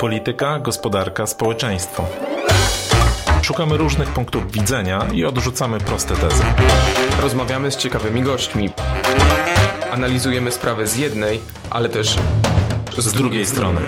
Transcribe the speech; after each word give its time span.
Polityka, 0.00 0.58
gospodarka, 0.58 1.26
społeczeństwo. 1.26 2.06
Szukamy 3.42 3.76
różnych 3.76 4.08
punktów 4.08 4.52
widzenia 4.52 5.06
i 5.12 5.24
odrzucamy 5.24 5.80
proste 5.80 6.16
tezy. 6.16 6.42
Rozmawiamy 7.22 7.70
z 7.70 7.76
ciekawymi 7.76 8.22
gośćmi. 8.22 8.70
Analizujemy 9.92 10.52
sprawę 10.52 10.86
z 10.86 10.96
jednej, 10.96 11.40
ale 11.70 11.88
też 11.88 12.16
z, 12.98 13.04
z 13.04 13.12
drugiej 13.12 13.46
strony. 13.46 13.80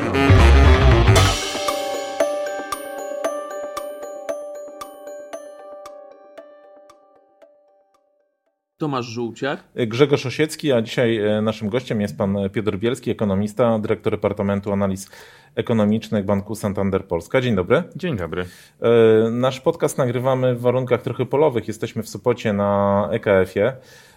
Tomasz 8.83 9.07
Żółciak. 9.07 9.65
Grzegorz 9.75 10.27
Osiecki, 10.27 10.73
a 10.73 10.83
dzisiaj 10.83 11.17
e, 11.17 11.43
naszym 11.43 11.69
gościem 11.69 12.01
jest 12.01 12.19
pan 12.19 12.37
Piotr 12.53 12.77
Bielski, 12.77 13.11
ekonomista, 13.11 13.79
dyrektor 13.79 14.13
Departamentu 14.13 14.73
Analiz 14.73 15.11
Ekonomicznych 15.55 16.25
Banku 16.25 16.55
Santander 16.55 17.05
Polska. 17.05 17.41
Dzień 17.41 17.55
dobry. 17.55 17.83
Dzień 17.97 18.17
dobry. 18.17 18.45
E, 18.81 19.31
nasz 19.31 19.61
podcast 19.61 19.99
nagrywamy 19.99 20.55
w 20.55 20.61
warunkach 20.61 21.03
trochę 21.03 21.27
polowych. 21.27 21.69
Jesteśmy 21.69 22.03
w 22.03 22.09
Sopocie 22.09 22.53
na 22.53 23.09
EKF-ie 23.13 23.73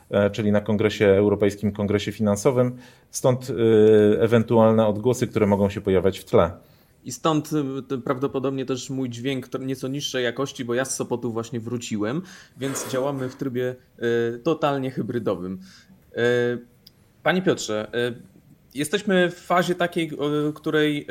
e, 0.09 0.29
czyli 0.29 0.51
na 0.51 0.61
Kongresie 0.61 1.07
Europejskim 1.07 1.71
Kongresie 1.71 2.11
Finansowym, 2.11 2.77
stąd 3.11 3.51
ewentualne 4.19 4.87
odgłosy, 4.87 5.27
które 5.27 5.47
mogą 5.47 5.69
się 5.69 5.81
pojawiać 5.81 6.19
w 6.19 6.25
tle. 6.25 6.51
I 7.05 7.11
stąd 7.11 7.49
y, 7.91 7.97
prawdopodobnie 7.97 8.65
też 8.65 8.89
mój 8.89 9.09
dźwięk 9.09 9.47
nieco 9.59 9.87
niższej 9.87 10.23
jakości, 10.23 10.65
bo 10.65 10.73
ja 10.73 10.85
z 10.85 10.95
Sopotu 10.95 11.31
właśnie 11.31 11.59
wróciłem, 11.59 12.21
więc 12.57 12.89
działamy 12.89 13.29
w 13.29 13.35
trybie 13.35 13.75
y, 14.35 14.39
totalnie 14.39 14.91
hybrydowym. 14.91 15.59
Y, 16.17 16.17
panie 17.23 17.41
Piotrze, 17.41 17.91
jesteśmy 18.73 19.29
w 19.29 19.35
fazie 19.35 19.75
takiej, 19.75 20.11
której 20.55 21.07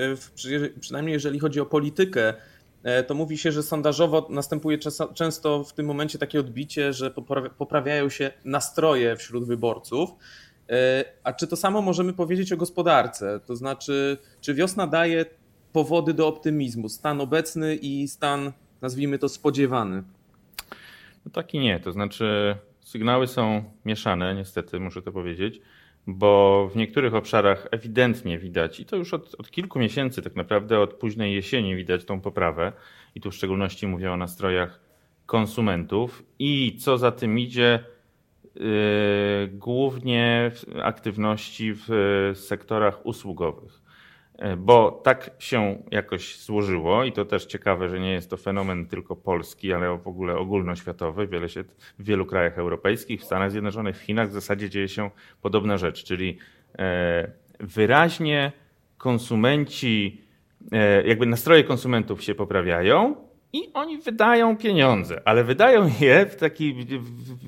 przynajmniej 0.80 1.12
jeżeli 1.12 1.38
chodzi 1.38 1.60
o 1.60 1.66
politykę, 1.66 2.34
to 3.06 3.14
mówi 3.14 3.38
się, 3.38 3.52
że 3.52 3.62
sondażowo 3.62 4.26
następuje 4.30 4.78
często 5.14 5.64
w 5.64 5.72
tym 5.72 5.86
momencie 5.86 6.18
takie 6.18 6.40
odbicie, 6.40 6.92
że 6.92 7.14
poprawiają 7.58 8.08
się 8.08 8.30
nastroje 8.44 9.16
wśród 9.16 9.44
wyborców. 9.44 10.10
A 11.24 11.32
czy 11.32 11.46
to 11.46 11.56
samo 11.56 11.82
możemy 11.82 12.12
powiedzieć 12.12 12.52
o 12.52 12.56
gospodarce? 12.56 13.40
To 13.46 13.56
znaczy, 13.56 14.18
czy 14.40 14.54
wiosna 14.54 14.86
daje 14.86 15.24
powody 15.74 16.14
do 16.14 16.28
optymizmu? 16.28 16.88
Stan 16.88 17.20
obecny 17.20 17.76
i 17.76 18.08
stan, 18.08 18.52
nazwijmy 18.80 19.18
to, 19.18 19.28
spodziewany? 19.28 20.02
No 21.26 21.32
tak 21.32 21.54
i 21.54 21.58
nie. 21.58 21.80
To 21.80 21.92
znaczy, 21.92 22.56
sygnały 22.80 23.26
są 23.26 23.64
mieszane, 23.84 24.34
niestety, 24.34 24.80
muszę 24.80 25.02
to 25.02 25.12
powiedzieć, 25.12 25.60
bo 26.06 26.68
w 26.72 26.76
niektórych 26.76 27.14
obszarach 27.14 27.68
ewidentnie 27.70 28.38
widać, 28.38 28.80
i 28.80 28.84
to 28.84 28.96
już 28.96 29.14
od, 29.14 29.34
od 29.38 29.50
kilku 29.50 29.78
miesięcy, 29.78 30.22
tak 30.22 30.36
naprawdę 30.36 30.80
od 30.80 30.94
późnej 30.94 31.34
jesieni 31.34 31.76
widać 31.76 32.04
tą 32.04 32.20
poprawę, 32.20 32.72
i 33.14 33.20
tu 33.20 33.30
w 33.30 33.34
szczególności 33.34 33.86
mówię 33.86 34.12
o 34.12 34.16
nastrojach 34.16 34.80
konsumentów, 35.26 36.22
i 36.38 36.76
co 36.80 36.98
za 36.98 37.12
tym 37.12 37.38
idzie, 37.38 37.84
yy, 38.54 38.62
głównie 39.52 40.50
aktywności 40.82 41.72
w 41.74 41.88
sektorach 42.34 43.06
usługowych. 43.06 43.83
E, 44.38 44.56
bo 44.56 44.90
tak 44.90 45.30
się 45.38 45.82
jakoś 45.90 46.38
złożyło 46.38 47.04
i 47.04 47.12
to 47.12 47.24
też 47.24 47.46
ciekawe, 47.46 47.88
że 47.88 48.00
nie 48.00 48.12
jest 48.12 48.30
to 48.30 48.36
fenomen 48.36 48.86
tylko 48.86 49.16
polski, 49.16 49.72
ale 49.72 49.98
w 49.98 50.08
ogóle 50.08 50.36
ogólnoświatowy. 50.36 51.26
Wiele 51.26 51.48
się 51.48 51.64
w 51.98 52.04
wielu 52.04 52.26
krajach 52.26 52.58
europejskich, 52.58 53.20
w 53.20 53.24
Stanach 53.24 53.50
Zjednoczonych, 53.50 53.96
w 53.96 54.00
Chinach 54.00 54.28
w 54.28 54.32
zasadzie 54.32 54.70
dzieje 54.70 54.88
się 54.88 55.10
podobna 55.42 55.78
rzecz, 55.78 56.04
czyli 56.04 56.38
e, 56.78 57.30
wyraźnie 57.60 58.52
konsumenci, 58.98 60.22
e, 60.72 61.06
jakby 61.06 61.26
nastroje 61.26 61.64
konsumentów 61.64 62.22
się 62.22 62.34
poprawiają, 62.34 63.16
i 63.52 63.70
oni 63.74 63.98
wydają 63.98 64.56
pieniądze, 64.56 65.22
ale 65.24 65.44
wydają 65.44 65.90
je 66.00 66.26
w 66.26 66.36
taki, 66.36 66.86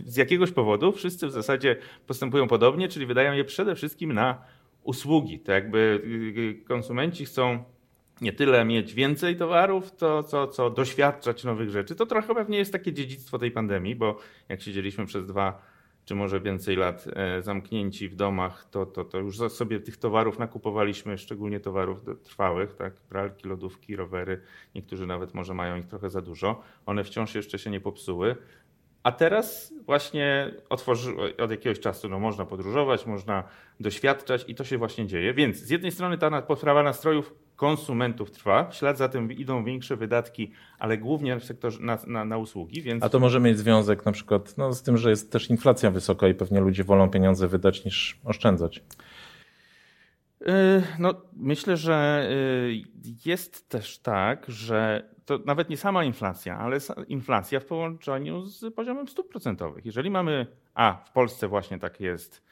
z 0.05 0.16
jakiegoś 0.16 0.53
powodu, 0.53 0.93
wszyscy 0.93 1.27
w 1.27 1.31
zasadzie 1.31 1.77
postępują 2.06 2.49
podobnie, 2.49 2.88
czyli 2.88 3.06
wydają 3.06 3.32
je 3.32 3.44
przede 3.44 3.75
wszystkim 3.75 4.12
na 4.12 4.38
usługi. 4.87 5.41
To 5.41 5.53
jakby 5.53 5.79
y, 6.05 6.41
y, 6.41 6.65
konsumenci 6.65 7.25
chcą 7.25 7.65
nie 8.21 8.33
tyle 8.33 8.65
mieć 8.65 8.95
więcej 8.95 9.37
towarów, 9.37 9.97
to 9.97 10.23
co, 10.23 10.47
co 10.47 10.71
doświadczać 10.71 11.45
nowych 11.45 11.71
rzeczy. 11.71 11.95
To 11.95 12.07
trochę 12.07 12.35
pewnie 12.35 12.59
jest 12.59 12.73
takie 12.73 12.93
dziedzictwo 12.93 13.39
tej 13.39 13.51
pandemii, 13.51 13.97
bo 13.97 14.19
jak 14.49 14.63
siedzieliśmy 14.63 15.07
przez 15.07 15.27
dwa 15.27 15.63
czy 16.07 16.15
może 16.15 16.41
więcej 16.41 16.77
lat 16.77 17.05
e, 17.17 17.43
zamknięci 17.43 18.09
w 18.09 18.17
domach, 18.17 18.69
to, 18.71 18.87
to, 18.87 19.05
to 19.05 19.19
już 19.19 19.39
sobie 19.39 19.81
tych 19.81 19.97
towarów 19.97 20.39
nakupowaliśmy, 20.39 21.19
szczególnie 21.19 21.61
towarów 21.61 22.01
trwałych, 22.23 22.75
tak? 22.75 22.95
pralki, 22.95 23.49
lodówki, 23.49 23.97
rowery. 23.97 24.41
Niektórzy 24.75 25.07
nawet 25.07 25.35
może 25.35 25.55
mają 25.55 25.77
ich 25.77 25.87
trochę 25.87 26.11
za 26.11 26.21
dużo. 26.23 26.63
One 26.87 27.05
wciąż 27.05 27.35
jeszcze 27.35 27.59
się 27.59 27.71
nie 27.71 27.81
popsuły. 27.81 28.37
A 29.06 29.12
teraz 29.12 29.75
właśnie 29.84 30.55
otworzy, 30.69 31.15
od 31.39 31.50
jakiegoś 31.50 31.81
czasu 31.81 32.09
no, 32.09 32.19
można 32.19 32.44
podróżować, 32.44 33.06
można 33.06 33.44
doświadczać 33.81 34.44
i 34.49 34.55
to 34.55 34.65
się 34.65 34.78
właśnie 34.78 35.06
dzieje. 35.06 35.34
Więc 35.34 35.56
z 35.56 35.71
jednej 35.71 35.93
strony 35.93 36.19
ta 36.19 36.43
poprawa 36.43 36.83
nastrojów 36.83 37.34
konsumentów 37.56 38.31
trwa, 38.31 38.65
w 38.65 38.75
ślad 38.75 38.99
za 38.99 39.09
tym 39.09 39.33
idą 39.33 39.65
większe 39.65 39.97
wydatki, 39.97 40.53
ale 40.78 40.99
głównie 40.99 41.41
w 41.41 41.44
sektorze 41.44 41.78
na, 41.83 41.99
na, 42.06 42.25
na 42.25 42.39
usługi. 42.39 42.83
Więc... 42.83 43.05
A 43.05 43.09
to 43.09 43.19
może 43.19 43.41
mieć 43.41 43.59
związek 43.59 44.06
na 44.06 44.12
przykład 44.12 44.59
no, 44.59 44.72
z 44.72 44.83
tym, 44.83 44.97
że 44.97 45.11
jest 45.11 45.33
też 45.33 45.50
inflacja 45.50 45.91
wysoka 45.91 46.28
i 46.28 46.34
pewnie 46.34 46.61
ludzie 46.61 46.84
wolą 46.84 47.11
pieniądze 47.11 47.49
wydać 47.49 47.84
niż 47.84 48.21
oszczędzać. 48.25 48.83
Yy, 50.41 50.83
no, 50.99 51.15
myślę, 51.37 51.77
że 51.77 52.28
yy, 53.05 53.15
jest 53.27 53.69
też 53.69 53.99
tak, 53.99 54.44
że 54.49 55.09
to 55.26 55.38
nawet 55.44 55.70
nie 55.70 55.76
sama 55.76 56.04
inflacja, 56.04 56.59
ale 56.59 56.78
inflacja 57.09 57.60
w 57.60 57.64
połączeniu 57.64 58.44
z 58.44 58.75
poziomem 58.75 59.09
stóp 59.09 59.28
procentowych. 59.28 59.87
Jeżeli 59.87 60.10
mamy, 60.10 60.47
a 60.75 60.92
w 61.06 61.12
Polsce 61.12 61.48
właśnie 61.48 61.78
tak 61.78 62.00
jest, 62.00 62.42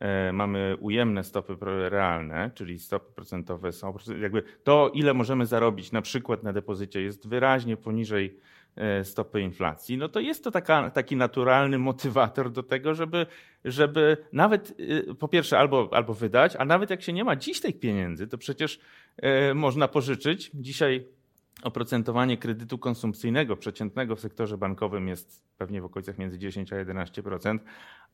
e, 0.00 0.32
mamy 0.32 0.76
ujemne 0.80 1.24
stopy 1.24 1.56
realne, 1.88 2.50
czyli 2.54 2.78
stopy 2.78 3.12
procentowe 3.14 3.72
są, 3.72 3.96
jakby 4.20 4.42
to 4.64 4.90
ile 4.94 5.14
możemy 5.14 5.46
zarobić 5.46 5.92
na 5.92 6.02
przykład 6.02 6.42
na 6.42 6.52
depozycie 6.52 7.02
jest 7.02 7.28
wyraźnie 7.28 7.76
poniżej 7.76 8.38
e, 8.76 9.04
stopy 9.04 9.40
inflacji, 9.40 9.96
no 9.96 10.08
to 10.08 10.20
jest 10.20 10.44
to 10.44 10.50
taka, 10.50 10.90
taki 10.90 11.16
naturalny 11.16 11.78
motywator 11.78 12.50
do 12.50 12.62
tego, 12.62 12.94
żeby, 12.94 13.26
żeby 13.64 14.16
nawet 14.32 14.74
e, 15.08 15.14
po 15.14 15.28
pierwsze 15.28 15.58
albo, 15.58 15.88
albo 15.92 16.14
wydać, 16.14 16.56
a 16.58 16.64
nawet 16.64 16.90
jak 16.90 17.02
się 17.02 17.12
nie 17.12 17.24
ma 17.24 17.36
dziś 17.36 17.60
tych 17.60 17.80
pieniędzy, 17.80 18.26
to 18.26 18.38
przecież 18.38 18.80
można 19.54 19.88
pożyczyć. 19.88 20.50
Dzisiaj 20.54 21.06
oprocentowanie 21.62 22.36
kredytu 22.36 22.78
konsumpcyjnego 22.78 23.56
przeciętnego 23.56 24.16
w 24.16 24.20
sektorze 24.20 24.58
bankowym 24.58 25.08
jest 25.08 25.42
pewnie 25.58 25.82
w 25.82 25.84
okolicach 25.84 26.18
między 26.18 26.38
10 26.38 26.72
a 26.72 26.76
11%, 26.76 27.58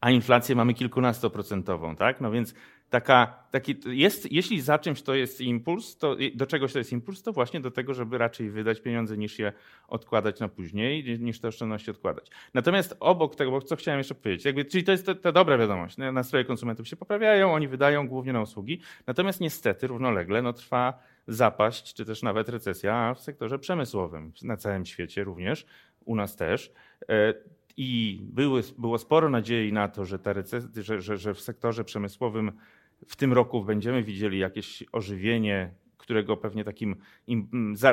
a 0.01 0.11
inflację 0.11 0.57
mamy 0.57 0.75
kilkunastoprocentową, 0.75 1.97
tak? 1.97 2.21
No 2.21 2.31
więc 2.31 2.55
taka, 2.91 3.27
taki 3.51 3.77
jest, 3.87 4.33
jeśli 4.33 4.61
za 4.61 4.79
czymś 4.79 5.03
to 5.03 5.15
jest 5.15 5.41
impuls, 5.41 5.97
to 5.97 6.17
do 6.34 6.47
czegoś 6.47 6.73
to 6.73 6.79
jest 6.79 6.93
impuls, 6.93 7.23
to 7.23 7.33
właśnie 7.33 7.61
do 7.61 7.71
tego, 7.71 7.95
żeby 7.95 8.19
raczej 8.19 8.51
wydać 8.51 8.81
pieniądze 8.81 9.17
niż 9.17 9.39
je 9.39 9.53
odkładać 9.89 10.41
na 10.41 10.49
później, 10.49 11.19
niż 11.21 11.41
te 11.41 11.49
oszczędności 11.49 11.91
odkładać. 11.91 12.31
Natomiast 12.55 12.97
obok 13.01 13.34
tego, 13.37 13.63
co 13.63 13.77
chciałem 13.77 13.99
jeszcze 13.99 14.15
powiedzieć, 14.15 14.45
jakby, 14.45 14.65
czyli 14.65 14.84
to 14.84 14.93
jest 14.93 15.07
ta 15.23 15.33
dobra 15.33 15.59
wiadomość, 15.59 15.97
nastroje 15.97 16.45
konsumentów 16.45 16.89
się 16.89 16.97
poprawiają, 16.97 17.55
oni 17.55 17.69
wydają 17.69 18.09
głównie 18.09 18.33
na 18.33 18.41
usługi, 18.41 18.81
natomiast 19.07 19.41
niestety 19.41 19.87
równolegle 19.87 20.43
no, 20.43 20.53
trwa 20.53 20.99
zapaść, 21.29 21.95
czy 21.95 22.05
też 22.05 22.23
nawet 22.23 22.49
recesja 22.49 23.15
w 23.15 23.21
sektorze 23.21 23.59
przemysłowym, 23.59 24.33
na 24.43 24.57
całym 24.57 24.87
świecie 24.87 25.25
również, 25.25 25.67
u 26.05 26.17
nas 26.17 26.37
też. 26.37 26.73
E, 27.09 27.35
I 27.77 28.21
były, 28.23 28.63
było 28.79 28.99
sporo 28.99 29.31
nadziei 29.31 29.73
na 29.73 29.89
to, 29.89 30.05
że, 30.05 30.19
ta 30.19 30.33
recesja, 30.33 30.83
że, 30.83 31.01
że, 31.01 31.17
że 31.17 31.35
w 31.35 31.41
sektorze 31.41 31.85
przemysłowym 31.85 32.53
w 33.07 33.17
tym 33.17 33.33
roku 33.33 33.65
będziemy 33.65 34.03
widzieli 34.03 34.39
jakieś 34.39 34.85
ożywienie, 34.93 35.75
którego 36.07 36.37
pewnie 36.37 36.65
takim 36.65 36.97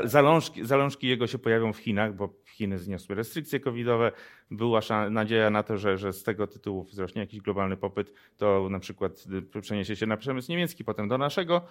zalążki, 0.03 0.65
zalążki 0.65 1.07
jego 1.07 1.27
się 1.27 1.37
pojawią 1.37 1.73
w 1.73 1.77
Chinach, 1.77 2.15
bo 2.15 2.33
Chiny 2.45 2.79
zniosły 2.79 3.15
restrykcje 3.15 3.59
covidowe. 3.59 4.11
Była 4.51 4.79
nadzieja 5.09 5.49
na 5.49 5.63
to, 5.63 5.77
że, 5.77 5.97
że 5.97 6.13
z 6.13 6.23
tego 6.23 6.47
tytułu 6.47 6.83
wzrośnie 6.83 7.21
jakiś 7.21 7.41
globalny 7.41 7.77
popyt, 7.77 8.13
to 8.37 8.67
na 8.69 8.79
przykład 8.79 9.23
y, 9.55 9.61
przeniesie 9.61 9.95
się 9.95 10.05
na 10.05 10.17
przemysł 10.17 10.51
niemiecki, 10.51 10.83
potem 10.83 11.07
do 11.07 11.17
naszego. 11.17 11.61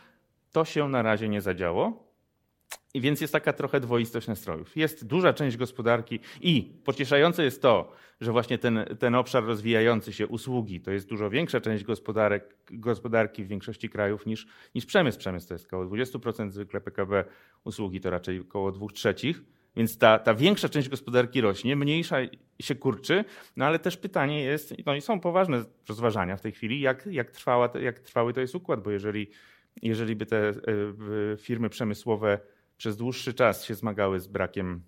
To 0.52 0.64
się 0.64 0.88
na 0.88 1.02
razie 1.02 1.28
nie 1.28 1.40
zadziało. 1.40 2.12
I 2.94 3.00
więc 3.00 3.20
jest 3.20 3.32
taka 3.32 3.52
trochę 3.52 3.80
dwoistość 3.80 4.26
nastrojów. 4.26 4.76
Jest 4.76 5.06
duża 5.06 5.32
część 5.32 5.56
gospodarki 5.56 6.20
i 6.40 6.72
pocieszające 6.84 7.44
jest 7.44 7.62
to, 7.62 7.92
że 8.20 8.32
właśnie 8.32 8.58
ten, 8.58 8.84
ten 8.98 9.14
obszar 9.14 9.44
rozwijający 9.44 10.12
się 10.12 10.26
usługi 10.26 10.80
to 10.80 10.90
jest 10.90 11.08
dużo 11.08 11.30
większa 11.30 11.60
część 11.60 11.84
gospodarek, 11.84 12.56
gospodarki 12.70 13.44
w 13.44 13.48
większości 13.48 13.88
krajów 13.88 14.26
niż, 14.26 14.46
niż 14.74 14.86
przemysł. 14.86 15.18
Przemysł 15.18 15.48
to 15.48 15.54
jest 15.54 15.66
około 15.66 15.84
20% 15.84 16.50
zwykle 16.50 16.80
PKB, 16.80 17.24
usługi 17.64 18.00
to 18.00 18.10
raczej 18.10 18.40
około 18.40 18.72
2 18.72 18.86
trzecich. 18.94 19.42
Więc 19.76 19.98
ta, 19.98 20.18
ta 20.18 20.34
większa 20.34 20.68
część 20.68 20.88
gospodarki 20.88 21.40
rośnie, 21.40 21.76
mniejsza 21.76 22.16
się 22.62 22.74
kurczy, 22.74 23.24
no 23.56 23.64
ale 23.64 23.78
też 23.78 23.96
pytanie 23.96 24.42
jest, 24.42 24.74
no 24.86 24.94
i 24.94 25.00
są 25.00 25.20
poważne 25.20 25.64
rozważania 25.88 26.36
w 26.36 26.40
tej 26.40 26.52
chwili, 26.52 26.80
jak, 26.80 27.06
jak, 27.06 27.30
trwała, 27.30 27.70
jak 27.80 27.98
trwały 27.98 28.32
to 28.32 28.40
jest 28.40 28.54
układ, 28.54 28.82
bo 28.82 28.90
jeżeli 28.90 29.30
jeżeli 29.82 30.16
by 30.16 30.26
te 30.26 30.52
firmy 31.38 31.68
przemysłowe 31.68 32.38
przez 32.76 32.96
dłuższy 32.96 33.34
czas 33.34 33.64
się 33.64 33.74
zmagały 33.74 34.20
z 34.20 34.26
brakiem 34.26 34.82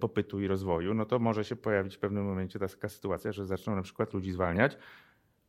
popytu 0.00 0.40
i 0.40 0.46
rozwoju, 0.46 0.94
no 0.94 1.04
to 1.06 1.18
może 1.18 1.44
się 1.44 1.56
pojawić 1.56 1.96
w 1.96 1.98
pewnym 1.98 2.24
momencie 2.24 2.58
taka 2.58 2.88
sytuacja, 2.88 3.32
że 3.32 3.46
zaczną 3.46 3.76
na 3.76 3.82
przykład 3.82 4.14
ludzi 4.14 4.32
zwalniać, 4.32 4.76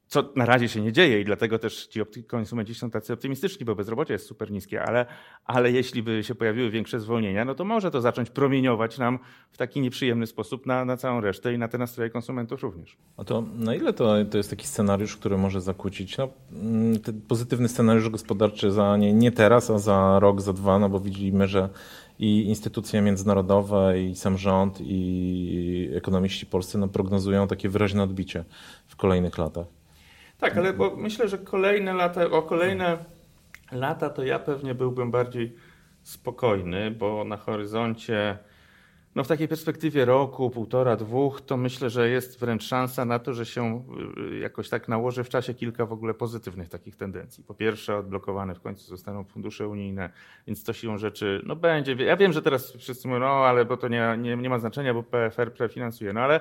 co 0.10 0.30
na 0.36 0.46
razie 0.46 0.70
się 0.70 0.82
nie 0.82 0.92
dzieje 0.92 1.22
i 1.22 1.26
dlatego 1.26 1.60
też 1.60 1.88
ci 1.88 2.02
konsumenci 2.28 2.76
są 2.76 2.90
tacy 2.90 3.14
optymistyczni, 3.14 3.66
bo 3.66 3.76
bezrobocie 3.76 4.14
jest 4.14 4.26
super 4.26 4.52
niskie, 4.52 4.84
ale, 4.84 5.06
ale 5.46 5.72
jeśli 5.72 6.04
by 6.04 6.24
się 6.24 6.36
pojawiły 6.36 6.70
większe 6.70 7.00
zwolnienia, 7.00 7.46
no 7.46 7.56
to 7.56 7.66
może 7.66 7.92
to 7.92 8.02
zacząć 8.02 8.30
promieniować 8.30 8.98
nam 8.98 9.20
w 9.52 9.58
taki 9.58 9.82
nieprzyjemny 9.82 10.28
sposób 10.28 10.66
na, 10.66 10.86
na 10.86 10.98
całą 10.98 11.22
resztę 11.22 11.54
i 11.54 11.58
na 11.58 11.68
te 11.68 11.78
nastroje 11.78 12.10
konsumentów 12.10 12.64
również. 12.64 12.98
A 13.18 13.24
to 13.24 13.44
na 13.56 13.76
ile 13.76 13.94
to, 13.94 14.26
to 14.32 14.38
jest 14.38 14.50
taki 14.50 14.68
scenariusz, 14.68 15.18
który 15.18 15.38
może 15.38 15.62
zakłócić 15.62 16.18
no, 16.18 16.30
mm, 16.52 17.00
pozytywny 17.28 17.68
scenariusz 17.68 18.10
gospodarczy 18.10 18.72
za 18.72 18.98
nie, 18.98 19.14
nie 19.14 19.32
teraz, 19.32 19.70
a 19.70 19.80
za 19.80 20.20
rok, 20.20 20.42
za 20.42 20.54
dwa, 20.54 20.80
no 20.80 20.90
bo 20.90 21.00
widzimy, 21.00 21.48
że 21.48 21.70
i 22.20 22.44
instytucje 22.44 23.02
międzynarodowe, 23.02 24.02
i 24.02 24.16
sam 24.16 24.38
rząd, 24.38 24.78
i 24.82 25.90
ekonomiści 25.94 26.46
polscy 26.46 26.78
no, 26.78 26.88
prognozują 26.88 27.48
takie 27.48 27.70
wyraźne 27.70 28.04
odbicie 28.04 28.46
w 28.88 28.96
kolejnych 28.96 29.38
latach. 29.38 29.79
Tak, 30.40 30.58
ale 30.58 30.74
bo 30.74 30.96
myślę, 30.96 31.28
że 31.28 31.38
kolejne 31.38 31.94
lata, 31.94 32.26
o 32.26 32.42
kolejne 32.42 32.98
lata 33.72 34.10
to 34.10 34.24
ja 34.24 34.40
pewnie 34.40 34.76
byłbym 34.76 35.12
bardziej 35.12 35.56
spokojny, 36.04 36.92
bo 36.92 37.24
na 37.24 37.38
horyzoncie, 37.38 38.38
no 39.16 39.24
w 39.24 39.28
takiej 39.28 39.48
perspektywie 39.48 40.06
roku, 40.06 40.50
półtora, 40.50 40.96
dwóch, 40.96 41.42
to 41.42 41.58
myślę, 41.58 41.90
że 41.90 42.10
jest 42.10 42.40
wręcz 42.40 42.64
szansa 42.64 43.06
na 43.06 43.20
to, 43.20 43.34
że 43.34 43.46
się 43.46 43.84
y, 44.32 44.40
jakoś 44.40 44.70
tak 44.70 44.88
nałoży 44.88 45.24
w 45.24 45.30
czasie 45.30 45.54
kilka 45.54 45.86
w 45.86 45.94
ogóle 45.94 46.14
pozytywnych 46.14 46.70
takich 46.70 46.96
tendencji. 46.96 47.44
Po 47.44 47.54
pierwsze, 47.54 47.98
odblokowane 47.98 48.56
w 48.56 48.62
końcu 48.62 48.86
zostaną 48.88 49.24
fundusze 49.24 49.68
unijne, 49.68 50.10
więc 50.48 50.64
to 50.64 50.74
siłą 50.74 50.98
rzeczy, 50.98 51.42
no 51.46 51.56
będzie. 51.56 51.94
Ja 51.94 52.18
wiem, 52.18 52.34
że 52.34 52.42
teraz 52.42 52.72
wszyscy 52.72 53.08
mówią, 53.08 53.20
no 53.20 53.28
ale 53.28 53.66
bo 53.66 53.78
to 53.78 53.88
nie, 53.88 54.16
nie, 54.18 54.38
nie 54.38 54.50
ma 54.50 54.60
znaczenia, 54.60 54.94
bo 54.94 55.04
PFR 55.04 55.54
prefinansuje, 55.54 56.14
no 56.14 56.22
ale 56.22 56.40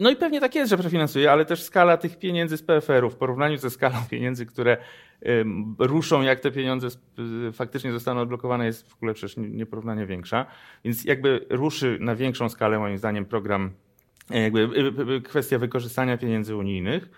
no 0.00 0.10
i 0.10 0.16
pewnie 0.16 0.40
tak 0.40 0.54
jest, 0.54 0.70
że 0.70 0.78
przefinansuje, 0.78 1.32
ale 1.32 1.44
też 1.44 1.62
skala 1.62 1.96
tych 1.96 2.18
pieniędzy 2.18 2.56
z 2.56 2.62
PFR-u 2.62 3.10
w 3.10 3.16
porównaniu 3.16 3.58
ze 3.58 3.70
skalą 3.70 3.96
pieniędzy, 4.10 4.46
które 4.46 4.76
ruszą, 5.78 6.22
jak 6.22 6.40
te 6.40 6.50
pieniądze 6.50 6.88
faktycznie 7.52 7.92
zostaną 7.92 8.20
odblokowane, 8.20 8.66
jest 8.66 8.88
w 8.88 8.94
ogóle 8.94 9.14
przecież 9.14 9.36
nieporównanie 9.36 10.06
większa. 10.06 10.46
Więc 10.84 11.04
jakby 11.04 11.46
ruszy 11.50 11.98
na 12.00 12.16
większą 12.16 12.48
skalę, 12.48 12.78
moim 12.78 12.98
zdaniem, 12.98 13.24
program, 13.24 13.70
e, 14.30 14.42
jakby 14.42 14.60
e, 14.60 15.16
e, 15.16 15.20
kwestia 15.20 15.58
wykorzystania 15.58 16.18
pieniędzy 16.18 16.56
unijnych. 16.56 17.10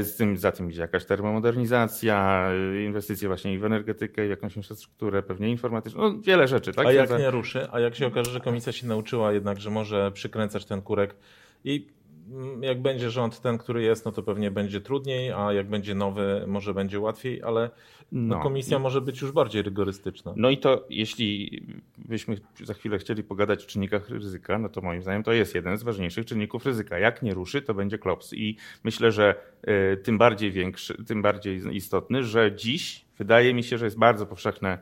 Z 0.00 0.16
tym, 0.16 0.36
za 0.36 0.52
tym 0.52 0.70
idzie 0.70 0.80
jakaś 0.80 1.04
termomodernizacja, 1.04 2.48
inwestycje 2.86 3.28
właśnie 3.28 3.58
w 3.58 3.64
energetykę, 3.64 4.26
w 4.26 4.30
jakąś 4.30 4.56
infrastrukturę, 4.56 5.22
pewnie 5.22 5.50
informatyczną, 5.50 6.02
no 6.02 6.20
wiele 6.20 6.48
rzeczy. 6.48 6.72
Tak? 6.72 6.86
A 6.86 6.92
jak 6.92 7.10
nie 7.18 7.30
ruszy, 7.30 7.68
a 7.72 7.80
jak 7.80 7.94
się 7.94 8.06
okaże, 8.06 8.30
że 8.30 8.40
komisja 8.40 8.72
się 8.72 8.86
nauczyła 8.86 9.32
jednak, 9.32 9.60
że 9.60 9.70
może 9.70 10.12
przykręcać 10.12 10.64
ten 10.64 10.82
kurek 10.82 11.16
i 11.64 11.86
mm, 12.30 12.62
jak 12.62 12.82
będzie 12.82 13.10
rząd 13.10 13.40
ten, 13.40 13.58
który 13.58 13.82
jest, 13.82 14.04
no 14.04 14.12
to 14.12 14.22
pewnie 14.22 14.50
będzie 14.50 14.80
trudniej, 14.80 15.32
a 15.32 15.52
jak 15.52 15.68
będzie 15.68 15.94
nowy, 15.94 16.44
może 16.46 16.74
będzie 16.74 17.00
łatwiej, 17.00 17.42
ale 17.42 17.70
no, 18.12 18.36
no 18.36 18.42
komisja 18.42 18.78
może 18.78 19.00
być 19.00 19.20
już 19.22 19.32
bardziej 19.32 19.62
rygorystyczna. 19.62 20.32
No 20.36 20.50
i 20.50 20.58
to, 20.58 20.86
jeśli 20.90 21.60
byśmy 21.98 22.36
za 22.64 22.74
chwilę 22.74 22.98
chcieli 22.98 23.24
pogadać 23.24 23.64
o 23.64 23.66
czynnikach 23.66 24.10
ryzyka, 24.10 24.58
no 24.58 24.68
to 24.68 24.80
moim 24.80 25.02
zdaniem 25.02 25.22
to 25.22 25.32
jest 25.32 25.54
jeden 25.54 25.78
z 25.78 25.82
ważniejszych 25.82 26.26
czynników 26.26 26.66
ryzyka. 26.66 26.98
Jak 26.98 27.22
nie 27.22 27.34
ruszy, 27.34 27.62
to 27.62 27.74
będzie 27.74 27.98
klops. 27.98 28.32
I 28.32 28.56
myślę, 28.84 29.12
że 29.12 29.34
y, 29.68 29.96
tym 29.96 30.18
bardziej 30.18 30.52
większy, 30.52 31.04
tym 31.04 31.22
bardziej 31.22 31.76
istotny, 31.76 32.24
że 32.24 32.56
dziś 32.56 33.04
wydaje 33.18 33.54
mi 33.54 33.62
się, 33.62 33.78
że 33.78 33.84
jest 33.84 33.98
bardzo 33.98 34.26
powszechne 34.26 34.78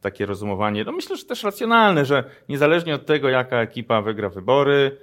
takie 0.00 0.26
rozumowanie, 0.26 0.84
no 0.84 0.92
myślę, 0.92 1.16
że 1.16 1.24
też 1.24 1.44
racjonalne, 1.44 2.04
że 2.04 2.24
niezależnie 2.48 2.94
od 2.94 3.06
tego, 3.06 3.28
jaka 3.28 3.56
ekipa 3.56 4.02
wygra 4.02 4.28
wybory, 4.28 4.96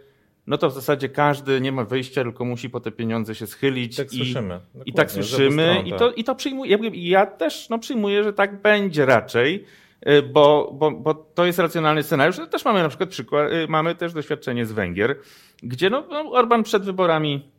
no 0.47 0.57
to 0.57 0.69
w 0.69 0.73
zasadzie 0.73 1.09
każdy 1.09 1.61
nie 1.61 1.71
ma 1.71 1.83
wyjścia, 1.83 2.23
tylko 2.23 2.45
musi 2.45 2.69
po 2.69 2.79
te 2.79 2.91
pieniądze 2.91 3.35
się 3.35 3.47
schylić. 3.47 3.95
Tak 3.95 4.13
i, 4.13 4.17
słyszymy. 4.17 4.59
I 4.85 4.93
tak 4.93 5.11
słyszymy. 5.11 5.83
I 5.85 5.93
to, 5.93 6.11
I 6.11 6.23
to 6.23 6.35
przyjmuję. 6.35 6.77
Ja 6.93 7.25
też 7.25 7.69
no, 7.69 7.79
przyjmuję, 7.79 8.23
że 8.23 8.33
tak 8.33 8.61
będzie 8.61 9.05
raczej, 9.05 9.65
y, 10.07 10.21
bo, 10.21 10.71
bo, 10.73 10.91
bo 10.91 11.13
to 11.13 11.45
jest 11.45 11.59
racjonalny 11.59 12.03
scenariusz. 12.03 12.37
Też 12.51 12.65
mamy 12.65 12.83
na 12.83 12.89
przykład 12.89 13.09
przykład, 13.09 13.51
y, 13.51 13.67
mamy 13.67 13.95
też 13.95 14.13
doświadczenie 14.13 14.65
z 14.65 14.71
Węgier, 14.71 15.15
gdzie 15.63 15.89
no, 15.89 16.03
no 16.09 16.31
Orban 16.31 16.63
przed 16.63 16.83
wyborami 16.83 17.56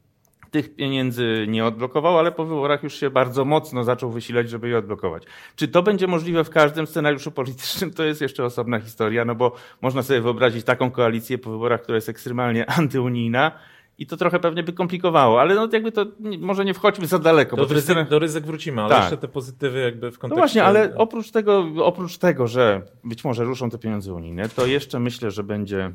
tych 0.50 0.76
pieniędzy 0.76 1.46
nie 1.48 1.64
odblokował, 1.64 2.18
ale 2.18 2.32
po 2.32 2.44
wyborach 2.44 2.82
już 2.82 2.94
się 2.94 3.10
bardzo 3.10 3.44
mocno 3.44 3.84
zaczął 3.84 4.10
wysilać, 4.10 4.50
żeby 4.50 4.68
je 4.68 4.78
odblokować. 4.78 5.22
Czy 5.56 5.68
to 5.68 5.82
będzie 5.82 6.06
możliwe 6.06 6.44
w 6.44 6.50
każdym 6.50 6.86
scenariuszu 6.86 7.30
politycznym, 7.30 7.90
to 7.90 8.04
jest 8.04 8.20
jeszcze 8.20 8.44
osobna 8.44 8.80
historia, 8.80 9.24
no 9.24 9.34
bo 9.34 9.52
można 9.80 10.02
sobie 10.02 10.20
wyobrazić 10.20 10.64
taką 10.64 10.90
koalicję 10.90 11.38
po 11.38 11.50
wyborach, 11.50 11.82
która 11.82 11.96
jest 11.96 12.08
ekstremalnie 12.08 12.70
antyunijna, 12.78 13.52
i 13.98 14.06
to 14.06 14.16
trochę 14.16 14.40
pewnie 14.40 14.62
by 14.62 14.72
komplikowało, 14.72 15.40
ale 15.40 15.54
no 15.54 15.68
jakby 15.72 15.92
to 15.92 16.06
nie, 16.20 16.38
może 16.38 16.64
nie 16.64 16.74
wchodźmy 16.74 17.06
za 17.06 17.18
daleko. 17.18 17.56
Do, 17.56 17.62
ryzyk, 17.62 17.82
scena... 17.84 18.04
do 18.04 18.18
ryzyk 18.18 18.46
wrócimy, 18.46 18.82
ale 18.82 18.90
tak. 18.90 19.02
jeszcze 19.02 19.16
te 19.16 19.28
pozytywy 19.28 19.80
jakby 19.80 20.10
w 20.10 20.14
no 20.14 20.18
kontekście... 20.20 20.28
No 20.28 20.36
właśnie, 20.36 20.64
ale 20.64 20.94
oprócz 20.96 21.30
tego, 21.30 21.66
oprócz 21.82 22.18
tego, 22.18 22.46
że 22.46 22.82
być 23.04 23.24
może 23.24 23.44
ruszą 23.44 23.70
te 23.70 23.78
pieniądze 23.78 24.14
unijne, 24.14 24.48
to 24.48 24.66
jeszcze 24.66 25.00
myślę, 25.00 25.30
że 25.30 25.42
będzie 25.42 25.92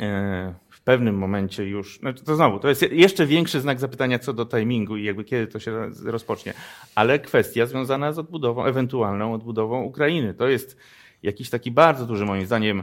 e, 0.00 0.54
pewnym 0.84 1.18
momencie 1.18 1.64
już, 1.64 2.02
no 2.02 2.12
to 2.12 2.36
znowu, 2.36 2.58
to 2.58 2.68
jest 2.68 2.92
jeszcze 2.92 3.26
większy 3.26 3.60
znak 3.60 3.80
zapytania 3.80 4.18
co 4.18 4.32
do 4.32 4.46
timingu 4.46 4.96
i 4.96 5.04
jakby 5.04 5.24
kiedy 5.24 5.46
to 5.46 5.58
się 5.58 5.90
rozpocznie, 6.04 6.54
ale 6.94 7.18
kwestia 7.18 7.66
związana 7.66 8.12
z 8.12 8.18
odbudową, 8.18 8.64
ewentualną 8.64 9.34
odbudową 9.34 9.82
Ukrainy. 9.82 10.34
To 10.34 10.48
jest 10.48 10.76
jakiś 11.22 11.50
taki 11.50 11.70
bardzo 11.70 12.06
duży 12.06 12.24
moim 12.24 12.46
zdaniem 12.46 12.82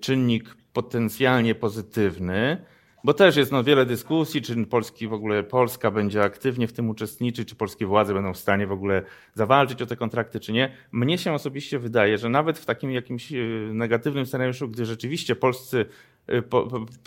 czynnik 0.00 0.56
potencjalnie 0.72 1.54
pozytywny, 1.54 2.64
bo 3.04 3.14
też 3.14 3.36
jest 3.36 3.52
no, 3.52 3.64
wiele 3.64 3.86
dyskusji, 3.86 4.42
czy 4.42 4.66
Polski 4.66 5.08
w 5.08 5.12
ogóle 5.12 5.42
Polska 5.42 5.90
będzie 5.90 6.22
aktywnie 6.22 6.68
w 6.68 6.72
tym 6.72 6.90
uczestniczyć, 6.90 7.48
czy 7.48 7.54
polskie 7.54 7.86
władze 7.86 8.14
będą 8.14 8.32
w 8.32 8.38
stanie 8.38 8.66
w 8.66 8.72
ogóle 8.72 9.02
zawalczyć 9.34 9.82
o 9.82 9.86
te 9.86 9.96
kontrakty, 9.96 10.40
czy 10.40 10.52
nie. 10.52 10.72
Mnie 10.92 11.18
się 11.18 11.32
osobiście 11.32 11.78
wydaje, 11.78 12.18
że 12.18 12.28
nawet 12.28 12.58
w 12.58 12.64
takim 12.64 12.90
jakimś 12.92 13.32
e, 13.32 13.36
negatywnym 13.72 14.26
scenariuszu, 14.26 14.68
gdy 14.68 14.86
rzeczywiście 14.86 15.36
polscy 15.36 15.86
Y, 16.32 16.42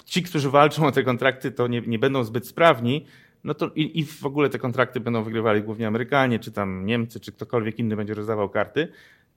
ci, 0.05 0.23
którzy 0.23 0.49
walczą 0.49 0.85
o 0.85 0.91
te 0.91 1.03
kontrakty, 1.03 1.51
to 1.51 1.67
nie, 1.67 1.81
nie 1.81 1.99
będą 1.99 2.23
zbyt 2.23 2.47
sprawni, 2.47 3.05
no 3.43 3.53
to 3.53 3.71
i, 3.75 3.99
i, 3.99 4.05
w 4.05 4.25
ogóle 4.25 4.49
te 4.49 4.59
kontrakty 4.59 4.99
będą 4.99 5.23
wygrywali 5.23 5.61
głównie 5.61 5.87
Amerykanie, 5.87 6.39
czy 6.39 6.51
tam 6.51 6.85
Niemcy, 6.85 7.19
czy 7.19 7.31
ktokolwiek 7.31 7.79
inny 7.79 7.95
będzie 7.95 8.13
rozdawał 8.13 8.49
karty, 8.49 8.87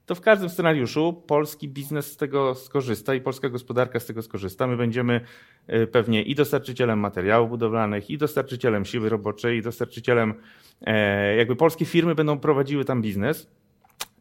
to 0.05 0.15
w 0.15 0.21
każdym 0.21 0.49
scenariuszu 0.49 1.23
polski 1.27 1.69
biznes 1.69 2.11
z 2.11 2.17
tego 2.17 2.55
skorzysta 2.55 3.15
i 3.15 3.21
polska 3.21 3.49
gospodarka 3.49 3.99
z 3.99 4.05
tego 4.05 4.21
skorzysta. 4.21 4.67
My 4.67 4.77
będziemy 4.77 5.21
y, 5.73 5.87
pewnie 5.87 6.23
i 6.23 6.35
dostarczycielem 6.35 6.99
materiałów 6.99 7.49
budowlanych, 7.49 8.09
i 8.09 8.17
dostarczycielem 8.17 8.85
siły 8.85 9.09
roboczej, 9.09 9.57
i 9.57 9.61
dostarczycielem, 9.61 10.33
e, 10.81 11.35
jakby 11.35 11.55
polskie 11.55 11.85
firmy 11.85 12.15
będą 12.15 12.39
prowadziły 12.39 12.85
tam 12.85 13.01
biznes, 13.01 13.49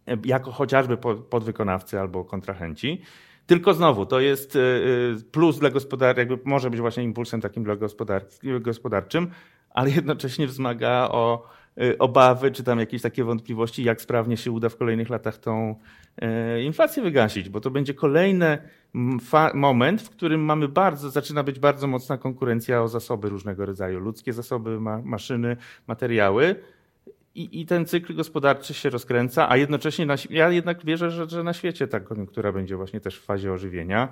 e, 0.06 0.16
jako 0.24 0.52
chociażby 0.52 0.96
podwykonawcy 1.30 2.00
albo 2.00 2.24
kontrahenci. 2.24 3.02
Tylko 3.46 3.74
znowu, 3.74 4.06
to 4.06 4.20
jest 4.20 4.56
y, 4.56 4.58
y, 4.58 5.30
plus 5.32 5.58
dla 5.58 5.70
gospodarki, 5.70 6.18
jakby 6.18 6.38
może 6.44 6.70
być 6.70 6.80
właśnie 6.80 7.02
impulsem 7.02 7.40
takim 7.40 7.64
dla 7.64 7.76
gospodar 7.76 8.24
gospodarczym, 8.60 9.30
ale 9.70 9.90
jednocześnie 9.90 10.46
wzmaga 10.46 11.08
o 11.10 11.46
y, 11.82 11.98
obawy, 11.98 12.50
czy 12.50 12.64
tam 12.64 12.78
jakieś 12.78 13.02
takie 13.02 13.24
wątpliwości, 13.24 13.84
jak 13.84 14.00
sprawnie 14.00 14.36
się 14.36 14.50
uda 14.50 14.68
w 14.68 14.76
kolejnych 14.76 15.10
latach 15.10 15.38
tą 15.38 15.74
inflację 16.64 17.02
wygasić, 17.02 17.48
bo 17.48 17.60
to 17.60 17.70
będzie 17.70 17.94
kolejny 17.94 18.58
moment, 19.54 20.02
w 20.02 20.10
którym 20.10 20.44
mamy 20.44 20.68
bardzo, 20.68 21.10
zaczyna 21.10 21.42
być 21.42 21.58
bardzo 21.58 21.86
mocna 21.86 22.18
konkurencja 22.18 22.82
o 22.82 22.88
zasoby 22.88 23.28
różnego 23.28 23.66
rodzaju, 23.66 24.00
ludzkie 24.00 24.32
zasoby, 24.32 24.80
ma 24.80 25.02
maszyny, 25.02 25.56
materiały, 25.86 26.56
i, 27.34 27.60
I 27.60 27.66
ten 27.66 27.86
cykl 27.86 28.14
gospodarczy 28.14 28.74
się 28.74 28.90
rozkręca, 28.90 29.50
a 29.50 29.56
jednocześnie 29.56 30.06
na, 30.06 30.14
ja 30.30 30.50
jednak 30.50 30.84
wierzę, 30.84 31.10
że, 31.10 31.28
że 31.28 31.42
na 31.42 31.52
świecie 31.52 31.88
ta 31.88 32.00
koniunktura 32.00 32.52
będzie 32.52 32.76
właśnie 32.76 33.00
też 33.00 33.18
w 33.18 33.24
fazie 33.24 33.52
ożywienia. 33.52 34.08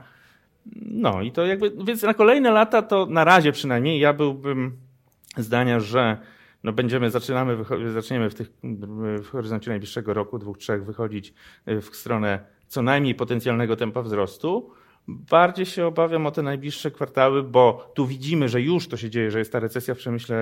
No 0.77 1.23
i 1.23 1.33
to 1.33 1.47
jakby, 1.47 1.73
więc 1.85 2.03
na 2.03 2.15
kolejne 2.15 2.51
lata 2.51 2.83
to 2.83 3.07
na 3.07 3.25
razie 3.25 3.53
przynajmniej 3.53 4.01
ja 4.01 4.13
byłbym 4.13 4.77
zdania, 5.37 5.81
że 5.81 6.19
no 6.65 6.73
będziemy, 6.73 7.11
zaczynamy, 7.11 7.57
zaczniemy 7.93 8.31
w, 8.31 8.35
tych, 8.35 8.51
w 9.23 9.29
horyzoncie 9.29 9.71
najbliższego 9.71 10.15
roku, 10.15 10.39
dwóch, 10.39 10.59
trzech 10.59 10.85
wychodzić 10.85 11.35
y, 11.69 11.81
w 11.81 11.97
stronę 11.97 12.45
co 12.67 12.83
najmniej 12.83 13.15
potencjalnego 13.15 13.77
tempa 13.77 14.03
wzrostu. 14.03 14.71
Bardziej 15.09 15.67
się 15.67 15.87
obawiam 15.87 16.27
o 16.27 16.31
te 16.31 16.43
najbliższe 16.43 16.91
kwartały, 16.91 17.43
bo 17.43 17.93
tu 17.95 18.07
widzimy, 18.07 18.49
że 18.49 18.61
już 18.61 18.89
to 18.89 18.97
się 18.97 19.11
dzieje, 19.11 19.31
że 19.31 19.39
jest 19.39 19.53
ta 19.53 19.61
recesja 19.61 19.95
w 19.95 19.99
przemyśle 19.99 20.37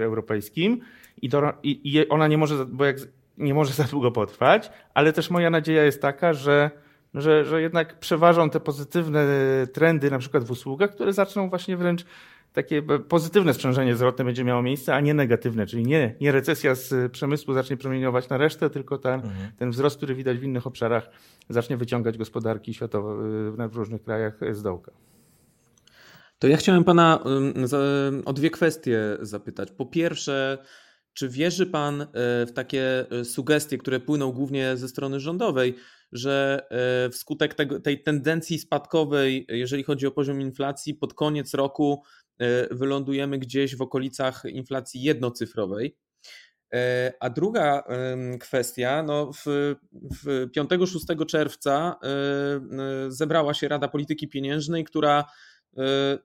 europejskim 0.00 0.80
i, 1.22 1.28
to, 1.28 1.52
i, 1.62 1.80
i 1.84 2.08
ona 2.08 2.28
nie 2.28 2.38
może, 2.38 2.66
bo 2.66 2.84
jak 2.84 2.96
nie 3.38 3.54
może 3.54 3.72
za 3.72 3.84
długo 3.84 4.10
potrwać, 4.10 4.70
ale 4.94 5.12
też 5.12 5.30
moja 5.30 5.50
nadzieja 5.50 5.84
jest 5.84 6.02
taka, 6.02 6.32
że, 6.32 6.70
że, 7.14 7.44
że 7.44 7.62
jednak 7.62 7.98
przeważą 7.98 8.50
te 8.50 8.60
pozytywne 8.60 9.26
trendy, 9.72 10.10
na 10.10 10.18
przykład 10.18 10.44
w 10.44 10.50
usługach, 10.50 10.90
które 10.90 11.12
zaczną 11.12 11.48
właśnie 11.48 11.76
wręcz 11.76 12.04
takie 12.52 12.82
pozytywne 13.08 13.54
sprzężenie 13.54 13.96
zwrotne 13.96 14.24
będzie 14.24 14.44
miało 14.44 14.62
miejsce, 14.62 14.94
a 14.94 15.00
nie 15.00 15.14
negatywne, 15.14 15.66
czyli 15.66 15.86
nie, 15.86 16.14
nie 16.20 16.32
recesja 16.32 16.74
z 16.74 17.12
przemysłu 17.12 17.54
zacznie 17.54 17.76
promieniować 17.76 18.28
na 18.28 18.36
resztę, 18.36 18.70
tylko 18.70 18.98
ten, 18.98 19.14
mhm. 19.14 19.52
ten 19.58 19.70
wzrost, 19.70 19.96
który 19.96 20.14
widać 20.14 20.38
w 20.38 20.42
innych 20.42 20.66
obszarach, 20.66 21.10
zacznie 21.48 21.76
wyciągać 21.76 22.18
gospodarki 22.18 22.74
światowe 22.74 23.14
w 23.68 23.76
różnych 23.76 24.02
krajach 24.02 24.38
z 24.52 24.62
dołka. 24.62 24.92
To 26.38 26.48
ja 26.48 26.56
chciałem 26.56 26.84
pana 26.84 27.24
o 28.24 28.32
dwie 28.32 28.50
kwestie 28.50 29.00
zapytać. 29.20 29.70
Po 29.70 29.86
pierwsze, 29.86 30.58
czy 31.14 31.28
wierzy 31.28 31.66
pan 31.66 32.02
e, 32.02 32.06
w 32.46 32.52
takie 32.54 33.10
e, 33.10 33.24
sugestie, 33.24 33.78
które 33.78 34.00
płyną 34.00 34.32
głównie 34.32 34.76
ze 34.76 34.88
strony 34.88 35.20
rządowej, 35.20 35.76
że 36.12 36.66
e, 36.70 37.10
wskutek 37.10 37.54
tego, 37.54 37.80
tej 37.80 38.02
tendencji 38.02 38.58
spadkowej, 38.58 39.46
jeżeli 39.48 39.82
chodzi 39.82 40.06
o 40.06 40.10
poziom 40.10 40.40
inflacji, 40.40 40.94
pod 40.94 41.14
koniec 41.14 41.54
roku 41.54 42.02
wylądujemy 42.70 43.38
gdzieś 43.38 43.76
w 43.76 43.82
okolicach 43.82 44.42
inflacji 44.44 45.02
jednocyfrowej? 45.02 45.96
A 47.20 47.30
druga 47.30 47.84
kwestia, 48.40 49.02
no 49.02 49.32
w, 49.32 49.74
w 49.92 50.48
5-6 50.56 51.26
czerwca 51.26 51.96
zebrała 53.08 53.54
się 53.54 53.68
Rada 53.68 53.88
Polityki 53.88 54.28
Pieniężnej, 54.28 54.84
która 54.84 55.24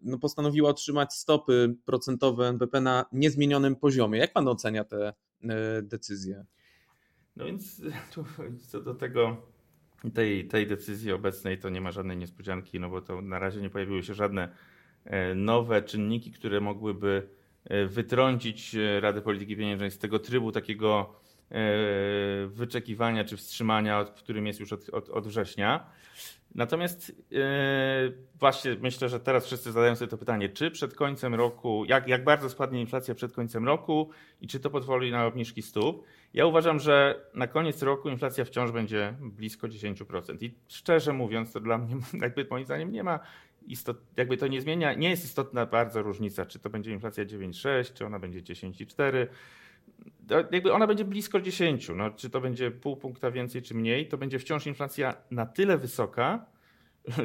no, 0.04 0.18
postanowiła 0.18 0.70
otrzymać 0.70 1.14
stopy 1.14 1.76
procentowe 1.86 2.48
NBP 2.48 2.82
na 2.82 3.06
niezmienionym 3.12 3.76
poziomie. 3.76 4.20
Jak 4.20 4.34
pan 4.34 4.48
ocenia 4.48 4.84
te 4.84 5.14
e, 5.44 5.82
decyzje? 5.82 6.46
No 7.36 7.46
więc 7.46 7.82
co 8.70 8.82
do 8.82 8.96
tego, 8.96 9.38
tej, 10.14 10.48
tej 10.48 10.68
decyzji 10.68 11.12
obecnej, 11.12 11.60
to 11.60 11.70
nie 11.70 11.82
ma 11.82 11.92
żadnej 11.92 12.18
niespodzianki, 12.18 12.80
no 12.80 12.90
bo 12.90 13.02
to 13.02 13.22
na 13.22 13.40
razie 13.40 13.62
nie 13.62 13.70
pojawiły 13.70 14.04
się 14.04 14.14
żadne 14.14 14.50
e, 15.06 15.36
nowe 15.36 15.82
czynniki, 15.82 16.32
które 16.32 16.62
mogłyby 16.62 17.38
wytrącić 17.90 18.76
Radę 19.00 19.22
Polityki 19.22 19.58
Pieniężnej 19.58 19.92
z 19.92 19.98
tego 19.98 20.20
trybu 20.20 20.52
takiego 20.52 21.16
wyczekiwania 22.48 23.24
czy 23.24 23.38
wstrzymania, 23.38 24.04
w 24.04 24.14
którym 24.14 24.48
jest 24.48 24.60
już 24.60 24.74
od, 24.74 24.90
od, 24.90 25.10
od 25.10 25.28
września. 25.28 25.90
Natomiast 26.56 27.16
yy, 27.32 27.40
właśnie 28.40 28.76
myślę, 28.82 29.10
że 29.10 29.20
teraz 29.20 29.46
wszyscy 29.46 29.72
zadają 29.72 29.96
sobie 29.96 30.12
to 30.12 30.18
pytanie, 30.18 30.50
czy 30.50 30.72
przed 30.72 30.94
końcem 30.94 31.36
roku, 31.36 31.86
jak, 31.86 32.08
jak 32.08 32.24
bardzo 32.24 32.50
spadnie 32.50 32.82
inflacja 32.82 33.16
przed 33.16 33.34
końcem 33.34 33.66
roku 33.66 34.10
i 34.42 34.48
czy 34.48 34.60
to 34.60 34.70
pozwoli 34.70 35.12
na 35.12 35.26
obniżki 35.26 35.62
stóp. 35.62 36.04
Ja 36.34 36.46
uważam, 36.46 36.80
że 36.80 37.26
na 37.34 37.48
koniec 37.48 37.82
roku 37.82 38.10
inflacja 38.10 38.46
wciąż 38.46 38.72
będzie 38.72 39.14
blisko 39.22 39.68
10%. 39.68 40.44
I 40.44 40.54
szczerze 40.68 41.14
mówiąc, 41.14 41.54
to 41.54 41.60
dla 41.60 41.78
mnie, 41.78 41.96
jakby 42.22 42.48
moim 42.50 42.66
zdaniem, 42.66 42.92
nie 42.92 43.04
ma 43.04 43.20
istot, 43.68 43.98
jakby 44.18 44.38
to 44.38 44.48
nie 44.48 44.62
zmienia, 44.62 44.94
nie 44.94 45.10
jest 45.10 45.26
istotna 45.26 45.66
bardzo 45.66 46.02
różnica, 46.02 46.46
czy 46.46 46.60
to 46.60 46.70
będzie 46.70 46.92
inflacja 46.92 47.26
9,6, 47.26 47.94
czy 47.94 48.06
ona 48.06 48.20
będzie 48.20 48.42
10,4 48.42 49.28
jakby 50.52 50.74
ona 50.74 50.88
będzie 50.88 51.06
blisko 51.06 51.42
10, 51.42 51.90
no, 51.96 52.12
czy 52.12 52.30
to 52.30 52.42
będzie 52.42 52.72
pół 52.72 52.98
punkta 52.98 53.32
więcej 53.32 53.62
czy 53.62 53.76
mniej, 53.76 54.08
to 54.08 54.18
będzie 54.18 54.40
wciąż 54.40 54.68
inflacja 54.68 55.16
na 55.32 55.46
tyle 55.46 55.78
wysoka, 55.78 56.46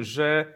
że 0.01 0.53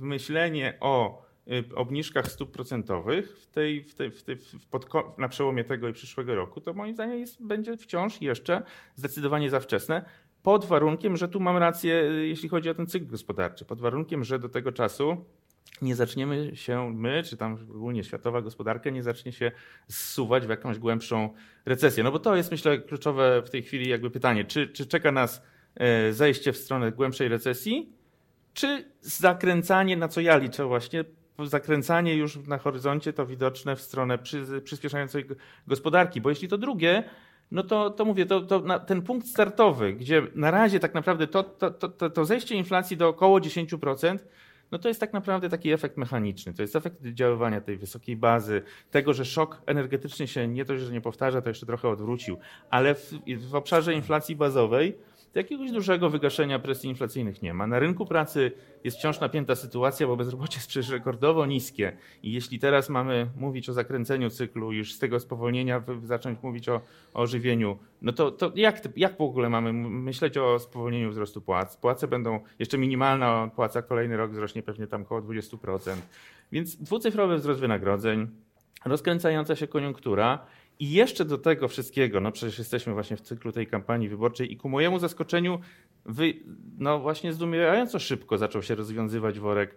myślenie 0.00 0.76
o 0.80 1.22
y, 1.48 1.64
obniżkach 1.74 2.26
stóp 2.26 2.50
procentowych 2.50 3.38
w 3.40 3.46
tej, 3.46 3.84
w 3.84 3.94
tej, 3.94 4.10
w 4.10 4.22
tej, 4.22 4.36
w 4.36 4.66
na 5.18 5.28
przełomie 5.28 5.64
tego 5.64 5.88
i 5.88 5.92
przyszłego 5.92 6.34
roku, 6.34 6.60
to 6.60 6.74
moim 6.74 6.94
zdaniem 6.94 7.18
jest, 7.18 7.46
będzie 7.46 7.76
wciąż 7.76 8.22
jeszcze 8.22 8.62
zdecydowanie 8.94 9.50
za 9.50 9.60
wczesne, 9.60 10.04
pod 10.42 10.64
warunkiem, 10.64 11.16
że 11.16 11.28
tu 11.28 11.40
mam 11.40 11.56
rację, 11.56 12.02
y, 12.02 12.26
jeśli 12.26 12.48
chodzi 12.48 12.70
o 12.70 12.74
ten 12.74 12.86
cykl 12.86 13.06
gospodarczy, 13.06 13.64
pod 13.64 13.80
warunkiem, 13.80 14.24
że 14.24 14.38
do 14.38 14.48
tego 14.48 14.72
czasu 14.72 15.24
nie 15.82 15.96
zaczniemy 15.96 16.56
się 16.56 16.92
my, 16.94 17.22
czy 17.22 17.36
tam 17.36 17.54
ogólnie 17.70 18.04
światowa 18.04 18.42
gospodarka, 18.42 18.90
nie 18.90 19.02
zacznie 19.02 19.32
się 19.32 19.52
zsuwać 19.88 20.46
w 20.46 20.50
jakąś 20.50 20.78
głębszą 20.78 21.34
recesję. 21.66 22.04
No 22.04 22.12
bo 22.12 22.18
to 22.18 22.36
jest 22.36 22.50
myślę 22.50 22.78
kluczowe 22.78 23.42
w 23.42 23.50
tej 23.50 23.62
chwili 23.62 23.90
jakby 23.90 24.10
pytanie, 24.10 24.44
czy, 24.44 24.68
czy 24.68 24.86
czeka 24.86 25.12
nas 25.12 25.42
e, 25.74 26.12
zejście 26.12 26.52
w 26.52 26.56
stronę 26.56 26.92
głębszej 26.92 27.28
recesji, 27.28 27.92
czy 28.54 28.84
zakręcanie, 29.00 29.96
na 29.96 30.08
co 30.08 30.20
ja 30.20 30.36
liczę 30.36 30.64
właśnie, 30.64 31.04
zakręcanie 31.44 32.16
już 32.16 32.36
na 32.36 32.58
horyzoncie 32.58 33.12
to 33.12 33.26
widoczne 33.26 33.76
w 33.76 33.80
stronę 33.80 34.18
przy, 34.18 34.62
przyspieszającej 34.64 35.24
gospodarki, 35.66 36.20
bo 36.20 36.30
jeśli 36.30 36.48
to 36.48 36.58
drugie, 36.58 37.04
no 37.50 37.62
to, 37.62 37.90
to 37.90 38.04
mówię, 38.04 38.26
to, 38.26 38.40
to 38.40 38.78
ten 38.78 39.02
punkt 39.02 39.26
startowy, 39.28 39.92
gdzie 39.92 40.22
na 40.34 40.50
razie 40.50 40.80
tak 40.80 40.94
naprawdę 40.94 41.26
to, 41.26 41.42
to, 41.42 41.70
to, 41.70 42.10
to 42.10 42.24
zejście 42.24 42.54
inflacji 42.54 42.96
do 42.96 43.08
około 43.08 43.38
10%, 43.38 44.18
no 44.70 44.78
to 44.78 44.88
jest 44.88 45.00
tak 45.00 45.12
naprawdę 45.12 45.48
taki 45.48 45.72
efekt 45.72 45.96
mechaniczny. 45.96 46.54
To 46.54 46.62
jest 46.62 46.76
efekt 46.76 46.96
działania 47.02 47.60
tej 47.60 47.76
wysokiej 47.76 48.16
bazy, 48.16 48.62
tego, 48.90 49.14
że 49.14 49.24
szok 49.24 49.62
energetyczny 49.66 50.28
się 50.28 50.48
nie 50.48 50.64
to, 50.64 50.78
że 50.78 50.92
nie 50.92 51.00
powtarza, 51.00 51.42
to 51.42 51.48
jeszcze 51.48 51.66
trochę 51.66 51.88
odwrócił, 51.88 52.38
ale 52.70 52.94
w, 52.94 53.12
w 53.48 53.54
obszarze 53.54 53.94
inflacji 53.94 54.36
bazowej 54.36 54.98
jakiegoś 55.38 55.72
dużego 55.72 56.10
wygaszenia 56.10 56.58
presji 56.58 56.90
inflacyjnych 56.90 57.42
nie 57.42 57.54
ma. 57.54 57.66
Na 57.66 57.78
rynku 57.78 58.06
pracy 58.06 58.52
jest 58.84 58.98
wciąż 58.98 59.20
napięta 59.20 59.54
sytuacja, 59.54 60.06
bo 60.06 60.16
bezrobocie 60.16 60.56
jest 60.56 60.68
przecież 60.68 60.90
rekordowo 60.90 61.46
niskie. 61.46 61.96
I 62.22 62.32
jeśli 62.32 62.58
teraz 62.58 62.88
mamy 62.88 63.26
mówić 63.36 63.68
o 63.68 63.72
zakręceniu 63.72 64.30
cyklu, 64.30 64.72
już 64.72 64.94
z 64.94 64.98
tego 64.98 65.20
spowolnienia 65.20 65.82
zacząć 66.04 66.42
mówić 66.42 66.68
o, 66.68 66.80
o 67.14 67.20
ożywieniu, 67.20 67.78
no 68.02 68.12
to, 68.12 68.30
to 68.30 68.52
jak, 68.54 68.88
jak 68.96 69.16
w 69.16 69.20
ogóle 69.20 69.48
mamy 69.48 69.72
myśleć 69.72 70.38
o 70.38 70.58
spowolnieniu 70.58 71.10
wzrostu 71.10 71.40
płac? 71.40 71.76
Płace 71.76 72.08
będą, 72.08 72.40
jeszcze 72.58 72.78
minimalna 72.78 73.50
płaca 73.56 73.82
kolejny 73.82 74.16
rok 74.16 74.30
wzrośnie 74.30 74.62
pewnie 74.62 74.86
tam 74.86 75.02
około 75.02 75.20
20%. 75.20 75.96
Więc 76.52 76.76
dwucyfrowy 76.76 77.36
wzrost 77.36 77.60
wynagrodzeń, 77.60 78.28
rozkręcająca 78.84 79.56
się 79.56 79.66
koniunktura 79.66 80.46
i 80.78 80.90
jeszcze 80.90 81.24
do 81.24 81.38
tego 81.38 81.68
wszystkiego, 81.68 82.20
no 82.20 82.32
przecież 82.32 82.58
jesteśmy 82.58 82.92
właśnie 82.92 83.16
w 83.16 83.20
cyklu 83.20 83.52
tej 83.52 83.66
kampanii 83.66 84.08
wyborczej 84.08 84.52
i 84.52 84.56
ku 84.56 84.68
mojemu 84.68 84.98
zaskoczeniu, 84.98 85.58
wy, 86.04 86.34
no 86.78 87.00
właśnie 87.00 87.32
zdumiewająco 87.32 87.98
szybko 87.98 88.38
zaczął 88.38 88.62
się 88.62 88.74
rozwiązywać 88.74 89.38
worek 89.38 89.76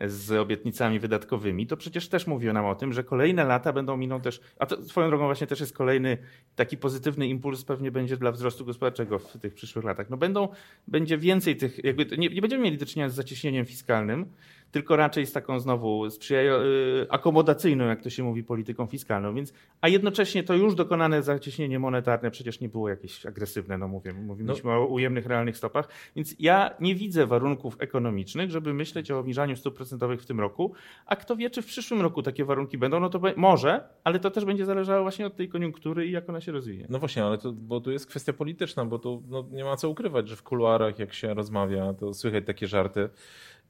z 0.00 0.32
obietnicami 0.32 0.98
wydatkowymi, 0.98 1.66
to 1.66 1.76
przecież 1.76 2.08
też 2.08 2.26
mówił 2.26 2.52
nam 2.52 2.66
o 2.66 2.74
tym, 2.74 2.92
że 2.92 3.04
kolejne 3.04 3.44
lata 3.44 3.72
będą 3.72 3.96
miną 3.96 4.20
też, 4.20 4.40
a 4.58 4.66
to 4.66 4.84
swoją 4.84 5.08
drogą 5.08 5.24
właśnie 5.24 5.46
też 5.46 5.60
jest 5.60 5.76
kolejny 5.76 6.18
taki 6.56 6.76
pozytywny 6.76 7.28
impuls 7.28 7.64
pewnie 7.64 7.90
będzie 7.90 8.16
dla 8.16 8.32
wzrostu 8.32 8.64
gospodarczego 8.64 9.18
w 9.18 9.38
tych 9.38 9.54
przyszłych 9.54 9.84
latach. 9.84 10.10
No 10.10 10.16
będą, 10.16 10.48
będzie 10.88 11.18
więcej 11.18 11.56
tych, 11.56 11.84
jakby 11.84 12.06
nie, 12.18 12.28
nie 12.28 12.40
będziemy 12.40 12.64
mieli 12.64 12.78
do 12.78 12.86
czynienia 12.86 13.08
z 13.08 13.14
zacieśnieniem 13.14 13.66
fiskalnym, 13.66 14.26
tylko 14.74 14.96
raczej 14.96 15.26
z 15.26 15.32
taką 15.32 15.60
znowu 15.60 16.10
sprzyjają, 16.10 16.54
y, 16.54 17.06
akomodacyjną, 17.10 17.86
jak 17.86 18.02
to 18.02 18.10
się 18.10 18.22
mówi, 18.22 18.44
polityką 18.44 18.86
fiskalną. 18.86 19.34
Więc, 19.34 19.52
a 19.80 19.88
jednocześnie 19.88 20.42
to 20.42 20.54
już 20.54 20.74
dokonane 20.74 21.22
zacieśnienie 21.22 21.78
monetarne 21.78 22.30
przecież 22.30 22.60
nie 22.60 22.68
było 22.68 22.88
jakieś 22.88 23.26
agresywne, 23.26 23.78
no 23.78 23.88
mówię, 23.88 24.12
mówiliśmy 24.12 24.70
no. 24.70 24.76
o 24.76 24.86
ujemnych 24.86 25.26
realnych 25.26 25.56
stopach. 25.56 25.88
Więc 26.16 26.34
ja 26.38 26.70
nie 26.80 26.94
widzę 26.94 27.26
warunków 27.26 27.76
ekonomicznych, 27.78 28.50
żeby 28.50 28.74
myśleć 28.74 29.10
o 29.10 29.18
obniżaniu 29.18 29.56
stóp 29.56 29.76
procentowych 29.76 30.22
w 30.22 30.26
tym 30.26 30.40
roku, 30.40 30.72
a 31.06 31.16
kto 31.16 31.36
wie, 31.36 31.50
czy 31.50 31.62
w 31.62 31.66
przyszłym 31.66 32.00
roku 32.00 32.22
takie 32.22 32.44
warunki 32.44 32.78
będą, 32.78 33.00
no 33.00 33.08
to 33.08 33.20
może, 33.36 33.88
ale 34.04 34.18
to 34.18 34.30
też 34.30 34.44
będzie 34.44 34.66
zależało 34.66 35.02
właśnie 35.02 35.26
od 35.26 35.36
tej 35.36 35.48
koniunktury 35.48 36.06
i 36.06 36.10
jak 36.10 36.28
ona 36.28 36.40
się 36.40 36.52
rozwinie. 36.52 36.86
No 36.88 36.98
właśnie, 36.98 37.24
ale 37.24 37.38
to, 37.38 37.52
bo 37.52 37.80
tu 37.80 37.90
jest 37.90 38.06
kwestia 38.06 38.32
polityczna, 38.32 38.84
bo 38.84 38.98
tu 38.98 39.22
no, 39.28 39.44
nie 39.52 39.64
ma 39.64 39.76
co 39.76 39.88
ukrywać, 39.88 40.28
że 40.28 40.36
w 40.36 40.42
kuluarach 40.42 40.98
jak 40.98 41.14
się 41.14 41.34
rozmawia, 41.34 41.94
to 41.94 42.14
słychać 42.14 42.44
takie 42.46 42.66
żarty, 42.66 43.08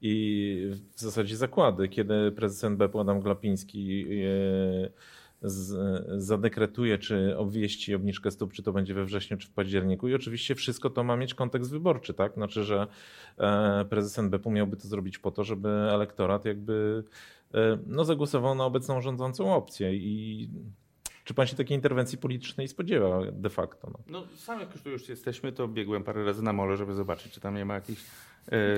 i 0.02 0.70
w 0.96 1.00
zasadzie 1.00 1.36
zakłady, 1.36 1.88
kiedy 1.88 2.32
prezes 2.32 2.64
NBP 2.64 3.00
Adam 3.00 3.20
Glapiński 3.20 4.06
e, 4.24 4.90
zadekretuje, 6.16 6.98
czy 6.98 7.38
obwieści 7.38 7.94
obniżkę 7.94 8.30
stóp, 8.30 8.52
czy 8.52 8.62
to 8.62 8.72
będzie 8.72 8.94
we 8.94 9.04
wrześniu, 9.04 9.36
czy 9.36 9.48
w 9.48 9.50
październiku. 9.50 10.08
I 10.08 10.14
oczywiście 10.14 10.54
wszystko 10.54 10.90
to 10.90 11.04
ma 11.04 11.16
mieć 11.16 11.34
kontekst 11.34 11.70
wyborczy, 11.70 12.14
tak? 12.14 12.34
Znaczy, 12.34 12.64
że 12.64 12.86
e, 13.38 13.84
prezes 13.84 14.18
NBP 14.18 14.50
miałby 14.50 14.76
to 14.76 14.88
zrobić 14.88 15.18
po 15.18 15.30
to, 15.30 15.44
żeby 15.44 15.68
elektorat 15.68 16.44
jakby 16.44 17.04
e, 17.54 17.78
no, 17.86 18.04
zagłosował 18.04 18.54
na 18.54 18.64
obecną 18.64 19.00
rządzącą 19.00 19.54
opcję 19.54 19.94
i 19.94 20.48
czy 21.24 21.34
pan 21.34 21.46
się 21.46 21.56
takiej 21.56 21.76
interwencji 21.76 22.18
politycznej 22.18 22.68
spodziewa 22.68 23.20
de 23.32 23.50
facto? 23.50 23.90
No, 23.90 23.98
no 24.08 24.26
sam 24.36 24.60
jak 24.60 24.72
już 24.72 24.82
tu 24.82 24.90
już 24.90 25.08
jesteśmy, 25.08 25.52
to 25.52 25.68
biegłem 25.68 26.04
parę 26.04 26.24
razy 26.24 26.42
na 26.42 26.52
mole, 26.52 26.76
żeby 26.76 26.94
zobaczyć, 26.94 27.32
czy 27.32 27.40
tam 27.40 27.54
nie 27.54 27.64
ma 27.64 27.74
jakichś 27.74 28.02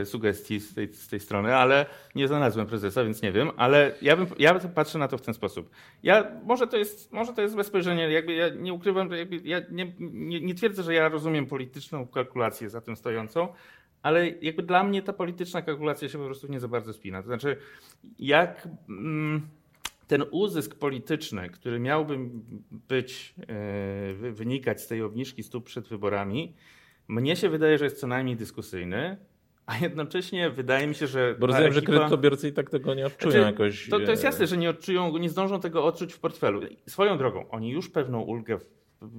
sugestii 0.04 0.60
z 0.60 0.74
tej, 0.74 0.94
z 0.94 1.08
tej 1.08 1.20
strony, 1.20 1.56
ale 1.56 1.86
nie 2.14 2.28
znalazłem 2.28 2.66
prezesa, 2.66 3.04
więc 3.04 3.22
nie 3.22 3.32
wiem. 3.32 3.50
Ale 3.56 3.94
ja, 4.02 4.16
bym, 4.16 4.26
ja 4.38 4.60
patrzę 4.74 4.98
na 4.98 5.08
to 5.08 5.18
w 5.18 5.22
ten 5.22 5.34
sposób. 5.34 5.70
Ja, 6.02 6.30
może, 6.44 6.66
to 6.66 6.76
jest, 6.76 7.12
może 7.12 7.32
to 7.32 7.42
jest 7.42 7.56
bez 7.56 7.66
spojrzenia, 7.66 8.08
jakby 8.08 8.34
ja 8.34 8.48
nie 8.48 8.72
ukrywam, 8.72 9.12
jakby 9.12 9.36
ja 9.36 9.60
nie, 9.70 9.92
nie, 10.00 10.40
nie 10.40 10.54
twierdzę, 10.54 10.82
że 10.82 10.94
ja 10.94 11.08
rozumiem 11.08 11.46
polityczną 11.46 12.06
kalkulację 12.06 12.70
za 12.70 12.80
tym 12.80 12.96
stojącą, 12.96 13.48
ale 14.02 14.28
jakby 14.28 14.62
dla 14.62 14.84
mnie 14.84 15.02
ta 15.02 15.12
polityczna 15.12 15.62
kalkulacja 15.62 16.08
się 16.08 16.18
po 16.18 16.24
prostu 16.24 16.46
nie 16.46 16.60
za 16.60 16.68
bardzo 16.68 16.92
spina. 16.92 17.22
To 17.22 17.28
znaczy, 17.28 17.56
jak... 18.18 18.68
Mm, 18.88 19.48
ten 20.06 20.24
uzysk 20.30 20.74
polityczny, 20.74 21.50
który 21.50 21.78
miałby 21.78 22.18
być, 22.88 23.34
e, 23.48 24.32
wynikać 24.32 24.80
z 24.80 24.86
tej 24.86 25.02
obniżki 25.02 25.42
stóp 25.42 25.64
przed 25.64 25.88
wyborami, 25.88 26.54
mnie 27.08 27.36
się 27.36 27.48
wydaje, 27.48 27.78
że 27.78 27.84
jest 27.84 28.00
co 28.00 28.06
najmniej 28.06 28.36
dyskusyjny, 28.36 29.16
a 29.66 29.78
jednocześnie 29.78 30.50
wydaje 30.50 30.86
mi 30.86 30.94
się, 30.94 31.06
że. 31.06 31.36
Bo 31.38 31.46
rozumiem, 31.46 31.72
ekipa... 31.72 31.92
że 31.92 31.98
kredytobiorcy 31.98 32.48
i 32.48 32.52
tak 32.52 32.70
tego 32.70 32.94
nie 32.94 33.06
odczują 33.06 33.32
znaczy, 33.32 33.46
jakoś. 33.46 33.88
To, 33.88 34.00
to 34.00 34.10
jest 34.10 34.24
jasne, 34.24 34.46
że 34.46 34.56
nie 34.56 34.70
odczują, 34.70 35.18
nie 35.18 35.30
zdążą 35.30 35.60
tego 35.60 35.84
odczuć 35.84 36.12
w 36.12 36.18
portfelu. 36.18 36.60
Swoją 36.86 37.18
drogą, 37.18 37.50
oni 37.50 37.70
już 37.70 37.88
pewną 37.88 38.20
ulgę, 38.20 38.58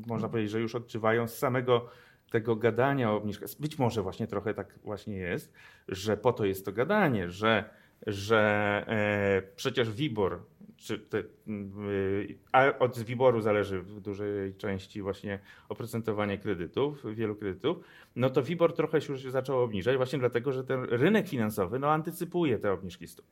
można 0.08 0.30
powiedzieć, 0.30 0.52
że 0.52 0.60
już 0.60 0.76
odczuwają 0.76 1.28
z 1.28 1.38
samego 1.38 1.90
tego 2.32 2.56
gadania 2.56 3.12
o 3.12 3.16
obniżkach. 3.16 3.50
Być 3.60 3.80
może 3.80 4.02
właśnie 4.02 4.28
trochę 4.28 4.54
tak 4.54 4.80
właśnie 4.84 5.16
jest, 5.16 5.54
że 5.88 6.18
po 6.18 6.34
to 6.34 6.46
jest 6.46 6.66
to 6.66 6.72
gadanie, 6.72 7.30
że, 7.30 7.70
że 8.08 8.84
e, 8.88 9.42
przecież 9.56 9.92
WIBOR 9.92 10.40
czy 10.78 11.00
te, 11.00 11.18
y, 11.18 12.38
a 12.52 12.80
od 12.80 13.00
WIBOR-u 13.00 13.42
zależy 13.42 13.82
w 13.82 14.02
dużej 14.02 14.56
części 14.56 15.02
właśnie 15.02 15.40
oprocentowanie 15.70 16.38
kredytów, 16.38 17.16
wielu 17.16 17.36
kredytów, 17.36 17.78
no 18.16 18.30
to 18.30 18.44
WIBOR 18.44 18.74
trochę 18.74 19.02
się 19.02 19.14
już 19.14 19.22
zaczął 19.22 19.62
obniżać 19.62 19.98
właśnie 19.98 20.20
dlatego, 20.20 20.52
że 20.52 20.64
ten 20.64 20.84
rynek 20.84 21.28
finansowy 21.28 21.80
no, 21.80 21.92
antycypuje 21.92 22.60
te 22.60 22.72
obniżki 22.72 23.08
stóp. 23.08 23.26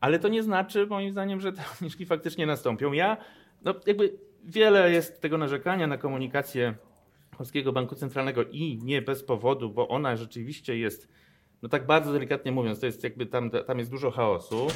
Ale 0.00 0.18
to 0.18 0.28
nie 0.28 0.42
znaczy 0.42 0.86
moim 0.86 1.10
zdaniem, 1.10 1.40
że 1.40 1.52
te 1.52 1.62
obniżki 1.76 2.06
faktycznie 2.06 2.46
nastąpią. 2.46 2.92
Ja, 2.92 3.16
no 3.64 3.74
jakby 3.86 4.18
wiele 4.44 4.92
jest 4.92 5.20
tego 5.20 5.38
narzekania 5.38 5.86
na 5.86 5.98
komunikację 5.98 6.74
Polskiego 7.38 7.72
Banku 7.72 7.94
Centralnego 7.94 8.44
i 8.44 8.78
nie 8.82 9.02
bez 9.02 9.24
powodu, 9.24 9.70
bo 9.70 9.88
ona 9.88 10.16
rzeczywiście 10.16 10.78
jest, 10.78 11.08
no 11.62 11.68
tak 11.68 11.86
bardzo 11.86 12.12
delikatnie 12.12 12.52
mówiąc, 12.52 12.80
to 12.80 12.86
jest 12.86 13.04
jakby 13.04 13.26
tam, 13.26 13.50
tam 13.50 13.78
jest 13.78 13.90
dużo 13.90 14.10
chaosu. 14.10 14.66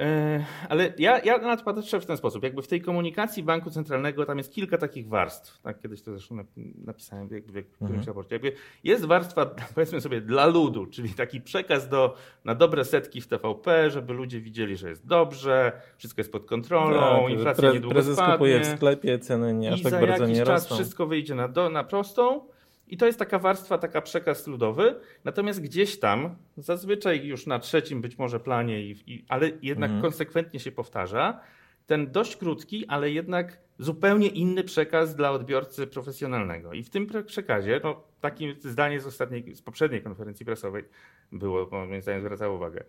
E, 0.00 0.44
ale 0.68 0.92
ja, 0.98 1.20
ja 1.24 1.38
na 1.38 1.56
to 1.56 1.64
patrzę 1.64 2.00
w 2.00 2.06
ten 2.06 2.16
sposób. 2.16 2.42
Jakby 2.42 2.62
w 2.62 2.68
tej 2.68 2.80
komunikacji 2.80 3.42
banku 3.42 3.70
centralnego 3.70 4.26
tam 4.26 4.38
jest 4.38 4.52
kilka 4.52 4.78
takich 4.78 5.08
warstw. 5.08 5.60
Tak, 5.60 5.80
kiedyś 5.80 6.02
to 6.02 6.10
zresztą 6.10 6.36
napisałem 6.84 7.28
jakby 7.30 7.62
w 7.62 7.72
którymś 7.72 7.98
mhm. 7.98 8.06
raporcie. 8.06 8.34
Jakby 8.34 8.52
jest 8.84 9.04
warstwa, 9.04 9.46
powiedzmy 9.74 10.00
sobie, 10.00 10.20
dla 10.20 10.46
ludu, 10.46 10.86
czyli 10.86 11.08
taki 11.08 11.40
przekaz 11.40 11.88
do, 11.88 12.14
na 12.44 12.54
dobre 12.54 12.84
setki 12.84 13.20
w 13.20 13.26
TVP, 13.26 13.90
żeby 13.90 14.12
ludzie 14.12 14.40
widzieli, 14.40 14.76
że 14.76 14.88
jest 14.88 15.06
dobrze, 15.06 15.72
wszystko 15.96 16.20
jest 16.20 16.32
pod 16.32 16.44
kontrolą, 16.44 17.22
tak, 17.22 17.30
inflacja 17.30 17.62
pre, 17.62 17.72
niedługo 17.72 17.94
prezes 17.94 18.14
spadnie. 18.14 18.32
kupuje 18.32 18.60
w 18.60 18.66
sklepie, 18.66 19.18
ceny 19.18 19.54
nie, 19.54 19.72
aż 19.72 19.82
tak 19.82 20.06
bardzo 20.06 20.26
nie 20.26 20.44
rosną. 20.44 20.54
czas 20.54 20.78
wszystko 20.78 21.06
wyjdzie 21.06 21.34
na, 21.34 21.48
do, 21.48 21.70
na 21.70 21.84
prostą 21.84 22.40
i 22.88 22.96
to 22.96 23.06
jest 23.06 23.18
taka 23.18 23.38
warstwa, 23.38 23.78
taka 23.78 24.00
przekaz 24.00 24.46
ludowy. 24.46 24.94
Natomiast 25.24 25.62
gdzieś 25.62 25.98
tam, 25.98 26.36
zazwyczaj 26.56 27.26
już 27.26 27.46
na 27.46 27.58
trzecim 27.58 28.00
być 28.00 28.18
może 28.18 28.40
planie, 28.40 28.82
i, 28.82 28.90
i 29.06 29.24
ale 29.28 29.50
jednak 29.62 29.90
mhm. 29.90 30.02
konsekwentnie 30.02 30.60
się 30.60 30.72
powtarza, 30.72 31.40
ten 31.86 32.10
dość 32.10 32.36
krótki, 32.36 32.86
ale 32.86 33.10
jednak 33.10 33.58
zupełnie 33.78 34.28
inny 34.28 34.64
przekaz 34.64 35.16
dla 35.16 35.30
odbiorcy 35.30 35.86
profesjonalnego. 35.86 36.72
I 36.72 36.82
w 36.82 36.90
tym 36.90 37.06
przekazie, 37.26 37.80
no, 37.84 38.02
takie 38.20 38.54
zdanie 38.60 39.00
z, 39.00 39.06
ostatniej, 39.06 39.54
z 39.54 39.62
poprzedniej 39.62 40.02
konferencji 40.02 40.46
prasowej 40.46 40.84
było, 41.32 41.68
moim 41.70 42.02
zdaniem 42.02 42.20
zwracało 42.20 42.56
uwagę 42.56 42.84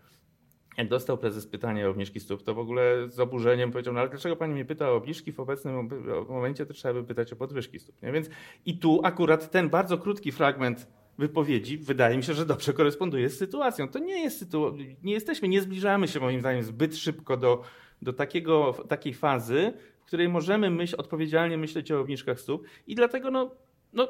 jak 0.78 0.88
dostał 0.88 1.18
prezes 1.18 1.48
pytanie 1.48 1.88
o 1.88 1.90
obniżki 1.90 2.20
stóp, 2.20 2.44
to 2.44 2.54
w 2.54 2.60
ogóle 2.60 3.10
z 3.10 3.20
oburzeniem 3.20 3.72
powiedział, 3.72 3.94
no 3.94 4.00
ale 4.00 4.10
dlaczego 4.10 4.36
pani 4.36 4.54
mnie 4.54 4.66
pyta 4.66 4.90
o 4.90 4.96
obniżki, 4.96 5.32
w 5.32 5.40
obecnym 5.40 5.90
momencie 6.30 6.66
to 6.66 6.74
trzeba 6.74 6.94
by 6.94 7.04
pytać 7.04 7.34
o 7.34 7.36
podwyżki 7.36 7.80
stóp. 7.80 8.02
Nie? 8.02 8.12
Więc 8.12 8.30
i 8.66 8.78
tu 8.78 9.02
akurat 9.04 9.52
ten 9.52 9.70
bardzo 9.70 9.98
krótki 9.98 10.32
fragment 10.32 10.88
wypowiedzi 11.18 11.78
wydaje 11.78 12.18
mi 12.18 12.24
się, 12.24 12.34
że 12.34 12.46
dobrze 12.46 12.74
koresponduje 12.74 13.30
z 13.30 13.38
sytuacją. 13.38 13.88
To 13.88 14.00
nie 14.00 14.24
jest 14.24 14.40
sytuacja, 14.40 14.86
nie 15.04 15.14
jesteśmy, 15.14 15.48
nie 15.48 15.62
zbliżamy 15.62 16.08
się 16.08 16.20
moim 16.20 16.40
zdaniem 16.40 16.64
zbyt 16.64 16.98
szybko 16.98 17.38
do, 17.38 17.64
do 18.02 18.14
takiego, 18.14 18.76
takiej 18.88 19.14
fazy, 19.14 19.74
w 20.04 20.06
której 20.06 20.30
możemy 20.30 20.70
myśl, 20.70 20.96
odpowiedzialnie 20.98 21.58
myśleć 21.58 21.92
o 21.92 22.00
obniżkach 22.00 22.40
stóp 22.40 22.64
i 22.88 22.96
dlatego 22.96 23.32
no, 23.32 23.52
no 23.94 24.08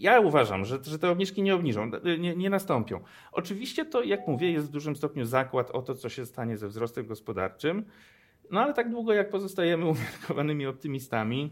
ja 0.00 0.20
uważam, 0.20 0.64
że, 0.64 0.78
że 0.84 0.98
te 0.98 1.10
obniżki 1.10 1.42
nie 1.42 1.54
obniżą, 1.54 1.90
nie, 2.18 2.36
nie, 2.36 2.50
nastąpią. 2.50 3.00
Oczywiście 3.32 3.84
to, 3.84 4.02
jak 4.02 4.28
mówię, 4.28 4.52
jest 4.52 4.66
w 4.66 4.70
dużym 4.70 4.96
stopniu 4.96 5.24
zakład 5.24 5.70
o 5.70 5.82
to, 5.82 5.94
co 5.94 6.08
się 6.08 6.26
stanie 6.26 6.56
ze 6.56 6.68
wzrostem 6.68 7.06
gospodarczym, 7.06 7.84
no 8.50 8.60
ale 8.60 8.74
tak 8.74 8.90
długo 8.90 9.12
jak 9.12 9.30
pozostajemy 9.30 9.86
umiarkowanymi 9.86 10.66
optymistami, 10.66 11.50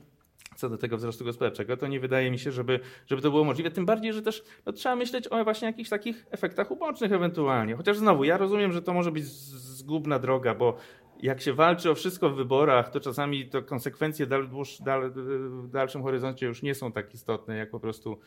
co 0.57 0.69
do 0.69 0.79
tego 0.79 0.97
wzrostu 0.97 1.25
gospodarczego, 1.25 1.77
to 1.77 1.87
nie 1.87 2.01
wydaje 2.01 2.31
mi 2.31 2.39
się, 2.39 2.53
żeby, 2.53 2.81
żeby 3.07 3.23
to 3.23 3.31
było 3.31 3.45
możliwe. 3.45 3.71
Tym 3.71 3.87
bardziej, 3.87 4.13
że 4.13 4.23
też 4.23 4.45
no, 4.67 4.73
trzeba 4.73 4.97
myśleć 4.97 5.29
o 5.29 5.45
właśnie 5.45 5.67
jakichś 5.67 5.91
takich 5.91 6.27
efektach 6.31 6.71
ubocznych 6.71 7.13
ewentualnie. 7.13 7.75
Chociaż 7.75 7.97
znowu, 7.99 8.25
ja 8.25 8.37
rozumiem, 8.37 8.73
że 8.73 8.83
to 8.83 8.93
może 8.95 9.13
być 9.13 9.25
zgubna 9.25 10.19
droga, 10.19 10.55
bo 10.55 10.77
jak 11.23 11.41
się 11.41 11.53
walczy 11.53 11.91
o 11.91 11.95
wszystko 11.95 12.31
w 12.31 12.37
wyborach, 12.37 12.91
to 12.91 13.01
czasami 13.01 13.47
to 13.47 13.63
konsekwencje 13.63 14.27
dal, 14.27 14.49
dłuż, 14.49 14.79
dal, 14.81 15.11
w 15.11 15.69
dalszym 15.69 16.03
horyzoncie 16.03 16.47
już 16.47 16.63
nie 16.63 16.75
są 16.75 16.93
tak 16.93 17.15
istotne, 17.15 17.57
jak 17.57 17.71
po 17.71 17.81
prostu 17.81 18.19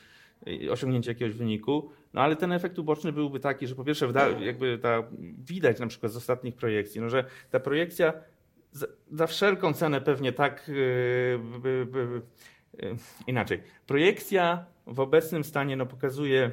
y, 0.47 0.71
osiągnięcie 0.71 1.11
jakiegoś 1.11 1.33
wyniku. 1.33 1.89
No 2.13 2.21
ale 2.21 2.35
ten 2.35 2.51
efekt 2.51 2.79
uboczny 2.79 3.13
byłby 3.13 3.39
taki, 3.39 3.67
że 3.67 3.75
po 3.75 3.83
pierwsze 3.83 4.07
jakby 4.39 4.77
ta, 4.77 5.03
widać 5.37 5.79
na 5.79 5.87
przykład 5.87 6.11
z 6.11 6.17
ostatnich 6.17 6.55
projekcji, 6.55 7.01
no, 7.01 7.09
że 7.09 7.25
ta 7.51 7.59
projekcja 7.59 8.13
za, 8.71 8.87
za 9.11 9.27
wszelką 9.27 9.73
cenę 9.73 10.01
pewnie 10.01 10.33
tak 10.33 10.67
yy, 10.67 11.59
by, 11.59 11.87
yy, 12.83 12.95
inaczej. 13.27 13.63
Projekcja 13.87 14.65
w 14.87 14.99
obecnym 14.99 15.43
stanie 15.43 15.75
no, 15.75 15.85
pokazuje 15.85 16.51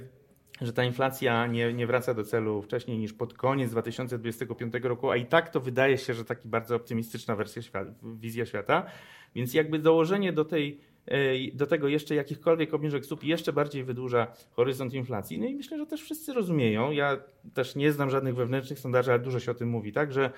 że 0.61 0.73
ta 0.73 0.85
inflacja 0.85 1.47
nie, 1.47 1.73
nie 1.73 1.87
wraca 1.87 2.15
do 2.15 2.25
celu 2.25 2.63
wcześniej 2.63 2.99
niż 2.99 3.13
pod 3.13 3.35
koniec 3.35 3.71
2025 3.71 4.75
roku, 4.83 5.11
a 5.11 5.17
i 5.17 5.27
tak 5.27 5.49
to 5.49 5.61
wydaje 5.61 5.99
się, 5.99 6.15
że 6.15 6.25
taki 6.25 6.49
bardzo 6.49 6.77
optymistyczna 6.77 7.37
wersja 7.37 7.63
świata, 7.63 7.91
wizja 8.03 8.47
świata. 8.47 8.87
Więc 9.35 9.55
jakby 9.55 9.79
dołożenie 9.79 10.33
do, 10.33 10.45
tej, 10.45 10.81
do 11.55 11.67
tego 11.67 11.89
jeszcze 11.89 12.15
jakichkolwiek 12.15 12.75
obniżek 12.75 13.05
stóp 13.05 13.25
jeszcze 13.25 13.53
bardziej 13.53 13.85
wydłuża 13.85 14.27
horyzont 14.53 14.95
inflacji. 14.95 15.39
No 15.39 15.47
i 15.47 15.55
myślę, 15.55 15.79
że 15.79 15.87
też 15.87 16.03
wszyscy 16.03 16.33
rozumieją. 16.33 16.91
Ja 16.91 17.17
też 17.55 17.77
nie 17.77 17.93
znam 17.93 18.11
żadnych 18.11 18.35
wewnętrznych 18.35 18.79
sondaży, 18.79 19.11
ale 19.11 19.21
dużo 19.21 19.41
się 19.41 19.51
o 19.51 19.55
tym 19.55 19.69
mówi, 19.69 19.93
tak, 19.93 20.13
że 20.13 20.31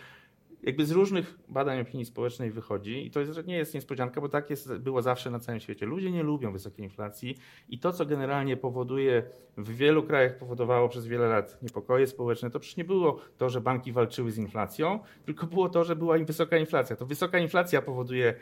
jakby 0.62 0.86
z 0.86 0.90
różnych 0.90 1.38
badań 1.48 1.80
opinii 1.80 2.06
społecznej 2.06 2.50
wychodzi 2.50 3.06
i 3.06 3.10
to 3.10 3.20
jest, 3.20 3.46
nie 3.46 3.56
jest 3.56 3.74
niespodzianka, 3.74 4.20
bo 4.20 4.28
tak 4.28 4.50
jest, 4.50 4.76
było 4.78 5.02
zawsze 5.02 5.30
na 5.30 5.38
całym 5.38 5.60
świecie. 5.60 5.86
Ludzie 5.86 6.10
nie 6.10 6.22
lubią 6.22 6.52
wysokiej 6.52 6.84
inflacji 6.84 7.36
i 7.68 7.78
to, 7.78 7.92
co 7.92 8.06
generalnie 8.06 8.56
powoduje, 8.56 9.22
w 9.56 9.76
wielu 9.76 10.02
krajach 10.02 10.38
powodowało 10.38 10.88
przez 10.88 11.06
wiele 11.06 11.28
lat 11.28 11.62
niepokoje 11.62 12.06
społeczne, 12.06 12.50
to 12.50 12.60
przecież 12.60 12.76
nie 12.76 12.84
było 12.84 13.20
to, 13.38 13.48
że 13.48 13.60
banki 13.60 13.92
walczyły 13.92 14.30
z 14.32 14.38
inflacją, 14.38 15.00
tylko 15.24 15.46
było 15.46 15.68
to, 15.68 15.84
że 15.84 15.96
była 15.96 16.16
im 16.16 16.24
wysoka 16.24 16.56
inflacja. 16.56 16.96
To 16.96 17.06
wysoka 17.06 17.38
inflacja 17.38 17.82
powoduje 17.82 18.34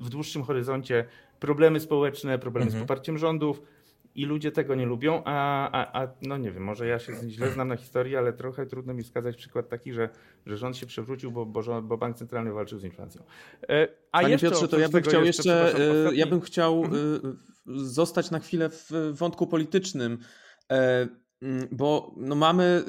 w 0.00 0.08
dłuższym 0.08 0.42
horyzoncie 0.42 1.04
problemy 1.40 1.80
społeczne, 1.80 2.38
problemy 2.38 2.66
mhm. 2.66 2.84
z 2.84 2.84
poparciem 2.84 3.18
rządów, 3.18 3.62
i 4.16 4.24
ludzie 4.24 4.52
tego 4.52 4.74
nie 4.74 4.86
lubią, 4.86 5.22
a, 5.24 5.70
a, 5.70 6.02
a 6.02 6.08
no 6.22 6.36
nie 6.36 6.52
wiem, 6.52 6.62
może 6.62 6.86
ja 6.86 6.98
się 6.98 7.12
źle 7.28 7.50
znam 7.50 7.68
na 7.68 7.76
historii, 7.76 8.16
ale 8.16 8.32
trochę 8.32 8.66
trudno 8.66 8.94
mi 8.94 9.02
wskazać 9.02 9.36
przykład 9.36 9.68
taki, 9.68 9.92
że, 9.92 10.08
że 10.46 10.56
rząd 10.56 10.76
się 10.76 10.86
przewrócił, 10.86 11.32
bo, 11.32 11.46
bo, 11.46 11.62
rząd, 11.62 11.86
bo 11.86 11.98
bank 11.98 12.16
centralny 12.16 12.52
walczył 12.52 12.78
z 12.78 12.84
inflacją. 12.84 13.22
E, 13.68 13.88
a 14.12 14.20
Panie 14.20 14.32
jeszcze, 14.32 14.50
Piotrze, 14.50 14.68
to 14.68 14.78
ja 14.78 14.88
bym 14.88 15.02
chciał 15.02 15.24
jeszcze, 15.24 15.62
jeszcze 15.64 15.90
ostatni... 15.92 16.18
ja 16.18 16.26
bym 16.26 16.40
chciał 16.40 16.84
mhm. 16.84 17.38
zostać 17.66 18.30
na 18.30 18.38
chwilę 18.38 18.68
w 18.70 18.90
wątku 19.12 19.46
politycznym. 19.46 20.18
E, 20.72 21.08
bo 21.70 22.14
no 22.16 22.34
mamy, 22.34 22.84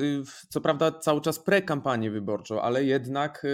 co 0.50 0.62
prawda, 0.62 0.92
cały 0.92 1.22
czas 1.22 1.46
pre-kampanię 1.46 2.12
wyborczą, 2.12 2.62
ale 2.62 2.84
jednak 2.84 3.46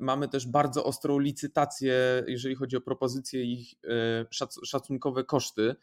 mamy 0.00 0.28
też 0.28 0.46
bardzo 0.46 0.84
ostrą 0.84 1.18
licytację, 1.18 1.94
jeżeli 2.26 2.54
chodzi 2.54 2.76
o 2.76 2.80
propozycje 2.80 3.42
ich 3.42 3.74
szacunkowe 4.64 5.24
koszty. 5.24 5.76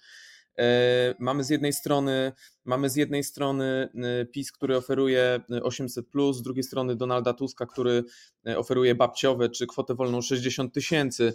E, 0.59 1.15
mamy 1.19 1.43
z 1.43 1.49
jednej 1.49 1.73
strony 1.73 2.31
mamy 2.65 2.89
z 2.89 2.95
jednej 2.95 3.23
strony 3.23 3.89
e, 3.95 4.25
PiS, 4.25 4.51
który 4.51 4.77
oferuje 4.77 5.39
800, 5.63 6.05
z 6.31 6.41
drugiej 6.41 6.63
strony 6.63 6.95
Donalda 6.95 7.33
Tuska, 7.33 7.65
który 7.65 8.03
e, 8.47 8.57
oferuje 8.57 8.95
babciowe 8.95 9.49
czy 9.49 9.67
kwotę 9.67 9.95
wolną 9.95 10.21
60 10.21 10.73
tysięcy. 10.73 11.33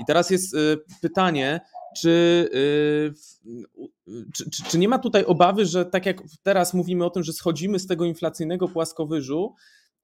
I 0.00 0.04
teraz 0.04 0.30
jest 0.30 0.56
pytanie, 1.02 1.60
czy, 1.96 2.48
czy, 4.34 4.62
czy 4.70 4.78
nie 4.78 4.88
ma 4.88 4.98
tutaj 4.98 5.24
obawy, 5.24 5.66
że 5.66 5.84
tak 5.84 6.06
jak 6.06 6.22
teraz 6.42 6.74
mówimy 6.74 7.04
o 7.04 7.10
tym, 7.10 7.22
że 7.22 7.32
schodzimy 7.32 7.78
z 7.78 7.86
tego 7.86 8.04
inflacyjnego 8.04 8.68
płaskowyżu, 8.68 9.54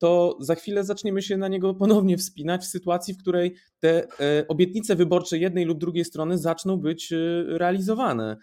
to 0.00 0.36
za 0.40 0.54
chwilę 0.54 0.84
zaczniemy 0.84 1.22
się 1.22 1.36
na 1.36 1.48
niego 1.48 1.74
ponownie 1.74 2.18
wspinać 2.18 2.62
w 2.62 2.66
sytuacji, 2.66 3.14
w 3.14 3.18
której 3.18 3.54
te 3.80 4.06
obietnice 4.48 4.96
wyborcze 4.96 5.38
jednej 5.38 5.64
lub 5.64 5.78
drugiej 5.78 6.04
strony 6.04 6.38
zaczną 6.38 6.76
być 6.76 7.12
realizowane. 7.46 8.36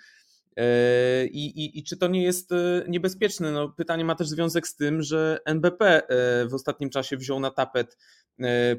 E, 0.57 1.25
I, 1.25 1.45
i, 1.45 1.79
I, 1.79 1.83
czy 1.83 1.97
to 1.97 2.07
nie 2.07 2.23
jest 2.23 2.51
e, 2.51 2.83
niebezpieczne? 2.87 3.51
No, 3.51 3.69
pytanie 3.69 4.05
ma 4.05 4.15
też 4.15 4.27
związek 4.27 4.67
z 4.67 4.75
tym, 4.75 5.01
że 5.01 5.39
NBP 5.45 6.07
e, 6.07 6.47
w 6.47 6.53
ostatnim 6.53 6.89
czasie 6.89 7.17
wziął 7.17 7.39
na 7.39 7.51
tapet 7.51 7.97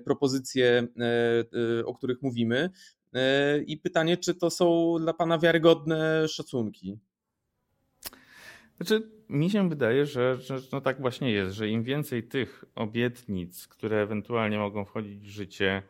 propozycje, 0.05 0.87
o 1.85 1.95
których 1.95 2.23
mówimy. 2.23 2.71
I 3.67 3.77
pytanie, 3.77 4.17
czy 4.17 4.35
to 4.35 4.51
są 4.51 4.97
dla 5.01 5.12
Pana 5.12 5.38
wiarygodne 5.38 6.29
szacunki? 6.29 6.99
Znaczy, 8.81 9.09
mi 9.29 9.51
się 9.51 9.69
wydaje, 9.69 10.07
że, 10.07 10.37
że 10.37 10.59
no 10.73 10.81
tak 10.81 11.01
właśnie 11.01 11.33
jest, 11.33 11.55
że 11.55 11.69
im 11.69 11.83
więcej 11.83 12.23
tych 12.23 12.64
obietnic, 12.75 13.69
które 13.69 14.03
ewentualnie 14.03 14.59
mogą 14.59 14.85
wchodzić 14.85 15.21
w 15.21 15.31
życie, 15.31 15.83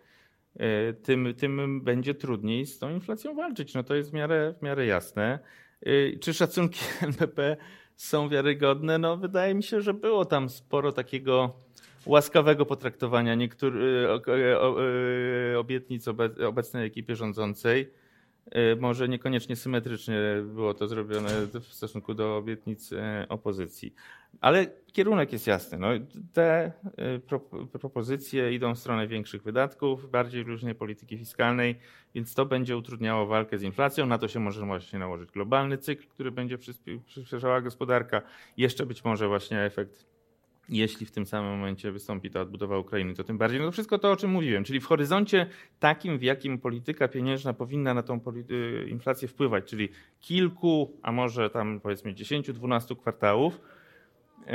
tym, 1.02 1.34
tym 1.34 1.80
będzie 1.80 2.14
trudniej 2.14 2.66
z 2.66 2.78
tą 2.78 2.90
inflacją 2.90 3.34
walczyć. 3.34 3.74
No 3.74 3.82
to 3.82 3.94
jest 3.94 4.10
w 4.10 4.14
miarę, 4.14 4.54
w 4.58 4.62
miarę 4.62 4.86
jasne. 4.86 5.38
Y, 5.86 6.18
czy 6.20 6.34
szacunki 6.34 6.80
NBP 7.02 7.56
są 7.96 8.28
wiarygodne. 8.28 8.98
No, 8.98 9.16
wydaje 9.16 9.54
mi 9.54 9.62
się, 9.62 9.80
że 9.80 9.94
było 9.94 10.24
tam 10.24 10.48
sporo 10.48 10.92
takiego 10.92 11.54
łaskawego 12.06 12.66
potraktowania 12.66 13.34
niektórych 13.34 14.08
obietnic 15.58 16.08
obecnej 16.48 16.86
ekipie 16.86 17.16
rządzącej. 17.16 17.90
E, 18.50 18.76
może 18.76 19.08
niekoniecznie 19.08 19.56
symetrycznie 19.56 20.18
było 20.44 20.74
to 20.74 20.88
zrobione 20.88 21.28
w 21.60 21.74
stosunku 21.74 22.14
do 22.14 22.36
obietnic 22.36 22.92
e, 22.92 23.26
opozycji. 23.28 23.94
Ale 24.40 24.66
kierunek 24.92 25.32
jest 25.32 25.46
jasny. 25.46 25.78
No, 25.78 25.88
te 26.32 26.72
e, 27.72 27.78
propozycje 27.78 28.54
idą 28.54 28.74
w 28.74 28.78
stronę 28.78 29.06
większych 29.06 29.42
wydatków, 29.42 30.10
bardziej 30.10 30.42
różnej 30.42 30.74
polityki 30.74 31.18
fiskalnej, 31.18 31.78
więc 32.14 32.34
to 32.34 32.46
będzie 32.46 32.76
utrudniało 32.76 33.26
walkę 33.26 33.58
z 33.58 33.62
inflacją. 33.62 34.06
Na 34.06 34.18
to 34.18 34.28
się 34.28 34.40
może 34.40 34.66
właśnie 34.66 34.98
nałożyć 34.98 35.30
globalny 35.30 35.78
cykl, 35.78 36.08
który 36.08 36.30
będzie 36.30 36.58
przyspieszała 37.06 37.60
gospodarka. 37.60 38.22
Jeszcze 38.56 38.86
być 38.86 39.04
może 39.04 39.28
właśnie 39.28 39.60
efekt 39.60 40.17
jeśli 40.68 41.06
w 41.06 41.10
tym 41.10 41.26
samym 41.26 41.50
momencie 41.50 41.92
wystąpi 41.92 42.30
ta 42.30 42.40
odbudowa 42.40 42.78
Ukrainy, 42.78 43.14
to 43.14 43.24
tym 43.24 43.38
bardziej. 43.38 43.60
No 43.60 43.66
to 43.66 43.72
wszystko 43.72 43.98
to, 43.98 44.10
o 44.10 44.16
czym 44.16 44.30
mówiłem, 44.30 44.64
czyli 44.64 44.80
w 44.80 44.86
horyzoncie 44.86 45.46
takim, 45.78 46.18
w 46.18 46.22
jakim 46.22 46.58
polityka 46.58 47.08
pieniężna 47.08 47.52
powinna 47.52 47.94
na 47.94 48.02
tą 48.02 48.20
y, 48.50 48.86
inflację 48.88 49.28
wpływać, 49.28 49.64
czyli 49.64 49.88
kilku, 50.20 50.98
a 51.02 51.12
może 51.12 51.50
tam 51.50 51.80
powiedzmy 51.80 52.14
10-12 52.14 52.96
kwartałów, 52.96 53.60
yy, 54.46 54.52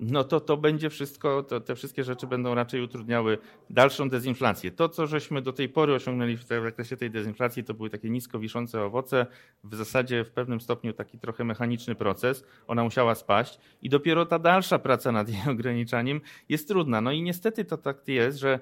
no 0.00 0.24
to 0.24 0.40
to 0.40 0.56
będzie 0.56 0.90
wszystko, 0.90 1.42
to, 1.42 1.60
te 1.60 1.74
wszystkie 1.74 2.04
rzeczy 2.04 2.26
będą 2.26 2.54
raczej 2.54 2.82
utrudniały 2.82 3.38
dalszą 3.70 4.08
dezinflację. 4.08 4.70
To, 4.70 4.88
co 4.88 5.06
żeśmy 5.06 5.42
do 5.42 5.52
tej 5.52 5.68
pory 5.68 5.94
osiągnęli 5.94 6.36
w 6.36 6.42
zakresie 6.42 6.96
tej 6.96 7.10
dezinflacji, 7.10 7.64
to 7.64 7.74
były 7.74 7.90
takie 7.90 8.10
nisko 8.10 8.38
wiszące 8.38 8.82
owoce, 8.82 9.26
w 9.64 9.74
zasadzie 9.74 10.24
w 10.24 10.30
pewnym 10.30 10.60
stopniu 10.60 10.92
taki 10.92 11.18
trochę 11.18 11.44
mechaniczny 11.44 11.94
proces. 11.94 12.44
Ona 12.66 12.84
musiała 12.84 13.14
spaść 13.14 13.58
i 13.82 13.88
dopiero 13.88 14.26
ta 14.26 14.38
dalsza 14.38 14.78
praca 14.78 15.12
nad 15.12 15.28
jej 15.28 15.38
ograniczaniem 15.54 16.20
jest 16.48 16.68
trudna. 16.68 17.00
No 17.00 17.12
i 17.12 17.22
niestety 17.22 17.64
to 17.64 17.76
tak 17.76 18.08
jest, 18.08 18.38
że 18.38 18.60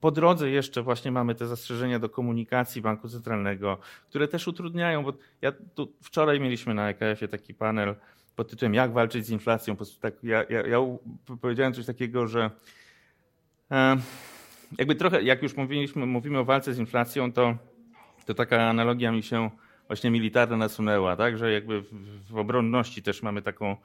po 0.00 0.10
drodze 0.10 0.50
jeszcze 0.50 0.82
właśnie 0.82 1.12
mamy 1.12 1.34
te 1.34 1.46
zastrzeżenia 1.46 1.98
do 1.98 2.08
komunikacji 2.08 2.82
Banku 2.82 3.08
Centralnego, 3.08 3.78
które 4.08 4.28
też 4.28 4.48
utrudniają, 4.48 5.04
bo 5.04 5.12
ja 5.42 5.52
tu 5.74 5.92
wczoraj 6.02 6.40
mieliśmy 6.40 6.74
na 6.74 6.88
EKF-ie 6.88 7.28
taki 7.28 7.54
panel, 7.54 7.94
pod 8.36 8.50
tytułem 8.50 8.74
Jak 8.74 8.92
walczyć 8.92 9.26
z 9.26 9.30
inflacją. 9.30 9.74
Po 9.74 9.76
prostu 9.76 10.00
tak, 10.00 10.14
ja, 10.22 10.44
ja, 10.48 10.66
ja 10.66 10.78
powiedziałem 11.40 11.74
coś 11.74 11.86
takiego, 11.86 12.26
że 12.26 12.50
e, 13.70 13.96
jakby 14.78 14.94
trochę, 14.94 15.22
jak 15.22 15.42
już 15.42 15.56
mówiliśmy, 15.56 16.06
mówimy 16.06 16.38
o 16.38 16.44
walce 16.44 16.74
z 16.74 16.78
inflacją, 16.78 17.32
to, 17.32 17.56
to 18.26 18.34
taka 18.34 18.62
analogia 18.62 19.12
mi 19.12 19.22
się 19.22 19.50
właśnie 19.86 20.10
militarna 20.10 20.56
nasunęła, 20.56 21.16
tak? 21.16 21.38
że 21.38 21.52
jakby 21.52 21.80
w, 21.80 21.86
w 22.30 22.36
obronności 22.36 23.02
też 23.02 23.22
mamy 23.22 23.42
taką, 23.42 23.76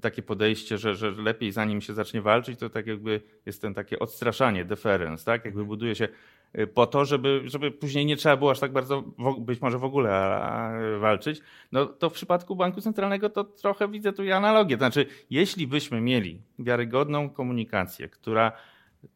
takie 0.00 0.22
podejście, 0.22 0.78
że, 0.78 0.94
że 0.94 1.10
lepiej 1.10 1.52
zanim 1.52 1.80
się 1.80 1.94
zacznie 1.94 2.22
walczyć, 2.22 2.58
to 2.58 2.70
tak 2.70 2.86
jakby 2.86 3.20
jest 3.46 3.62
ten 3.62 3.74
takie 3.74 3.98
odstraszanie, 3.98 4.64
deference, 4.64 5.24
tak? 5.24 5.44
jakby 5.44 5.64
buduje 5.64 5.94
się 5.94 6.08
po 6.74 6.86
to, 6.86 7.04
żeby, 7.04 7.42
żeby 7.44 7.70
później 7.70 8.06
nie 8.06 8.16
trzeba 8.16 8.36
było 8.36 8.50
aż 8.50 8.60
tak 8.60 8.72
bardzo, 8.72 9.02
być 9.38 9.60
może 9.60 9.78
w 9.78 9.84
ogóle 9.84 10.40
walczyć, 11.00 11.40
no 11.72 11.86
to 11.86 12.10
w 12.10 12.12
przypadku 12.12 12.56
Banku 12.56 12.80
Centralnego 12.80 13.30
to 13.30 13.44
trochę 13.44 13.88
widzę 13.88 14.12
tu 14.12 14.22
analogię. 14.34 14.76
To 14.76 14.80
znaczy, 14.80 15.06
jeśli 15.30 15.66
byśmy 15.66 16.00
mieli 16.00 16.40
wiarygodną 16.58 17.30
komunikację, 17.30 18.08
która 18.08 18.52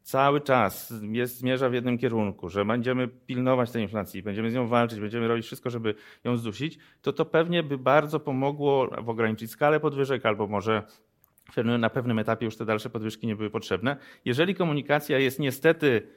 cały 0.03 0.41
czas 0.41 0.93
jest, 1.01 1.37
zmierza 1.37 1.69
w 1.69 1.73
jednym 1.73 1.97
kierunku, 1.97 2.49
że 2.49 2.65
będziemy 2.65 3.07
pilnować 3.07 3.71
tej 3.71 3.81
inflacji, 3.81 4.23
będziemy 4.23 4.51
z 4.51 4.53
nią 4.53 4.67
walczyć, 4.67 4.99
będziemy 4.99 5.27
robić 5.27 5.45
wszystko, 5.45 5.69
żeby 5.69 5.95
ją 6.23 6.37
zdusić, 6.37 6.77
to 7.01 7.13
to 7.13 7.25
pewnie 7.25 7.63
by 7.63 7.77
bardzo 7.77 8.19
pomogło 8.19 8.89
w 9.01 9.09
ograniczyć 9.09 9.51
skalę 9.51 9.79
podwyżek 9.79 10.25
albo 10.25 10.47
może 10.47 10.83
na 11.79 11.89
pewnym 11.89 12.19
etapie 12.19 12.45
już 12.45 12.57
te 12.57 12.65
dalsze 12.65 12.89
podwyżki 12.89 13.27
nie 13.27 13.35
były 13.35 13.49
potrzebne. 13.49 13.97
Jeżeli 14.25 14.55
komunikacja 14.55 15.19
jest 15.19 15.39
niestety 15.39 16.07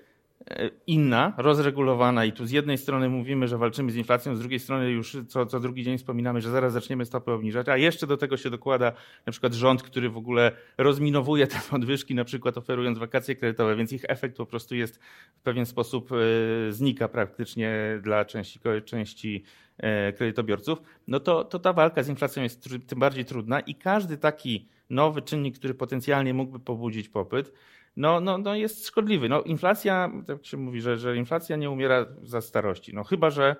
inna, 0.86 1.32
rozregulowana 1.36 2.24
i 2.24 2.32
tu 2.32 2.46
z 2.46 2.50
jednej 2.50 2.78
strony 2.78 3.08
mówimy, 3.08 3.48
że 3.48 3.58
walczymy 3.58 3.92
z 3.92 3.96
inflacją, 3.96 4.36
z 4.36 4.40
drugiej 4.40 4.60
strony 4.60 4.90
już 4.90 5.16
co, 5.28 5.46
co 5.46 5.60
drugi 5.60 5.84
dzień 5.84 5.98
wspominamy, 5.98 6.40
że 6.40 6.50
zaraz 6.50 6.72
zaczniemy 6.72 7.04
stopy 7.04 7.32
obniżać, 7.32 7.68
a 7.68 7.76
jeszcze 7.76 8.06
do 8.06 8.16
tego 8.16 8.36
się 8.36 8.50
dokłada 8.50 8.92
na 9.26 9.32
przykład 9.32 9.54
rząd, 9.54 9.82
który 9.82 10.10
w 10.10 10.16
ogóle 10.16 10.52
rozminowuje 10.78 11.46
te 11.46 11.60
podwyżki, 11.70 12.14
na 12.14 12.24
przykład 12.24 12.58
oferując 12.58 12.98
wakacje 12.98 13.36
kredytowe, 13.36 13.76
więc 13.76 13.92
ich 13.92 14.04
efekt 14.08 14.36
po 14.36 14.46
prostu 14.46 14.74
jest 14.74 15.00
w 15.36 15.40
pewien 15.42 15.66
sposób 15.66 16.10
e, 16.12 16.72
znika 16.72 17.08
praktycznie 17.08 18.00
dla 18.02 18.24
części, 18.24 18.60
części 18.84 19.44
e, 19.78 20.12
kredytobiorców, 20.12 20.82
no 21.08 21.20
to, 21.20 21.44
to 21.44 21.58
ta 21.58 21.72
walka 21.72 22.02
z 22.02 22.08
inflacją 22.08 22.42
jest 22.42 22.68
tym 22.86 22.98
bardziej 22.98 23.24
trudna 23.24 23.60
i 23.60 23.74
każdy 23.74 24.16
taki 24.18 24.68
nowy 24.90 25.22
czynnik, 25.22 25.58
który 25.58 25.74
potencjalnie 25.74 26.34
mógłby 26.34 26.60
pobudzić 26.60 27.08
popyt, 27.08 27.52
no, 27.96 28.20
no, 28.20 28.38
no 28.38 28.54
jest 28.54 28.86
szkodliwy. 28.86 29.28
No, 29.28 29.42
inflacja, 29.42 30.12
tak 30.26 30.46
się 30.46 30.56
mówi, 30.56 30.80
że, 30.80 30.98
że 30.98 31.16
inflacja 31.16 31.56
nie 31.56 31.70
umiera 31.70 32.06
za 32.22 32.40
starości. 32.40 32.94
No, 32.94 33.04
chyba, 33.04 33.30
że 33.30 33.56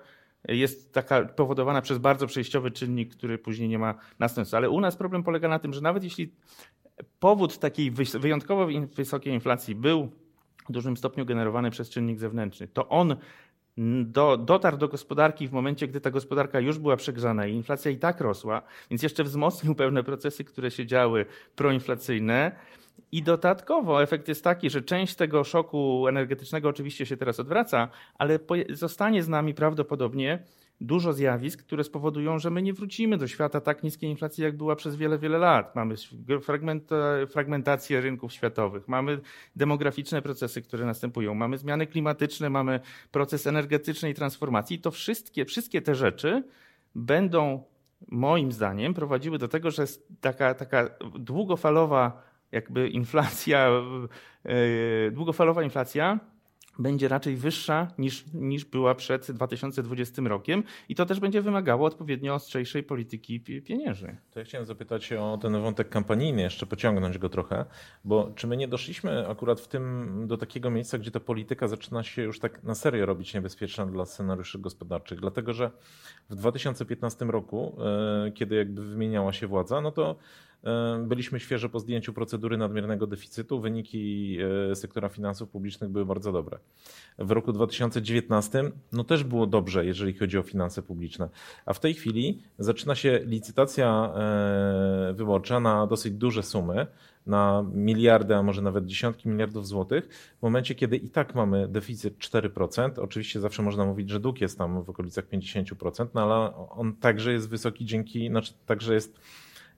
jest 0.47 0.93
taka 0.93 1.25
powodowana 1.25 1.81
przez 1.81 1.97
bardzo 1.97 2.27
przejściowy 2.27 2.71
czynnik, 2.71 3.15
który 3.15 3.37
później 3.37 3.69
nie 3.69 3.79
ma 3.79 3.95
następstw. 4.19 4.55
Ale 4.55 4.69
u 4.69 4.81
nas 4.81 4.95
problem 4.95 5.23
polega 5.23 5.47
na 5.47 5.59
tym, 5.59 5.73
że 5.73 5.81
nawet 5.81 6.03
jeśli 6.03 6.33
powód 7.19 7.59
takiej 7.59 7.91
wyjątkowo 8.19 8.67
wysokiej 8.95 9.33
inflacji 9.33 9.75
był 9.75 10.11
w 10.69 10.71
dużym 10.71 10.97
stopniu 10.97 11.25
generowany 11.25 11.71
przez 11.71 11.89
czynnik 11.89 12.19
zewnętrzny, 12.19 12.67
to 12.67 12.89
on 12.89 13.15
do, 14.05 14.37
dotarł 14.37 14.77
do 14.77 14.87
gospodarki 14.87 15.47
w 15.47 15.51
momencie, 15.51 15.87
gdy 15.87 16.01
ta 16.01 16.11
gospodarka 16.11 16.59
już 16.59 16.79
była 16.79 16.97
przegrzana 16.97 17.47
i 17.47 17.53
inflacja 17.53 17.91
i 17.91 17.97
tak 17.97 18.21
rosła, 18.21 18.61
więc 18.89 19.03
jeszcze 19.03 19.23
wzmocnił 19.23 19.75
pewne 19.75 20.03
procesy, 20.03 20.43
które 20.43 20.71
się 20.71 20.85
działy 20.85 21.25
proinflacyjne. 21.55 22.51
I 23.11 23.23
dodatkowo 23.23 24.03
efekt 24.03 24.27
jest 24.27 24.43
taki, 24.43 24.69
że 24.69 24.81
część 24.81 25.15
tego 25.15 25.43
szoku 25.43 26.07
energetycznego 26.07 26.69
oczywiście 26.69 27.05
się 27.05 27.17
teraz 27.17 27.39
odwraca, 27.39 27.87
ale 28.17 28.39
zostanie 28.69 29.23
z 29.23 29.27
nami 29.27 29.53
prawdopodobnie 29.53 30.43
dużo 30.81 31.13
zjawisk, 31.13 31.63
które 31.63 31.83
spowodują, 31.83 32.39
że 32.39 32.49
my 32.49 32.61
nie 32.61 32.73
wrócimy 32.73 33.17
do 33.17 33.27
świata 33.27 33.61
tak 33.61 33.83
niskiej 33.83 34.09
inflacji, 34.09 34.43
jak 34.43 34.57
była 34.57 34.75
przez 34.75 34.95
wiele, 34.95 35.19
wiele 35.19 35.37
lat. 35.37 35.75
Mamy 35.75 35.95
fragmentację 37.29 38.01
rynków 38.01 38.33
światowych, 38.33 38.87
mamy 38.87 39.19
demograficzne 39.55 40.21
procesy, 40.21 40.61
które 40.61 40.85
następują, 40.85 41.33
mamy 41.33 41.57
zmiany 41.57 41.87
klimatyczne, 41.87 42.49
mamy 42.49 42.79
proces 43.11 43.47
energetycznej 43.47 44.13
transformacji. 44.13 44.79
To 44.79 44.91
wszystkie, 44.91 45.45
wszystkie 45.45 45.81
te 45.81 45.95
rzeczy 45.95 46.43
będą 46.95 47.63
moim 48.07 48.51
zdaniem 48.51 48.93
prowadziły 48.93 49.37
do 49.37 49.47
tego, 49.47 49.71
że 49.71 49.85
taka, 50.21 50.53
taka 50.53 50.89
długofalowa 51.19 52.26
jakby 52.51 52.89
inflacja, 52.89 53.69
e, 54.43 55.11
długofalowa 55.11 55.63
inflacja 55.63 56.19
będzie 56.79 57.07
raczej 57.07 57.35
wyższa 57.35 57.87
niż, 57.97 58.25
niż 58.33 58.65
była 58.65 58.95
przed 58.95 59.31
2020 59.31 60.21
rokiem 60.25 60.63
i 60.89 60.95
to 60.95 61.05
też 61.05 61.19
będzie 61.19 61.41
wymagało 61.41 61.87
odpowiednio 61.87 62.33
ostrzejszej 62.33 62.83
polityki 62.83 63.41
pieniężnej. 63.41 64.15
To 64.31 64.39
ja 64.39 64.45
chciałem 64.45 64.65
zapytać 64.65 65.13
o 65.13 65.37
ten 65.41 65.61
wątek 65.61 65.89
kampanijny, 65.89 66.41
jeszcze 66.41 66.65
pociągnąć 66.65 67.17
go 67.17 67.29
trochę, 67.29 67.65
bo 68.03 68.31
czy 68.35 68.47
my 68.47 68.57
nie 68.57 68.67
doszliśmy 68.67 69.27
akurat 69.27 69.61
w 69.61 69.67
tym 69.67 70.23
do 70.27 70.37
takiego 70.37 70.69
miejsca, 70.69 70.97
gdzie 70.97 71.11
ta 71.11 71.19
polityka 71.19 71.67
zaczyna 71.67 72.03
się 72.03 72.21
już 72.21 72.39
tak 72.39 72.63
na 72.63 72.75
serio 72.75 73.05
robić 73.05 73.33
niebezpieczna 73.33 73.85
dla 73.85 74.05
scenariuszy 74.05 74.59
gospodarczych, 74.59 75.19
dlatego 75.19 75.53
że 75.53 75.71
w 76.29 76.35
2015 76.35 77.25
roku, 77.25 77.77
e, 78.27 78.31
kiedy 78.31 78.55
jakby 78.55 78.85
wymieniała 78.85 79.33
się 79.33 79.47
władza, 79.47 79.81
no 79.81 79.91
to 79.91 80.15
byliśmy 81.03 81.39
świeżo 81.39 81.69
po 81.69 81.79
zdjęciu 81.79 82.13
procedury 82.13 82.57
nadmiernego 82.57 83.07
deficytu. 83.07 83.61
Wyniki 83.61 84.37
e, 84.71 84.75
sektora 84.75 85.09
finansów 85.09 85.49
publicznych 85.49 85.89
były 85.89 86.05
bardzo 86.05 86.31
dobre. 86.31 86.59
W 87.19 87.31
roku 87.31 87.53
2019 87.53 88.71
no 88.91 89.03
też 89.03 89.23
było 89.23 89.47
dobrze, 89.47 89.85
jeżeli 89.85 90.13
chodzi 90.13 90.37
o 90.37 90.43
finanse 90.43 90.81
publiczne. 90.81 91.29
A 91.65 91.73
w 91.73 91.79
tej 91.79 91.93
chwili 91.93 92.41
zaczyna 92.59 92.95
się 92.95 93.19
licytacja 93.25 94.13
e, 94.15 95.13
wyborcza 95.13 95.59
na 95.59 95.87
dosyć 95.87 96.13
duże 96.13 96.43
sumy, 96.43 96.87
na 97.25 97.65
miliardy, 97.73 98.35
a 98.35 98.43
może 98.43 98.61
nawet 98.61 98.85
dziesiątki 98.85 99.29
miliardów 99.29 99.67
złotych, 99.67 100.09
w 100.39 100.41
momencie, 100.41 100.75
kiedy 100.75 100.97
i 100.97 101.09
tak 101.09 101.35
mamy 101.35 101.67
deficyt 101.67 102.17
4%. 102.17 102.99
Oczywiście 102.99 103.39
zawsze 103.39 103.63
można 103.63 103.85
mówić, 103.85 104.09
że 104.09 104.19
dług 104.19 104.41
jest 104.41 104.57
tam 104.57 104.83
w 104.83 104.89
okolicach 104.89 105.29
50%, 105.29 106.07
no 106.13 106.21
ale 106.21 106.55
on 106.69 106.95
także 106.95 107.33
jest 107.33 107.49
wysoki 107.49 107.85
dzięki, 107.85 108.29
znaczy 108.29 108.53
także 108.65 108.93
jest 108.93 109.19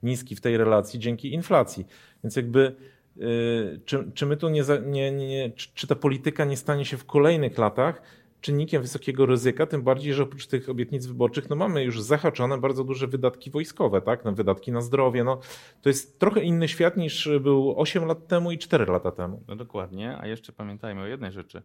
niski 0.03 0.35
w 0.35 0.41
tej 0.41 0.57
relacji 0.57 0.99
dzięki 0.99 1.33
inflacji. 1.33 1.85
Więc 2.23 2.35
jakby 2.35 2.75
y, 3.17 3.81
czy, 3.85 4.11
czy 4.13 4.25
my 4.25 4.37
tu 4.37 4.49
nie, 4.49 4.63
nie, 4.85 5.11
nie 5.11 5.51
czy, 5.55 5.67
czy 5.73 5.87
ta 5.87 5.95
polityka 5.95 6.45
nie 6.45 6.57
stanie 6.57 6.85
się 6.85 6.97
w 6.97 7.05
kolejnych 7.05 7.57
latach 7.57 8.01
czynnikiem 8.41 8.81
wysokiego 8.81 9.25
ryzyka, 9.25 9.65
tym 9.65 9.81
bardziej, 9.81 10.13
że 10.13 10.23
oprócz 10.23 10.47
tych 10.47 10.69
obietnic 10.69 11.05
wyborczych 11.05 11.49
no 11.49 11.55
mamy 11.55 11.83
już 11.83 12.01
zahaczone 12.01 12.57
bardzo 12.57 12.83
duże 12.83 13.07
wydatki 13.07 13.51
wojskowe, 13.51 14.01
tak? 14.01 14.25
No, 14.25 14.31
wydatki 14.31 14.71
na 14.71 14.81
zdrowie. 14.81 15.23
No, 15.23 15.39
to 15.81 15.89
jest 15.89 16.19
trochę 16.19 16.43
inny 16.43 16.67
świat 16.67 16.97
niż 16.97 17.29
był 17.41 17.79
8 17.79 18.05
lat 18.05 18.27
temu 18.27 18.51
i 18.51 18.57
4 18.57 18.85
lata 18.85 19.11
temu. 19.11 19.43
No 19.47 19.55
dokładnie, 19.55 20.17
a 20.17 20.27
jeszcze 20.27 20.53
pamiętajmy 20.53 21.01
o 21.01 21.05
jednej 21.05 21.31
rzeczy. 21.31 21.61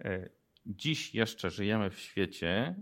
E, 0.00 0.28
dziś 0.66 1.14
jeszcze 1.14 1.50
żyjemy 1.50 1.90
w 1.90 1.98
świecie 1.98 2.74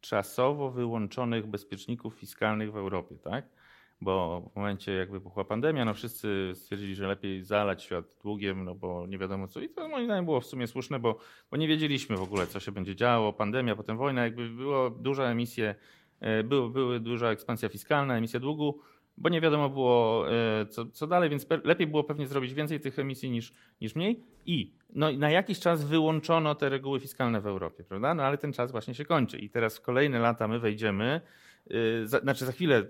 czasowo 0.00 0.70
wyłączonych 0.70 1.46
bezpieczników 1.46 2.14
fiskalnych 2.14 2.72
w 2.72 2.76
Europie, 2.76 3.16
tak? 3.24 3.44
Bo 4.00 4.40
w 4.52 4.56
momencie 4.56 4.92
jak 4.92 5.10
wybuchła 5.10 5.44
pandemia, 5.44 5.84
no 5.84 5.94
wszyscy 5.94 6.52
stwierdzili, 6.54 6.94
że 6.94 7.06
lepiej 7.06 7.44
zalać 7.44 7.82
świat 7.82 8.04
długiem, 8.22 8.64
no 8.64 8.74
bo 8.74 9.06
nie 9.06 9.18
wiadomo 9.18 9.48
co. 9.48 9.60
I 9.60 9.68
to 9.68 9.88
moim 9.88 10.04
zdaniem 10.04 10.24
było 10.24 10.40
w 10.40 10.46
sumie 10.46 10.66
słuszne, 10.66 10.98
bo, 10.98 11.18
bo 11.50 11.56
nie 11.56 11.68
wiedzieliśmy 11.68 12.16
w 12.16 12.22
ogóle, 12.22 12.46
co 12.46 12.60
się 12.60 12.72
będzie 12.72 12.96
działo. 12.96 13.32
Pandemia, 13.32 13.76
potem 13.76 13.96
wojna, 13.96 14.24
jakby 14.24 14.48
było 14.48 14.90
duża 14.90 15.24
emisja, 15.24 15.74
e, 16.20 16.44
było, 16.44 16.68
były 16.68 17.00
duża 17.00 17.30
ekspansja 17.30 17.68
fiskalna, 17.68 18.16
emisja 18.16 18.40
długu 18.40 18.80
bo 19.18 19.28
nie 19.28 19.40
wiadomo 19.40 19.68
było 19.68 20.26
e, 20.32 20.66
co, 20.66 20.86
co 20.86 21.06
dalej, 21.06 21.30
więc 21.30 21.46
lepiej 21.64 21.86
było 21.86 22.04
pewnie 22.04 22.26
zrobić 22.26 22.54
więcej 22.54 22.80
tych 22.80 22.98
emisji 22.98 23.30
niż, 23.30 23.52
niż 23.80 23.94
mniej. 23.94 24.24
I 24.46 24.72
no, 24.94 25.12
na 25.12 25.30
jakiś 25.30 25.60
czas 25.60 25.84
wyłączono 25.84 26.54
te 26.54 26.68
reguły 26.68 27.00
fiskalne 27.00 27.40
w 27.40 27.46
Europie, 27.46 27.84
prawda? 27.84 28.14
No 28.14 28.22
ale 28.22 28.38
ten 28.38 28.52
czas 28.52 28.72
właśnie 28.72 28.94
się 28.94 29.04
kończy 29.04 29.38
i 29.38 29.50
teraz 29.50 29.78
w 29.78 29.82
kolejne 29.82 30.18
lata 30.18 30.48
my 30.48 30.58
wejdziemy, 30.58 31.20
za, 32.04 32.20
znaczy 32.20 32.44
za 32.44 32.52
chwilę 32.52 32.88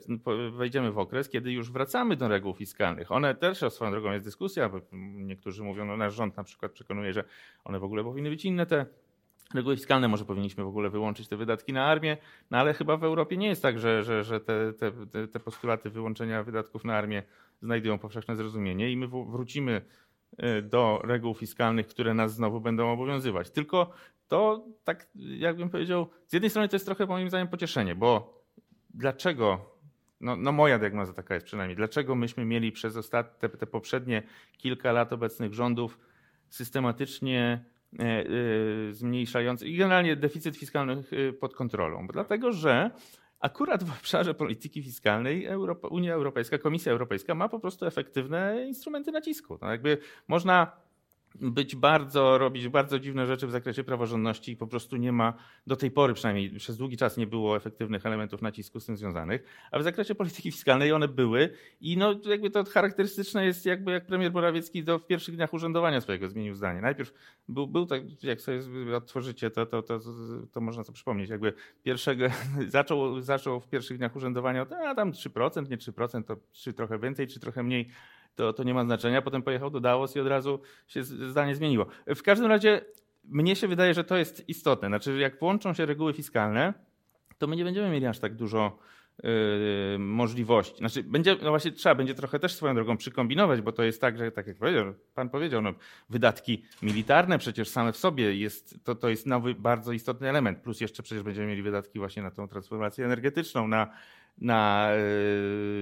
wejdziemy 0.52 0.92
w 0.92 0.98
okres, 0.98 1.28
kiedy 1.28 1.52
już 1.52 1.72
wracamy 1.72 2.16
do 2.16 2.28
reguł 2.28 2.54
fiskalnych. 2.54 3.12
One 3.12 3.34
też 3.34 3.58
swoją 3.68 3.90
drogą 3.90 4.12
jest 4.12 4.24
dyskusja, 4.24 4.68
bo 4.68 4.80
niektórzy 5.14 5.62
mówią, 5.62 5.84
no 5.84 5.96
nasz 5.96 6.14
rząd 6.14 6.36
na 6.36 6.44
przykład 6.44 6.72
przekonuje, 6.72 7.12
że 7.12 7.24
one 7.64 7.78
w 7.78 7.84
ogóle 7.84 8.04
powinny 8.04 8.30
być 8.30 8.44
inne 8.44 8.66
te 8.66 8.86
reguły 9.54 9.76
fiskalne, 9.76 10.08
może 10.08 10.24
powinniśmy 10.24 10.64
w 10.64 10.68
ogóle 10.68 10.90
wyłączyć 10.90 11.28
te 11.28 11.36
wydatki 11.36 11.72
na 11.72 11.84
armię, 11.84 12.16
no 12.50 12.58
ale 12.58 12.74
chyba 12.74 12.96
w 12.96 13.04
Europie 13.04 13.36
nie 13.36 13.48
jest 13.48 13.62
tak, 13.62 13.78
że, 13.78 14.04
że, 14.04 14.24
że 14.24 14.40
te, 14.40 14.72
te, 14.72 14.92
te 15.28 15.40
postulaty 15.40 15.90
wyłączenia 15.90 16.42
wydatków 16.42 16.84
na 16.84 16.96
armię 16.96 17.22
znajdują 17.62 17.98
powszechne 17.98 18.36
zrozumienie 18.36 18.90
i 18.92 18.96
my 18.96 19.08
wrócimy 19.08 19.82
y, 20.32 20.62
do 20.62 21.00
reguł 21.04 21.34
fiskalnych, 21.34 21.86
które 21.86 22.14
nas 22.14 22.34
znowu 22.34 22.60
będą 22.60 22.92
obowiązywać. 22.92 23.50
Tylko 23.50 23.90
to, 24.28 24.64
tak 24.84 25.08
jakbym 25.14 25.70
powiedział, 25.70 26.08
z 26.26 26.32
jednej 26.32 26.50
strony 26.50 26.68
to 26.68 26.76
jest 26.76 26.86
trochę 26.86 27.06
moim 27.06 27.28
zdaniem 27.28 27.48
pocieszenie, 27.48 27.94
bo 27.94 28.37
dlaczego, 28.98 29.76
no, 30.20 30.36
no 30.36 30.52
moja 30.52 30.78
diagnoza 30.78 31.12
taka 31.12 31.34
jest 31.34 31.46
przynajmniej, 31.46 31.76
dlaczego 31.76 32.14
myśmy 32.14 32.44
mieli 32.44 32.72
przez 32.72 32.96
ostatnie, 32.96 33.48
te, 33.48 33.56
te 33.56 33.66
poprzednie 33.66 34.22
kilka 34.56 34.92
lat 34.92 35.12
obecnych 35.12 35.54
rządów 35.54 35.98
systematycznie 36.48 37.64
E, 37.98 38.04
e, 38.04 38.92
zmniejszający 38.92 39.68
i 39.68 39.76
generalnie 39.76 40.16
deficyt 40.16 40.56
fiskalny 40.56 41.04
e, 41.28 41.32
pod 41.32 41.54
kontrolą. 41.54 42.06
Dlatego, 42.06 42.52
że 42.52 42.90
akurat 43.40 43.84
w 43.84 43.90
obszarze 43.98 44.34
polityki 44.34 44.82
fiskalnej 44.82 45.46
Europa, 45.46 45.88
Unia 45.88 46.14
Europejska, 46.14 46.58
Komisja 46.58 46.92
Europejska 46.92 47.34
ma 47.34 47.48
po 47.48 47.60
prostu 47.60 47.86
efektywne 47.86 48.66
instrumenty 48.66 49.12
nacisku. 49.12 49.58
No 49.62 49.70
jakby 49.70 49.98
można 50.28 50.72
być 51.40 51.76
bardzo, 51.76 52.38
robić 52.38 52.68
bardzo 52.68 52.98
dziwne 52.98 53.26
rzeczy 53.26 53.46
w 53.46 53.50
zakresie 53.50 53.84
praworządności 53.84 54.52
i 54.52 54.56
po 54.56 54.66
prostu 54.66 54.96
nie 54.96 55.12
ma, 55.12 55.34
do 55.66 55.76
tej 55.76 55.90
pory 55.90 56.14
przynajmniej 56.14 56.50
przez 56.50 56.76
długi 56.76 56.96
czas 56.96 57.16
nie 57.16 57.26
było 57.26 57.56
efektywnych 57.56 58.06
elementów 58.06 58.42
nacisku 58.42 58.80
z 58.80 58.86
tym 58.86 58.96
związanych, 58.96 59.68
a 59.70 59.78
w 59.78 59.82
zakresie 59.82 60.14
polityki 60.14 60.52
fiskalnej 60.52 60.92
one 60.92 61.08
były 61.08 61.50
i 61.80 61.96
no 61.96 62.14
jakby 62.24 62.50
to 62.50 62.64
charakterystyczne 62.64 63.46
jest 63.46 63.66
jakby 63.66 63.92
jak 63.92 64.06
premier 64.06 64.32
Morawiecki 64.32 64.84
do, 64.84 64.98
w 64.98 65.06
pierwszych 65.06 65.36
dniach 65.36 65.54
urzędowania 65.54 66.00
swojego 66.00 66.28
zmienił 66.28 66.54
zdanie. 66.54 66.80
Najpierw 66.80 67.12
był, 67.48 67.66
był 67.66 67.86
tak, 67.86 68.02
jak 68.22 68.40
sobie 68.40 68.60
otworzycie, 68.96 69.50
to, 69.50 69.66
to, 69.66 69.82
to, 69.82 70.00
to 70.52 70.60
można 70.60 70.84
sobie 70.84 70.94
przypomnieć, 70.94 71.30
jakby 71.30 71.52
pierwszego, 71.82 72.26
zaczął, 72.68 73.20
zaczął 73.20 73.60
w 73.60 73.68
pierwszych 73.68 73.98
dniach 73.98 74.16
urzędowania, 74.16 74.66
a 74.86 74.94
tam 74.94 75.12
3%, 75.12 75.70
nie 75.70 75.76
3%, 75.76 76.24
to 76.24 76.36
czy 76.52 76.72
trochę 76.72 76.98
więcej, 76.98 77.26
czy 77.26 77.40
trochę 77.40 77.62
mniej 77.62 77.90
to, 78.38 78.52
to 78.52 78.62
nie 78.62 78.74
ma 78.74 78.84
znaczenia. 78.84 79.22
Potem 79.22 79.42
pojechał 79.42 79.70
do 79.70 79.80
Davos 79.80 80.16
i 80.16 80.20
od 80.20 80.26
razu 80.26 80.60
się 80.86 81.04
zdanie 81.04 81.54
zmieniło. 81.54 81.86
W 82.06 82.22
każdym 82.22 82.46
razie 82.46 82.80
mnie 83.24 83.56
się 83.56 83.68
wydaje, 83.68 83.94
że 83.94 84.04
to 84.04 84.16
jest 84.16 84.48
istotne. 84.48 84.88
Znaczy, 84.88 85.18
jak 85.18 85.38
włączą 85.38 85.74
się 85.74 85.86
reguły 85.86 86.12
fiskalne, 86.12 86.74
to 87.38 87.46
my 87.46 87.56
nie 87.56 87.64
będziemy 87.64 87.90
mieli 87.90 88.06
aż 88.06 88.18
tak 88.18 88.34
dużo 88.34 88.78
Yy, 89.22 89.98
możliwości. 89.98 90.78
Znaczy, 90.78 91.02
będzie, 91.02 91.36
no 91.42 91.50
właśnie 91.50 91.72
trzeba 91.72 91.94
będzie 91.94 92.14
trochę 92.14 92.38
też 92.38 92.54
swoją 92.54 92.74
drogą 92.74 92.96
przykombinować, 92.96 93.60
bo 93.60 93.72
to 93.72 93.82
jest 93.82 94.00
tak, 94.00 94.18
że 94.18 94.32
tak 94.32 94.46
jak 94.46 94.56
powiedział, 94.56 94.94
pan 95.14 95.28
powiedział, 95.28 95.62
no, 95.62 95.74
wydatki 96.10 96.64
militarne 96.82 97.38
przecież 97.38 97.68
same 97.68 97.92
w 97.92 97.96
sobie 97.96 98.36
jest, 98.36 98.84
to, 98.84 98.94
to 98.94 99.08
jest 99.08 99.26
nowy, 99.26 99.54
bardzo 99.54 99.92
istotny 99.92 100.28
element. 100.28 100.58
Plus 100.58 100.80
jeszcze 100.80 101.02
przecież 101.02 101.22
będziemy 101.22 101.46
mieli 101.46 101.62
wydatki 101.62 101.98
właśnie 101.98 102.22
na 102.22 102.30
tą 102.30 102.48
transformację 102.48 103.04
energetyczną, 103.04 103.68
na, 103.68 103.92
na 104.38 104.90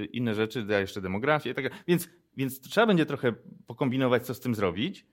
yy, 0.01 0.07
inne 0.07 0.35
rzeczy, 0.35 0.65
na 0.65 0.79
jeszcze 0.79 1.01
demografię. 1.01 1.55
Tak, 1.55 1.65
więc 1.89 2.09
więc 2.37 2.61
trzeba 2.61 2.87
będzie 2.87 3.07
trochę 3.07 3.33
pokombinować, 3.67 4.27
co 4.27 4.35
z 4.35 4.41
tym 4.41 4.55
zrobić. 4.55 5.07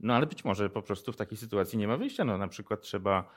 No 0.00 0.14
ale 0.14 0.26
być 0.26 0.44
może 0.44 0.70
po 0.70 0.82
prostu 0.82 1.12
w 1.12 1.16
takiej 1.16 1.38
sytuacji 1.38 1.78
nie 1.78 1.88
ma 1.88 1.96
wyjścia. 1.96 2.24
No 2.24 2.38
na 2.38 2.48
przykład 2.48 2.80
trzeba 2.80 3.30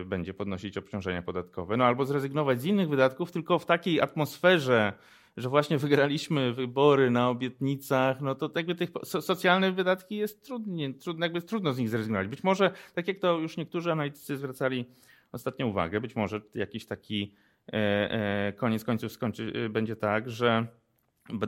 y, 0.00 0.04
będzie 0.04 0.34
podnosić 0.34 0.78
obciążenia 0.78 1.22
podatkowe, 1.22 1.76
no 1.76 1.84
albo 1.84 2.04
zrezygnować 2.04 2.60
z 2.60 2.64
innych 2.64 2.88
wydatków, 2.88 3.32
tylko 3.32 3.58
w 3.58 3.66
takiej 3.66 4.00
atmosferze, 4.00 4.92
że 5.36 5.48
właśnie 5.48 5.78
wygraliśmy 5.78 6.52
wybory 6.52 7.10
na 7.10 7.28
obietnicach, 7.28 8.20
no 8.20 8.34
to 8.34 8.50
jakby 8.56 8.74
tych 8.74 8.90
so, 9.04 9.22
socjalne 9.22 9.72
wydatki 9.72 10.16
jest 10.16 10.44
trudnie, 10.44 10.94
trudno, 10.94 11.26
jakby 11.26 11.42
trudno 11.42 11.72
z 11.72 11.78
nich 11.78 11.88
zrezygnować. 11.88 12.28
Być 12.28 12.44
może, 12.44 12.70
tak 12.94 13.08
jak 13.08 13.18
to 13.18 13.38
już 13.38 13.56
niektórzy 13.56 13.92
analitycy 13.92 14.36
zwracali 14.36 14.84
ostatnio 15.32 15.66
uwagę, 15.66 16.00
być 16.00 16.16
może 16.16 16.40
jakiś 16.54 16.86
taki 16.86 17.34
e, 17.68 17.72
e, 18.10 18.52
koniec 18.52 18.84
końców 18.84 19.12
skończy, 19.12 19.68
będzie 19.70 19.96
tak, 19.96 20.30
że 20.30 20.66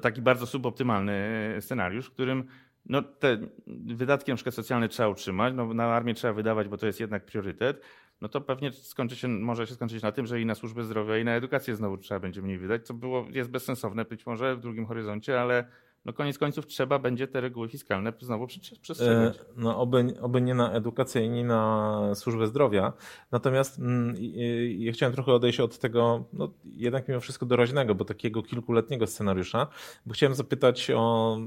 taki 0.03 0.23
bardzo 0.23 0.47
suboptymalny 0.47 1.57
scenariusz, 1.61 2.07
w 2.07 2.11
którym 2.11 2.45
no, 2.87 3.03
te 3.03 3.38
wydatki 3.67 4.31
na 4.31 4.37
przykład 4.37 4.55
socjalne 4.55 4.88
trzeba 4.88 5.09
utrzymać, 5.09 5.55
no, 5.57 5.75
na 5.75 5.85
armię 5.85 6.14
trzeba 6.14 6.35
wydawać, 6.35 6.69
bo 6.69 6.77
to 6.77 6.87
jest 6.87 7.01
jednak 7.01 7.25
priorytet, 7.25 7.83
no 8.21 8.29
to 8.29 8.41
pewnie 8.41 8.73
skończy 8.73 9.17
się, 9.17 9.29
może 9.29 9.67
się 9.67 9.75
skończyć 9.75 10.03
na 10.03 10.12
tym, 10.12 10.27
że 10.27 10.41
i 10.41 10.47
na 10.47 10.55
służbę 10.55 10.85
zdrowia, 10.85 11.19
i 11.19 11.25
na 11.25 11.33
edukację 11.33 11.77
znowu 11.77 11.97
trzeba 11.97 12.21
będzie 12.21 12.43
mniej 12.43 12.59
wydać, 12.59 12.87
co 12.87 12.95
było, 12.95 13.27
jest 13.31 13.51
bezsensowne 13.51 14.05
być 14.05 14.27
może 14.27 14.57
w 14.57 14.61
drugim 14.61 14.87
horyzoncie, 14.87 15.41
ale 15.41 15.64
no 16.05 16.13
koniec 16.13 16.39
końców 16.39 16.67
trzeba 16.67 16.99
będzie 16.99 17.29
te 17.29 17.41
reguły 17.41 17.69
fiskalne 17.69 18.13
znowu 18.21 18.47
przestrzegać. 18.81 19.37
E, 19.37 19.41
no 19.57 19.79
oby, 19.81 20.15
oby 20.21 20.41
nie 20.43 20.55
na 20.55 20.73
edukację 20.73 21.25
i 21.25 21.31
nie 21.31 21.45
na 21.45 22.15
służbę 22.15 22.47
zdrowia. 22.47 22.93
Natomiast 23.33 23.79
mm, 23.79 24.15
ja 24.79 24.93
chciałem 24.93 25.13
trochę 25.13 25.33
odejść 25.33 25.61
od 25.61 25.79
tego, 25.79 26.25
no 26.33 26.53
jednak 26.65 27.09
mimo 27.09 27.21
wszystko 27.21 27.47
doraźnego, 27.47 27.95
bo 27.95 28.05
takiego 28.05 28.43
kilkuletniego 28.43 29.07
scenariusza, 29.07 29.67
bo 30.07 30.15
chciałem 30.15 30.35
zapytać 30.35 30.91
o 30.91 31.39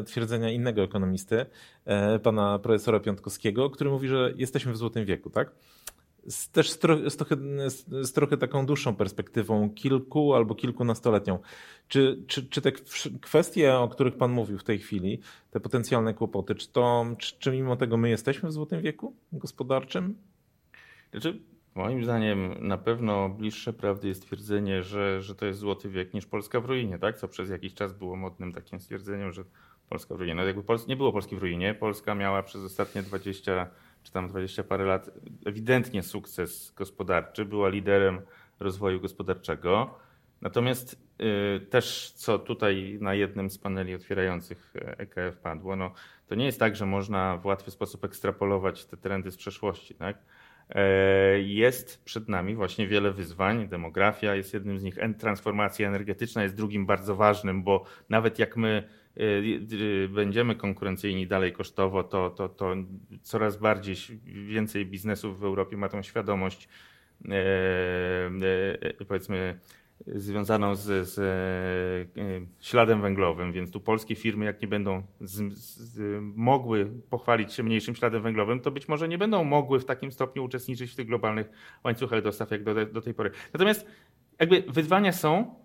e, 0.00 0.02
twierdzenia 0.02 0.50
innego 0.50 0.82
ekonomisty, 0.82 1.46
e, 1.84 2.18
pana 2.18 2.58
profesora 2.58 3.00
Piątkowskiego, 3.00 3.70
który 3.70 3.90
mówi, 3.90 4.08
że 4.08 4.32
jesteśmy 4.36 4.72
w 4.72 4.76
złotym 4.76 5.04
wieku, 5.04 5.30
tak? 5.30 5.54
Z, 6.26 6.50
też 6.50 6.70
z, 6.70 6.78
trochę, 6.78 7.10
z, 7.10 7.16
trochę, 7.16 7.36
z, 8.02 8.12
trochę, 8.12 8.36
taką 8.36 8.66
dłuższą 8.66 8.94
perspektywą, 8.94 9.70
kilku 9.70 10.34
albo 10.34 10.54
kilkunastoletnią. 10.54 11.38
Czy, 11.88 12.24
czy, 12.26 12.46
czy 12.46 12.62
te 12.62 12.72
kwestie, 13.20 13.74
o 13.74 13.88
których 13.88 14.16
Pan 14.16 14.32
mówił 14.32 14.58
w 14.58 14.64
tej 14.64 14.78
chwili, 14.78 15.20
te 15.50 15.60
potencjalne 15.60 16.14
kłopoty, 16.14 16.54
czy, 16.54 16.68
to, 16.68 17.06
czy, 17.18 17.38
czy 17.38 17.52
mimo 17.52 17.76
tego 17.76 17.96
my 17.96 18.10
jesteśmy 18.10 18.48
w 18.48 18.52
złotym 18.52 18.82
wieku 18.82 19.16
gospodarczym? 19.32 20.16
Znaczy, 21.10 21.38
moim 21.74 22.04
zdaniem 22.04 22.68
na 22.68 22.78
pewno 22.78 23.28
bliższe 23.28 23.72
prawdy 23.72 24.08
jest 24.08 24.22
twierdzenie, 24.22 24.82
że, 24.82 25.22
że 25.22 25.34
to 25.34 25.46
jest 25.46 25.58
złoty 25.58 25.88
wiek 25.88 26.14
niż 26.14 26.26
Polska 26.26 26.60
w 26.60 26.64
ruinie, 26.64 26.98
tak? 26.98 27.18
co 27.18 27.28
przez 27.28 27.50
jakiś 27.50 27.74
czas 27.74 27.92
było 27.92 28.16
modnym 28.16 28.52
takim 28.52 28.80
stwierdzeniem, 28.80 29.32
że 29.32 29.44
Polska 29.88 30.14
w 30.14 30.18
ruinie. 30.18 30.34
No 30.34 30.44
jakby 30.44 30.62
Pols 30.62 30.86
nie 30.86 30.96
było 30.96 31.12
Polski 31.12 31.36
w 31.36 31.38
ruinie, 31.38 31.74
Polska 31.74 32.14
miała 32.14 32.42
przez 32.42 32.64
ostatnie 32.64 33.02
20 33.02 33.70
czy 34.02 34.12
tam 34.12 34.28
20 34.28 34.64
parę 34.64 34.84
lat, 34.84 35.10
ewidentnie 35.46 36.02
sukces 36.02 36.72
gospodarczy, 36.76 37.44
była 37.44 37.68
liderem 37.68 38.20
rozwoju 38.60 39.00
gospodarczego. 39.00 39.94
Natomiast 40.40 41.00
y, 41.56 41.66
też, 41.66 42.12
co 42.16 42.38
tutaj 42.38 42.98
na 43.00 43.14
jednym 43.14 43.50
z 43.50 43.58
paneli 43.58 43.94
otwierających 43.94 44.74
EKF 44.74 45.36
padło, 45.36 45.76
no, 45.76 45.92
to 46.26 46.34
nie 46.34 46.46
jest 46.46 46.60
tak, 46.60 46.76
że 46.76 46.86
można 46.86 47.36
w 47.36 47.46
łatwy 47.46 47.70
sposób 47.70 48.04
ekstrapolować 48.04 48.84
te 48.84 48.96
trendy 48.96 49.30
z 49.30 49.36
przeszłości. 49.36 49.94
Tak? 49.94 50.18
E, 50.70 51.40
jest 51.40 52.04
przed 52.04 52.28
nami 52.28 52.54
właśnie 52.54 52.88
wiele 52.88 53.12
wyzwań. 53.12 53.68
Demografia 53.68 54.34
jest 54.34 54.54
jednym 54.54 54.78
z 54.78 54.82
nich, 54.82 54.98
transformacja 55.18 55.88
energetyczna 55.88 56.42
jest 56.42 56.56
drugim 56.56 56.86
bardzo 56.86 57.16
ważnym, 57.16 57.62
bo 57.62 57.84
nawet 58.08 58.38
jak 58.38 58.56
my 58.56 58.88
będziemy 60.08 60.54
konkurencyjni 60.54 61.26
dalej 61.26 61.52
kosztowo, 61.52 62.04
to, 62.04 62.30
to, 62.30 62.48
to 62.48 62.74
coraz 63.22 63.56
bardziej 63.56 63.96
więcej 64.24 64.86
biznesów 64.86 65.40
w 65.40 65.44
Europie 65.44 65.76
ma 65.76 65.88
tą 65.88 66.02
świadomość, 66.02 66.68
e, 67.28 67.34
e, 68.80 69.04
powiedzmy, 69.08 69.58
związaną 70.06 70.74
z, 70.74 71.08
z, 71.08 71.18
e, 71.18 72.22
śladem 72.60 73.02
węglowym, 73.02 73.52
więc 73.52 73.70
tu 73.70 73.80
polskie 73.80 74.14
firmy, 74.14 74.44
jak 74.44 74.62
nie 74.62 74.68
będą 74.68 75.02
z, 75.20 75.52
z, 75.52 76.22
mogły 76.34 76.90
pochwalić 77.10 77.52
się 77.52 77.62
mniejszym 77.62 77.94
śladem 77.94 78.22
węglowym, 78.22 78.60
to 78.60 78.70
być 78.70 78.88
może 78.88 79.08
nie 79.08 79.18
będą 79.18 79.44
mogły 79.44 79.80
w 79.80 79.84
takim 79.84 80.12
stopniu 80.12 80.44
uczestniczyć 80.44 80.92
w 80.92 80.96
tych 80.96 81.06
globalnych 81.06 81.50
łańcuchach 81.84 82.22
dostaw 82.22 82.50
jak 82.50 82.64
do, 82.64 82.86
do 82.86 83.00
tej 83.00 83.14
pory. 83.14 83.30
Natomiast 83.52 83.86
jakby 84.40 84.62
wyzwania 84.68 85.12
są, 85.12 85.61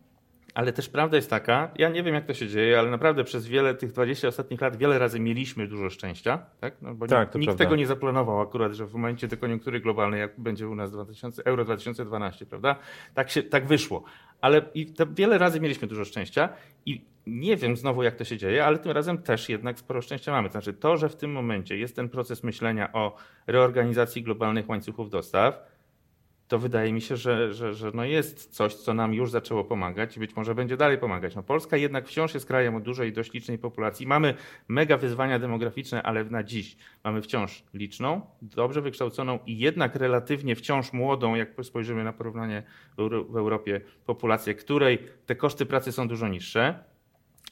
Ale 0.58 0.74
też 0.74 0.90
prawda 0.90 1.16
jest 1.16 1.30
taka, 1.30 1.72
ja 1.78 1.90
nie 1.90 2.04
wiem 2.04 2.16
jak 2.16 2.26
to 2.26 2.34
się 2.34 2.48
dzieje, 2.48 2.80
ale 2.80 2.92
naprawdę 2.92 3.24
przez 3.24 3.48
wiele 3.48 3.76
tych 3.76 3.92
20 3.92 4.28
ostatnich 4.28 4.62
lat 4.62 4.78
wiele 4.78 5.00
razy 5.00 5.20
mieliśmy 5.20 5.68
dużo 5.68 5.90
szczęścia, 5.90 6.40
tak? 6.60 6.76
No 6.82 6.94
bo 6.94 7.08
tak, 7.08 7.36
nikt, 7.36 7.48
nikt 7.48 7.58
tego 7.58 7.76
nie 7.76 7.88
zaplanował 7.88 8.42
akurat, 8.42 8.74
że 8.74 8.86
w 8.86 8.94
momencie 8.94 9.28
tej 9.28 9.38
koniunktury 9.38 9.80
globalnej, 9.80 10.20
jak 10.20 10.40
będzie 10.40 10.68
u 10.68 10.76
nas 10.76 10.92
2000, 10.92 11.44
Euro 11.46 11.66
2012, 11.66 12.46
prawda? 12.46 12.76
Tak, 13.14 13.30
się, 13.30 13.44
tak 13.44 13.68
wyszło. 13.68 14.04
Ale 14.42 14.62
i 14.74 14.94
wiele 15.12 15.38
razy 15.38 15.60
mieliśmy 15.60 15.88
dużo 15.88 16.06
szczęścia 16.06 16.50
i 16.86 17.02
nie 17.28 17.58
wiem 17.58 17.78
znowu 17.78 18.04
jak 18.04 18.16
to 18.16 18.24
się 18.24 18.38
dzieje, 18.38 18.66
ale 18.66 18.80
tym 18.80 18.92
razem 18.92 19.18
też 19.18 19.50
jednak 19.50 19.80
sporo 19.80 20.02
szczęścia 20.02 20.32
mamy. 20.32 20.50
Znaczy 20.50 20.74
to, 20.74 20.98
że 20.98 21.10
w 21.10 21.16
tym 21.16 21.32
momencie 21.32 21.78
jest 21.78 21.96
ten 21.96 22.10
proces 22.10 22.44
myślenia 22.44 22.94
o 22.94 23.16
reorganizacji 23.48 24.24
globalnych 24.24 24.70
łańcuchów 24.70 25.10
dostaw, 25.10 25.77
to 26.48 26.60
wydaje 26.60 26.94
mi 26.94 27.02
się, 27.02 27.18
że, 27.18 27.54
że, 27.54 27.74
że 27.74 27.92
no 27.94 28.06
jest 28.06 28.56
coś, 28.56 28.76
co 28.76 28.94
nam 28.94 29.14
już 29.14 29.32
zaczęło 29.32 29.64
pomagać 29.64 30.18
i 30.18 30.20
być 30.20 30.36
może 30.36 30.56
będzie 30.56 30.78
dalej 30.78 30.98
pomagać. 30.98 31.36
No 31.36 31.44
Polska 31.44 31.78
jednak 31.78 32.08
wciąż 32.08 32.34
jest 32.34 32.46
krajem 32.46 32.76
o 32.76 32.80
dużej, 32.80 33.14
dość 33.14 33.34
licznej 33.34 33.58
populacji. 33.58 34.08
Mamy 34.08 34.34
mega 34.68 34.98
wyzwania 34.98 35.40
demograficzne, 35.40 36.04
ale 36.04 36.24
na 36.24 36.44
dziś 36.44 36.78
mamy 37.04 37.22
wciąż 37.22 37.64
liczną, 37.74 38.22
dobrze 38.42 38.82
wykształconą 38.82 39.40
i 39.46 39.58
jednak 39.60 39.96
relatywnie 39.96 40.56
wciąż 40.56 40.94
młodą, 40.94 41.36
jak 41.36 41.50
spojrzymy 41.64 42.04
na 42.04 42.14
porównanie 42.14 42.64
w 42.98 43.36
Europie, 43.38 43.82
populację, 44.06 44.56
której 44.56 45.00
te 45.26 45.36
koszty 45.36 45.66
pracy 45.66 45.92
są 45.92 46.08
dużo 46.08 46.28
niższe 46.28 46.84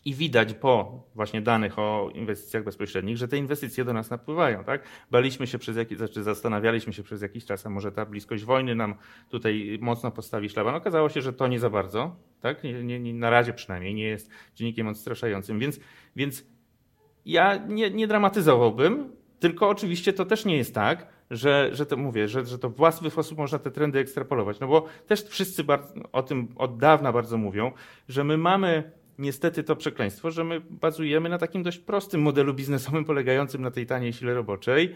i 0.06 0.14
widać 0.14 0.54
po 0.54 1.04
właśnie 1.16 1.42
danych 1.42 1.80
o 1.80 2.10
inwestycjach 2.14 2.64
bezpośrednich, 2.64 3.18
że 3.18 3.28
te 3.28 3.38
inwestycje 3.38 3.86
do 3.86 3.94
nas 3.94 4.10
napływają. 4.10 4.64
Tak? 4.64 4.84
Baliśmy 5.12 5.48
się 5.48 5.60
przez 5.60 5.78
jakiś, 5.78 5.98
znaczy 5.98 6.24
zastanawialiśmy 6.24 6.94
się 6.94 7.04
przez 7.04 7.22
jakiś 7.22 7.46
czas, 7.46 7.66
a 7.66 7.70
może 7.70 7.92
ta 7.92 8.06
bliskość 8.06 8.44
wojny 8.44 8.76
nam 8.76 8.96
tutaj 9.30 9.78
mocno 9.82 10.12
postawi 10.12 10.50
szlaban. 10.50 10.76
Okazało 10.76 11.10
się, 11.10 11.22
że 11.22 11.34
to 11.34 11.48
nie 11.48 11.60
za 11.60 11.70
bardzo, 11.70 12.16
tak? 12.42 12.64
Nie, 12.64 13.00
nie, 13.00 13.14
na 13.14 13.30
razie 13.30 13.54
przynajmniej 13.54 13.94
nie 13.94 14.08
jest 14.08 14.30
czynnikiem 14.54 14.88
odstraszającym, 14.88 15.60
więc, 15.60 15.80
więc 16.16 16.46
ja 17.26 17.56
nie, 17.68 17.90
nie 17.92 18.08
dramatyzowałbym, 18.08 19.12
tylko 19.40 19.70
oczywiście 19.70 20.14
to 20.14 20.26
też 20.26 20.46
nie 20.46 20.58
jest 20.58 20.76
tak, 20.76 21.08
że, 21.32 21.70
że 21.74 21.86
to 21.86 21.98
mówię, 21.98 22.28
że, 22.28 22.46
że 22.46 22.60
to 22.60 22.70
w 22.70 22.80
łatwy 22.80 23.10
sposób 23.10 23.38
można 23.38 23.60
te 23.60 23.72
trendy 23.72 24.00
ekstrapolować. 24.00 24.60
No 24.60 24.68
bo 24.68 24.86
też 25.08 25.24
wszyscy 25.24 25.64
bardzo, 25.64 25.94
o 26.12 26.24
tym 26.24 26.48
od 26.56 26.78
dawna 26.78 27.12
bardzo 27.12 27.38
mówią, 27.38 27.72
że 28.10 28.24
my 28.24 28.38
mamy 28.38 28.92
niestety 29.20 29.64
to 29.64 29.76
przekleństwo, 29.76 30.32
że 30.32 30.44
my 30.44 30.62
bazujemy 30.70 31.30
na 31.30 31.38
takim 31.38 31.64
dość 31.64 31.78
prostym 31.78 32.22
modelu 32.22 32.54
biznesowym 32.54 33.06
polegającym 33.06 33.62
na 33.62 33.72
tej 33.72 33.86
taniej 33.86 34.14
sile 34.14 34.34
roboczej. 34.34 34.96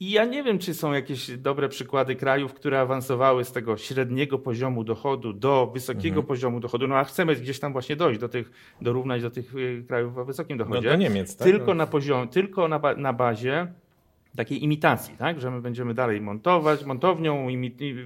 I 0.00 0.10
ja 0.10 0.24
nie 0.24 0.42
wiem, 0.42 0.58
czy 0.58 0.74
są 0.74 0.92
jakieś 0.92 1.30
dobre 1.30 1.68
przykłady 1.68 2.16
krajów, 2.16 2.54
które 2.54 2.80
awansowały 2.80 3.44
z 3.44 3.52
tego 3.52 3.76
średniego 3.76 4.38
poziomu 4.38 4.84
dochodu 4.84 5.32
do 5.32 5.70
wysokiego 5.74 6.08
mhm. 6.08 6.26
poziomu 6.26 6.60
dochodu. 6.60 6.88
No 6.88 6.96
a 6.96 7.04
chcemy 7.04 7.36
gdzieś 7.36 7.60
tam 7.60 7.72
właśnie 7.72 7.96
dojść 7.96 8.20
do 8.20 8.28
tych, 8.28 8.50
dorównać 8.80 9.22
do 9.22 9.30
tych 9.30 9.54
y, 9.54 9.84
krajów 9.88 10.18
o 10.18 10.24
wysokim 10.24 10.58
dochodzie. 10.58 10.88
No 10.88 10.96
do 10.96 10.96
Niemiec, 10.96 11.36
tak? 11.36 11.48
Tylko 11.48 11.74
na 11.74 11.86
poziom, 11.86 12.28
tylko 12.28 12.68
na, 12.68 12.80
na 12.96 13.12
bazie 13.12 13.72
takiej 14.36 14.64
imitacji, 14.64 15.16
tak? 15.16 15.40
że 15.40 15.50
my 15.50 15.60
będziemy 15.60 15.94
dalej 15.94 16.20
montować, 16.20 16.84
montownią, 16.84 17.46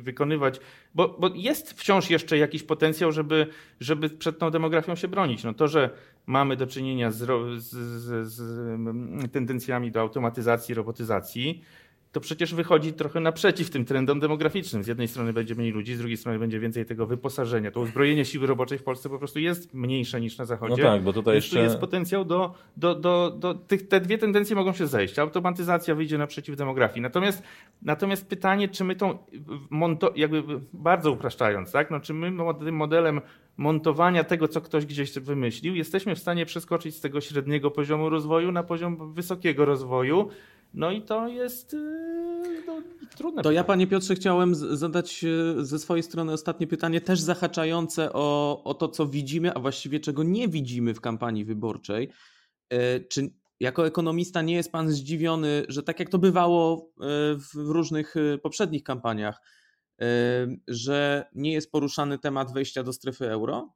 wykonywać, 0.01 0.61
bo, 0.95 1.09
bo, 1.09 1.31
jest 1.35 1.73
wciąż 1.73 2.11
jeszcze 2.11 2.39
jakiś 2.39 2.63
potencjał, 2.63 3.13
żeby, 3.13 3.47
żeby 3.81 4.11
przed 4.11 4.39
tą 4.39 4.51
demografią 4.51 4.95
się 4.95 5.09
bronić. 5.09 5.45
No 5.45 5.55
to, 5.55 5.69
że 5.69 5.91
mamy 6.27 6.57
do 6.57 6.67
czynienia 6.67 7.11
z, 7.11 7.19
z, 7.63 7.71
z, 8.03 8.33
z 8.33 9.33
tendencjami 9.33 9.91
do 9.91 10.01
automatyzacji, 10.01 10.75
robotyzacji, 10.75 11.63
to 12.13 12.21
przecież 12.21 12.55
wychodzi 12.55 12.93
trochę 12.93 13.21
naprzeciw 13.21 13.71
tym 13.71 13.85
trendom 13.85 14.21
demograficznym. 14.21 14.85
Z 14.85 14.87
jednej 14.87 15.09
strony 15.09 15.33
będzie 15.33 15.55
mniej 15.55 15.73
ludzi, 15.73 15.95
z 15.95 15.99
drugiej 15.99 16.17
strony 16.17 16.39
będzie 16.39 16.61
więcej 16.61 16.87
tego 16.87 17.07
wyposażenia. 17.07 17.71
To 17.71 17.81
uzbrojenie 17.81 18.25
siły 18.25 18.47
roboczej 18.47 18.79
w 18.79 18.83
Polsce 18.83 19.09
po 19.09 19.19
prostu 19.19 19.39
jest 19.39 19.75
mniejsze 19.75 20.21
niż 20.21 20.39
na 20.39 20.45
Zachodzie. 20.45 20.83
No 20.83 20.89
tak, 20.89 21.03
bo 21.03 21.13
tutaj 21.13 21.35
jeszcze... 21.35 21.57
Tu 21.57 21.63
jest 21.63 21.79
potencjał 21.79 22.25
do, 22.25 22.55
do, 22.77 22.95
do, 22.95 23.31
do 23.31 23.55
tych, 23.55 23.89
te 23.89 24.01
dwie 24.01 24.19
tendencje 24.19 24.57
mogą 24.57 24.73
się 24.73 24.87
zejść. 24.87 25.19
Automatyzacja 25.19 25.95
wyjdzie 25.95 26.19
naprzeciw 26.19 26.57
demografii. 26.57 27.01
Natomiast, 27.01 27.43
natomiast 27.83 28.29
pytanie, 28.29 28.69
czy 28.69 28.85
my 28.85 28.97
tą, 28.97 29.19
jakby 30.17 30.43
bardzo 30.73 31.13
upraszczając, 31.13 31.73
tak? 31.73 31.91
no, 31.91 32.01
czy 32.01 32.15
my 32.15 32.33
tym 32.65 32.77
modelem 32.77 33.21
montowania 33.57 34.25
tego, 34.25 34.49
co 34.49 34.61
ktoś 34.61 34.87
gdzieś 34.87 35.19
wymyślił, 35.19 35.75
jesteśmy 35.75 36.15
w 36.15 36.19
stanie 36.19 36.47
przeskoczyć 36.47 36.97
z 36.97 37.01
tego 37.01 37.21
średniego 37.21 37.71
poziomu 37.71 38.09
rozwoju 38.09 38.53
na 38.53 38.63
poziom 38.63 39.13
wysokiego 39.13 39.65
rozwoju, 39.65 40.29
no 40.75 40.91
i 40.91 41.03
to 41.03 41.29
jest 41.29 41.73
yy, 41.73 42.63
no, 42.67 42.83
trudne. 43.17 43.37
To 43.37 43.37
pytanie. 43.37 43.55
ja, 43.55 43.65
panie 43.65 43.87
Piotrze, 43.87 44.15
chciałem 44.15 44.55
zadać 44.55 45.23
yy, 45.23 45.65
ze 45.65 45.79
swojej 45.79 46.03
strony 46.03 46.33
ostatnie 46.33 46.67
pytanie, 46.67 47.01
też 47.01 47.21
zahaczające 47.21 48.13
o, 48.13 48.63
o 48.65 48.75
to, 48.75 48.89
co 48.89 49.07
widzimy, 49.07 49.55
a 49.55 49.61
właściwie 49.61 50.01
czego 50.01 50.23
nie 50.23 50.49
widzimy 50.49 50.95
w 50.95 51.01
kampanii 51.01 51.45
wyborczej. 51.45 52.11
Yy, 52.71 52.79
czy 53.11 53.31
jako 53.61 53.87
ekonomista 53.87 54.43
nie 54.43 54.55
jest 54.55 54.73
pan 54.73 54.91
zdziwiony, 54.91 55.65
że 55.69 55.83
tak 55.83 56.01
jak 56.01 56.09
to 56.09 56.19
bywało 56.19 56.93
w 57.37 57.55
różnych 57.55 58.15
poprzednich 58.43 58.83
kampaniach, 58.83 59.41
że 60.69 61.25
nie 61.35 61.53
jest 61.53 61.73
poruszany 61.73 62.19
temat 62.19 62.53
wejścia 62.53 62.83
do 62.83 62.93
strefy 62.93 63.31
euro? 63.31 63.75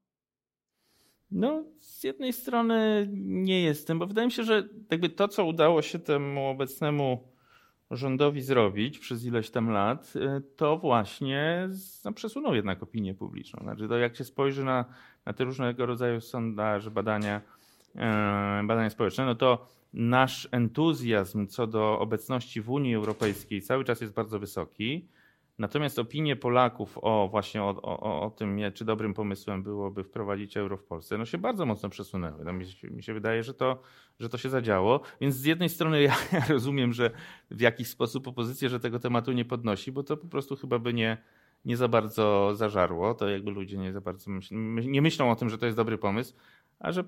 No, 1.31 1.65
z 1.79 2.05
jednej 2.05 2.33
strony 2.33 3.09
nie 3.17 3.62
jestem, 3.62 3.99
bo 3.99 4.07
wydaje 4.07 4.27
mi 4.27 4.33
się, 4.33 4.45
że 4.45 4.69
jakby 4.91 5.09
to, 5.09 5.29
co 5.29 5.45
udało 5.45 5.83
się 5.83 5.99
temu 5.99 6.49
obecnemu 6.49 7.29
rządowi 7.91 8.43
zrobić 8.43 8.99
przez 8.99 9.25
ileś 9.25 9.51
tam 9.51 9.71
lat, 9.71 10.12
y, 10.17 10.43
to 10.57 10.79
właśnie 10.79 11.69
no, 12.05 12.12
przesunął 12.12 12.55
jednak 12.55 12.83
opinię 12.83 13.15
publiczną. 13.15 13.61
Znaczy, 13.62 13.89
to 13.89 13.97
jak 13.99 14.17
się 14.17 14.25
spojrzy 14.25 14.65
na, 14.65 14.85
na 15.27 15.33
te 15.33 15.45
różnego 15.45 15.87
rodzaju 15.87 16.21
sondaże, 16.21 16.91
badania, 16.91 17.41
e, 17.97 18.62
badania 18.65 18.91
społeczne, 18.91 19.27
no 19.27 19.35
to 19.35 19.67
nasz 19.93 20.49
entuzjazm 20.51 21.47
co 21.47 21.67
do 21.67 21.99
obecności 21.99 22.61
w 22.61 22.71
Unii 22.71 22.95
Europejskiej 22.95 23.62
cały 23.62 23.85
czas 23.85 24.01
jest 24.01 24.12
bardzo 24.12 24.39
wysoki. 24.39 25.09
Natomiast 25.59 25.99
opinie 25.99 26.37
Polaków 26.37 26.99
o 27.03 27.29
właśnie 27.31 27.62
o, 27.62 27.83
o, 27.83 28.23
o 28.23 28.31
tym, 28.31 28.59
czy 28.75 28.85
dobrym 28.85 29.14
pomysłem 29.14 29.62
byłoby 29.62 30.05
wprowadzić 30.05 30.57
euro 30.57 30.77
w 30.77 30.85
Polsce, 30.85 31.19
no 31.19 31.25
się 31.25 31.38
bardzo 31.38 31.66
mocno 31.66 31.88
przesunęły. 31.88 32.45
No 32.45 32.53
mi, 32.53 32.66
się, 32.66 32.90
mi 32.90 33.03
się 33.03 33.14
wydaje, 33.14 33.42
że 33.42 33.55
to, 33.55 33.83
że 34.21 34.29
to 34.29 34.38
się 34.38 34.49
zadziało. 34.49 35.01
Więc 35.21 35.35
z 35.35 35.45
jednej 35.45 35.69
strony 35.69 36.03
ja, 36.09 36.16
ja 36.33 36.47
rozumiem, 36.49 36.92
że 36.92 37.11
w 37.51 37.61
jakiś 37.61 37.88
sposób 37.88 38.29
opozycja, 38.29 38.69
że 38.69 38.81
tego 38.81 38.99
tematu 38.99 39.33
nie 39.33 39.45
podnosi, 39.45 39.92
bo 39.92 40.03
to 40.03 40.16
po 40.16 40.27
prostu 40.27 40.57
chyba 40.57 40.79
by 40.79 40.95
nie, 40.95 41.16
nie 41.64 41.77
za 41.77 41.88
bardzo 41.88 42.55
zażarło. 42.55 43.14
To 43.14 43.29
jakby 43.29 43.51
ludzie 43.51 43.79
nie 43.79 43.92
za 43.92 44.01
bardzo 44.01 44.31
myśl, 44.31 44.55
nie 44.90 45.03
myślą 45.03 45.31
o 45.31 45.37
tym, 45.37 45.51
że 45.51 45.59
to 45.59 45.66
jest 45.66 45.79
dobry 45.79 45.99
pomysł, 45.99 46.35
a 46.79 46.92
że 46.92 47.05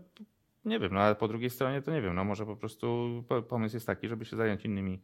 nie 0.64 0.78
wiem, 0.78 0.94
no 0.94 1.00
ale 1.00 1.14
po 1.14 1.28
drugiej 1.28 1.50
stronie 1.50 1.82
to 1.82 1.92
nie 1.92 2.02
wiem, 2.02 2.14
no 2.14 2.24
może 2.24 2.46
po 2.46 2.56
prostu 2.56 3.08
pomysł 3.48 3.76
jest 3.76 3.86
taki, 3.86 4.08
żeby 4.08 4.24
się 4.24 4.36
zająć 4.36 4.64
innymi 4.64 5.00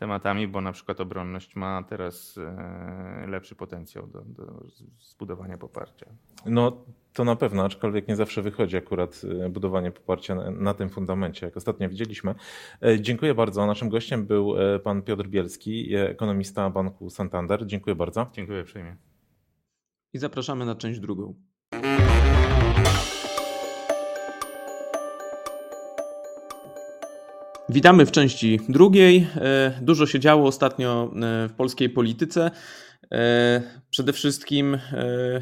tematami, 0.00 0.48
bo 0.48 0.60
na 0.60 0.72
przykład 0.72 1.00
obronność 1.00 1.56
ma 1.56 1.82
teraz 1.82 2.38
e, 2.38 3.26
lepszy 3.26 3.54
potencjał 3.54 4.06
do, 4.06 4.22
do 4.22 4.64
zbudowania 5.00 5.58
poparcia. 5.58 6.06
No 6.46 6.84
to 7.12 7.24
na 7.24 7.36
pewno, 7.36 7.64
aczkolwiek 7.64 8.08
nie 8.08 8.16
zawsze 8.16 8.42
wychodzi 8.42 8.76
akurat 8.76 9.22
e, 9.44 9.48
budowanie 9.48 9.90
poparcia 9.90 10.34
na, 10.34 10.50
na, 10.50 10.74
tym 10.74 10.90
fundamencie, 10.90 11.46
jak 11.46 11.56
ostatnio 11.56 11.88
widzieliśmy. 11.88 12.34
E, 12.82 13.00
dziękuję 13.00 13.34
bardzo. 13.34 13.66
Naszym 13.66 13.88
gościem 13.88 14.26
był 14.26 14.54
pan 14.84 15.02
Piotr 15.02 15.26
Bielski, 15.26 15.94
ekonomista 15.94 16.70
Banku 16.70 17.10
Santander. 17.10 17.66
Dziękuję 17.66 17.96
bardzo. 17.96 18.26
Dziękuję 18.32 18.62
uprzejmie. 18.62 18.96
I 20.12 20.18
zapraszamy 20.18 20.66
na 20.66 20.74
część 20.74 21.00
drugą. 21.00 21.34
Witamy 27.72 28.06
w 28.06 28.10
części 28.10 28.60
drugiej. 28.68 29.26
E, 29.36 29.78
dużo 29.82 30.06
się 30.06 30.20
działo 30.20 30.48
ostatnio 30.48 31.04
e, 31.04 31.48
w 31.48 31.52
polskiej 31.52 31.90
polityce. 31.90 32.50
E, 33.12 33.62
przede 33.90 34.12
wszystkim 34.12 34.78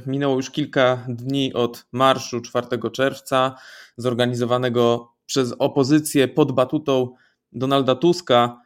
minęło 0.06 0.36
już 0.36 0.50
kilka 0.50 1.04
dni 1.08 1.54
od 1.54 1.86
marszu 1.92 2.40
4 2.40 2.66
czerwca, 2.92 3.54
zorganizowanego 3.96 5.12
przez 5.26 5.54
opozycję 5.58 6.28
pod 6.28 6.52
batutą 6.52 7.14
Donalda 7.52 7.94
Tuska. 7.94 8.60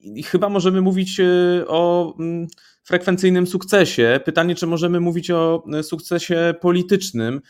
I 0.00 0.22
chyba 0.22 0.48
możemy 0.48 0.80
mówić 0.80 1.20
o 1.66 2.14
mm, 2.18 2.46
frekwencyjnym 2.82 3.46
sukcesie. 3.46 4.20
Pytanie, 4.24 4.54
czy 4.54 4.66
możemy 4.66 5.00
mówić 5.00 5.30
o 5.30 5.64
sukcesie 5.82 6.54
politycznym. 6.60 7.40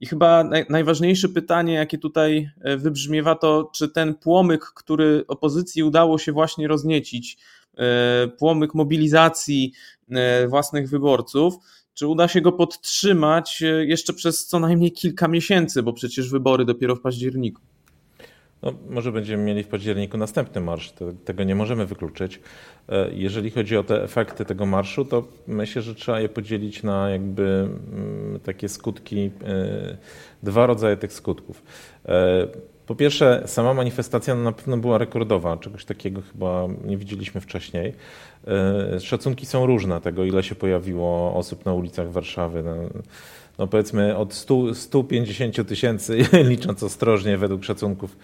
I 0.00 0.06
chyba 0.06 0.44
najważniejsze 0.68 1.28
pytanie, 1.28 1.74
jakie 1.74 1.98
tutaj 1.98 2.50
e, 2.60 2.76
wybrzmiewa, 2.76 3.34
to 3.34 3.70
czy 3.74 3.88
ten 3.88 4.14
płomyk, 4.14 4.64
który 4.64 5.24
opozycji 5.28 5.82
udało 5.82 6.18
się 6.18 6.32
właśnie 6.32 6.68
rozniecić, 6.68 7.38
e, 7.78 8.28
płomyk 8.28 8.74
mobilizacji 8.74 9.72
e, 10.10 10.48
własnych 10.48 10.88
wyborców, 10.88 11.54
czy 11.94 12.06
uda 12.06 12.28
się 12.28 12.40
go 12.40 12.52
podtrzymać 12.52 13.62
jeszcze 13.86 14.12
przez 14.12 14.46
co 14.46 14.60
najmniej 14.60 14.92
kilka 14.92 15.28
miesięcy, 15.28 15.82
bo 15.82 15.92
przecież 15.92 16.30
wybory 16.30 16.64
dopiero 16.64 16.96
w 16.96 17.00
październiku. 17.00 17.62
No, 18.66 18.72
może 18.88 19.12
będziemy 19.12 19.44
mieli 19.44 19.62
w 19.62 19.68
październiku 19.68 20.18
następny 20.18 20.60
marsz, 20.60 20.92
tego 21.24 21.44
nie 21.44 21.54
możemy 21.54 21.86
wykluczyć. 21.86 22.40
E, 22.88 23.10
jeżeli 23.12 23.50
chodzi 23.50 23.76
o 23.76 23.82
te 23.82 24.02
efekty 24.02 24.44
tego 24.44 24.66
marszu, 24.66 25.04
to 25.04 25.24
myślę, 25.46 25.82
że 25.82 25.94
trzeba 25.94 26.20
je 26.20 26.28
podzielić 26.28 26.82
na 26.82 27.10
jakby 27.10 27.42
mm, 27.42 28.40
takie 28.44 28.68
skutki, 28.68 29.30
e, 29.46 29.96
dwa 30.42 30.66
rodzaje 30.66 30.96
tych 30.96 31.12
skutków. 31.12 31.62
E, 32.08 32.46
po 32.86 32.94
pierwsze, 32.94 33.42
sama 33.46 33.74
manifestacja 33.74 34.34
na 34.34 34.52
pewno 34.52 34.76
była 34.76 34.98
rekordowa, 34.98 35.56
czegoś 35.56 35.84
takiego 35.84 36.22
chyba 36.32 36.68
nie 36.84 36.96
widzieliśmy 36.96 37.40
wcześniej. 37.40 37.94
Szacunki 39.00 39.46
są 39.46 39.66
różne 39.66 40.00
tego, 40.00 40.24
ile 40.24 40.42
się 40.42 40.54
pojawiło 40.54 41.34
osób 41.34 41.64
na 41.64 41.74
ulicach 41.74 42.12
Warszawy. 42.12 42.64
No, 43.58 43.66
powiedzmy 43.66 44.16
od 44.16 44.34
100, 44.34 44.74
150 44.74 45.68
tysięcy, 45.68 46.18
licząc 46.52 46.82
ostrożnie 46.82 47.38
według 47.38 47.64
szacunków 47.64 48.16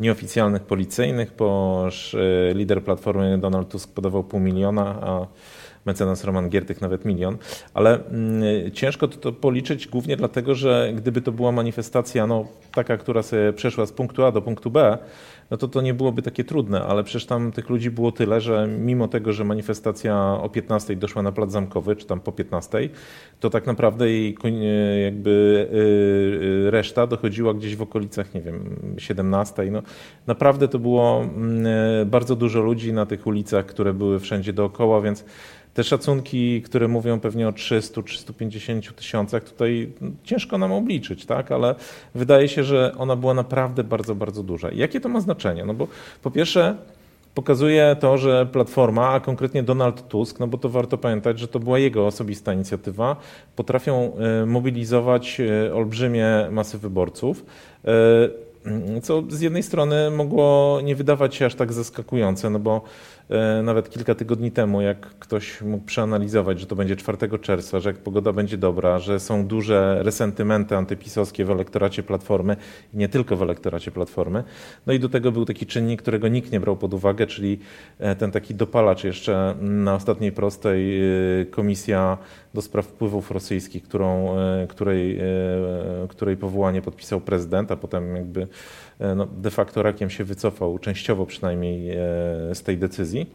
nieoficjalnych 0.00 0.62
policyjnych, 0.62 1.32
bo 1.38 1.88
e, 2.50 2.54
lider 2.54 2.84
Platformy 2.84 3.38
Donald 3.38 3.68
Tusk 3.68 3.92
podawał 3.92 4.24
pół 4.24 4.40
miliona, 4.40 4.84
a 5.02 5.26
mecenas 5.86 6.24
Roman 6.24 6.48
Giertych 6.48 6.80
nawet 6.80 7.04
milion, 7.04 7.36
ale 7.74 8.06
mm, 8.06 8.72
ciężko 8.72 9.08
to, 9.08 9.16
to, 9.16 9.32
policzyć 9.32 9.88
głównie 9.88 10.16
dlatego, 10.16 10.54
że 10.54 10.92
gdyby 10.94 11.22
to 11.22 11.32
była 11.32 11.52
manifestacja 11.52 12.26
no, 12.26 12.46
taka, 12.74 12.96
która 12.96 13.22
sobie 13.22 13.52
przeszła 13.52 13.86
z 13.86 13.92
punktu 13.92 14.24
A 14.24 14.32
do 14.32 14.42
punktu 14.42 14.70
B, 14.70 14.98
no 15.50 15.56
to 15.56 15.68
to 15.68 15.80
nie 15.80 15.94
byłoby 15.94 16.22
takie 16.22 16.44
trudne, 16.44 16.82
ale 16.82 17.04
przecież 17.04 17.26
tam 17.26 17.52
tych 17.52 17.70
ludzi 17.70 17.90
było 17.90 18.12
tyle, 18.12 18.40
że 18.40 18.68
mimo 18.78 19.08
tego, 19.08 19.32
że 19.32 19.44
manifestacja 19.44 20.38
o 20.42 20.48
15 20.48 20.96
doszła 20.96 21.22
na 21.22 21.32
Plac 21.32 21.50
Zamkowy, 21.50 21.96
czy 21.96 22.06
tam 22.06 22.20
po 22.20 22.32
15, 22.32 22.88
to 23.40 23.50
tak 23.50 23.66
naprawdę 23.66 24.10
jej 24.10 24.36
jakby 25.04 25.30
y, 25.72 26.66
y, 26.66 26.70
reszta 26.70 27.06
dochodziła 27.06 27.54
gdzieś 27.54 27.76
w 27.76 27.82
okolicach, 27.82 28.34
nie 28.34 28.40
wiem, 28.40 28.76
17. 28.98 29.70
No, 29.70 29.82
naprawdę 30.26 30.68
to 30.68 30.78
było 30.78 31.22
mm, 31.22 32.10
bardzo 32.10 32.36
dużo 32.36 32.60
ludzi 32.60 32.92
na 32.92 33.06
tych 33.06 33.26
ulicach, 33.26 33.66
które 33.66 33.94
były 33.94 34.20
wszędzie 34.20 34.52
dookoła, 34.52 35.00
więc 35.00 35.24
te 35.74 35.84
szacunki, 35.84 36.62
które 36.62 36.88
mówią 36.88 37.20
pewnie 37.20 37.48
o 37.48 37.50
300-350 37.50 38.92
tysiącach, 38.92 39.44
tutaj 39.44 39.92
ciężko 40.24 40.58
nam 40.58 40.72
obliczyć, 40.72 41.26
tak? 41.26 41.52
ale 41.52 41.74
wydaje 42.14 42.48
się, 42.48 42.64
że 42.64 42.94
ona 42.98 43.16
była 43.16 43.34
naprawdę 43.34 43.84
bardzo, 43.84 44.14
bardzo 44.14 44.42
duża. 44.42 44.70
Jakie 44.72 45.00
to 45.00 45.08
ma 45.08 45.20
znaczenie? 45.20 45.64
No 45.64 45.74
bo 45.74 45.88
po 46.22 46.30
pierwsze, 46.30 46.76
pokazuje 47.34 47.96
to, 48.00 48.18
że 48.18 48.46
Platforma, 48.46 49.08
a 49.08 49.20
konkretnie 49.20 49.62
Donald 49.62 50.08
Tusk, 50.08 50.40
no 50.40 50.46
bo 50.46 50.58
to 50.58 50.68
warto 50.68 50.98
pamiętać, 50.98 51.38
że 51.38 51.48
to 51.48 51.58
była 51.60 51.78
jego 51.78 52.06
osobista 52.06 52.52
inicjatywa, 52.52 53.16
potrafią 53.56 54.12
e, 54.16 54.46
mobilizować 54.46 55.40
e, 55.40 55.74
olbrzymie 55.74 56.26
masy 56.50 56.78
wyborców. 56.78 57.44
E, 57.84 58.50
co 59.02 59.22
z 59.28 59.40
jednej 59.40 59.62
strony 59.62 60.10
mogło 60.10 60.78
nie 60.84 60.96
wydawać 60.96 61.34
się 61.34 61.46
aż 61.46 61.54
tak 61.54 61.72
zaskakujące, 61.72 62.50
no 62.50 62.58
bo 62.58 62.82
nawet 63.62 63.90
kilka 63.90 64.14
tygodni 64.14 64.50
temu, 64.50 64.80
jak 64.80 65.00
ktoś 65.00 65.62
mógł 65.62 65.84
przeanalizować, 65.84 66.60
że 66.60 66.66
to 66.66 66.76
będzie 66.76 66.96
4 66.96 67.38
czerwca, 67.38 67.80
że 67.80 67.88
jak 67.88 67.98
pogoda 67.98 68.32
będzie 68.32 68.56
dobra, 68.56 68.98
że 68.98 69.20
są 69.20 69.46
duże 69.46 69.98
resentymenty 70.02 70.76
antypisowskie 70.76 71.44
w 71.44 71.50
elektoracie 71.50 72.02
Platformy 72.02 72.56
i 72.94 72.96
nie 72.96 73.08
tylko 73.08 73.36
w 73.36 73.42
elektoracie 73.42 73.90
Platformy. 73.90 74.44
No 74.86 74.92
i 74.92 75.00
do 75.00 75.08
tego 75.08 75.32
był 75.32 75.44
taki 75.44 75.66
czynnik, 75.66 76.02
którego 76.02 76.28
nikt 76.28 76.52
nie 76.52 76.60
brał 76.60 76.76
pod 76.76 76.94
uwagę, 76.94 77.26
czyli 77.26 77.58
e, 77.98 78.16
ten 78.16 78.30
taki 78.30 78.54
dopalacz 78.54 79.04
jeszcze 79.04 79.54
na 79.60 79.94
ostatniej 79.94 80.32
prostej 80.32 81.00
e, 81.00 81.44
komisja 81.50 82.18
do 82.54 82.62
spraw 82.62 82.86
wpływów 82.86 83.30
rosyjskich, 83.30 83.82
którą, 83.82 84.36
której, 84.68 85.20
której 86.08 86.36
powołanie 86.36 86.82
podpisał 86.82 87.20
prezydent, 87.20 87.72
a 87.72 87.76
potem 87.76 88.16
jakby 88.16 88.46
no, 89.16 89.26
de 89.26 89.50
facto 89.50 89.82
rakiem 89.82 90.10
się 90.10 90.24
wycofał, 90.24 90.78
częściowo 90.78 91.26
przynajmniej 91.26 91.96
z 92.54 92.62
tej 92.62 92.78
decyzji 92.78 93.26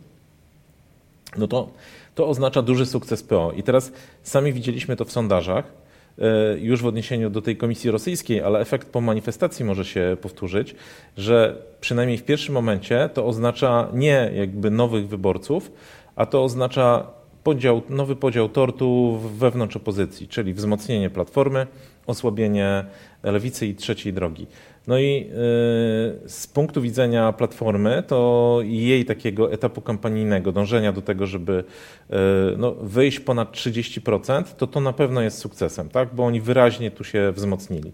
no 1.38 1.48
to, 1.48 1.70
to 2.16 2.28
oznacza 2.28 2.62
duży 2.62 2.86
sukces 2.86 3.24
PO. 3.24 3.52
I 3.52 3.64
teraz 3.64 3.92
sami 4.24 4.54
widzieliśmy 4.54 4.96
to 4.96 5.06
w 5.06 5.12
sondażach, 5.12 5.74
e, 6.20 6.60
już 6.60 6.82
w 6.82 6.86
odniesieniu 6.86 7.30
do 7.30 7.42
tej 7.42 7.58
komisji 7.58 7.92
rosyjskiej, 7.92 8.42
ale 8.42 8.60
efekt 8.60 8.90
po 8.90 9.02
manifestacji 9.02 9.66
może 9.66 9.86
się 9.86 10.18
powtórzyć, 10.22 10.76
że 11.18 11.62
przynajmniej 11.82 12.18
w 12.18 12.24
pierwszym 12.24 12.54
momencie 12.54 13.10
to 13.14 13.26
oznacza 13.26 13.90
nie 13.94 14.32
jakby 14.36 14.72
nowych 14.72 15.08
wyborców, 15.08 15.72
a 16.16 16.26
to 16.26 16.44
oznacza 16.44 17.08
podział, 17.44 17.82
nowy 17.90 18.16
podział 18.16 18.50
tortu 18.50 19.20
wewnątrz 19.38 19.76
opozycji, 19.76 20.28
czyli 20.28 20.54
wzmocnienie 20.54 21.10
platformy, 21.10 21.68
osłabienie 22.08 22.86
lewicy 23.24 23.68
i 23.68 23.76
trzeciej 23.76 24.14
drogi. 24.14 24.48
No 24.88 25.00
i 25.00 25.30
y, 26.26 26.30
z 26.30 26.48
punktu 26.54 26.82
widzenia 26.82 27.34
platformy, 27.34 28.04
to 28.08 28.60
jej 28.64 29.06
takiego 29.06 29.52
etapu 29.52 29.82
kampanijnego, 29.82 30.52
dążenia 30.52 30.92
do 30.92 31.02
tego, 31.02 31.28
żeby 31.28 31.64
y, 32.10 32.14
no, 32.58 32.72
wyjść 32.72 33.20
ponad 33.20 33.52
30%, 33.52 34.44
to 34.44 34.68
to 34.68 34.80
na 34.80 34.94
pewno 34.94 35.22
jest 35.22 35.38
sukcesem, 35.38 35.90
tak? 35.90 36.16
bo 36.16 36.26
oni 36.26 36.42
wyraźnie 36.42 36.92
tu 36.92 37.04
się 37.04 37.32
wzmocnili. 37.32 37.92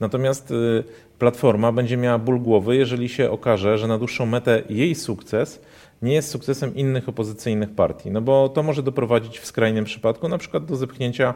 Natomiast 0.00 0.50
y, 0.50 0.84
platforma 1.18 1.72
będzie 1.72 1.96
miała 1.96 2.18
ból 2.18 2.40
głowy, 2.40 2.76
jeżeli 2.76 3.08
się 3.08 3.30
okaże, 3.30 3.78
że 3.78 3.88
na 3.88 3.98
dłuższą 3.98 4.26
metę 4.26 4.62
jej 4.70 4.94
sukces 4.94 5.60
nie 6.02 6.14
jest 6.14 6.30
sukcesem 6.30 6.74
innych 6.74 7.08
opozycyjnych 7.08 7.74
partii, 7.74 8.10
no 8.10 8.20
bo 8.20 8.48
to 8.48 8.62
może 8.62 8.82
doprowadzić 8.82 9.38
w 9.38 9.46
skrajnym 9.46 9.84
przypadku 9.84 10.28
na 10.28 10.38
przykład 10.38 10.64
do 10.64 10.76
zepchnięcia 10.76 11.34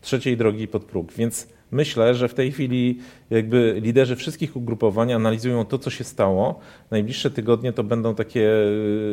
trzeciej 0.00 0.36
drogi 0.36 0.68
pod 0.68 0.84
próg. 0.84 1.12
Więc 1.12 1.48
myślę, 1.70 2.14
że 2.14 2.28
w 2.28 2.34
tej 2.34 2.52
chwili 2.52 2.98
jakby 3.30 3.80
liderzy 3.82 4.16
wszystkich 4.16 4.56
ugrupowań 4.56 5.12
analizują 5.12 5.64
to, 5.64 5.78
co 5.78 5.90
się 5.90 6.04
stało. 6.04 6.60
Najbliższe 6.90 7.30
tygodnie 7.30 7.72
to 7.72 7.84
będą 7.84 8.14
takie 8.14 8.50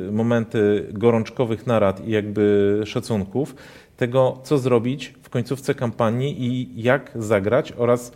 y, 0.07 0.09
momenty 0.11 0.87
gorączkowych 0.93 1.67
narad 1.67 2.07
i 2.07 2.11
jakby 2.11 2.81
szacunków 2.85 3.55
tego, 3.97 4.39
co 4.43 4.57
zrobić 4.57 5.13
w 5.21 5.29
końcówce 5.29 5.75
kampanii 5.75 6.45
i 6.45 6.81
jak 6.83 7.11
zagrać 7.15 7.73
oraz 7.77 8.11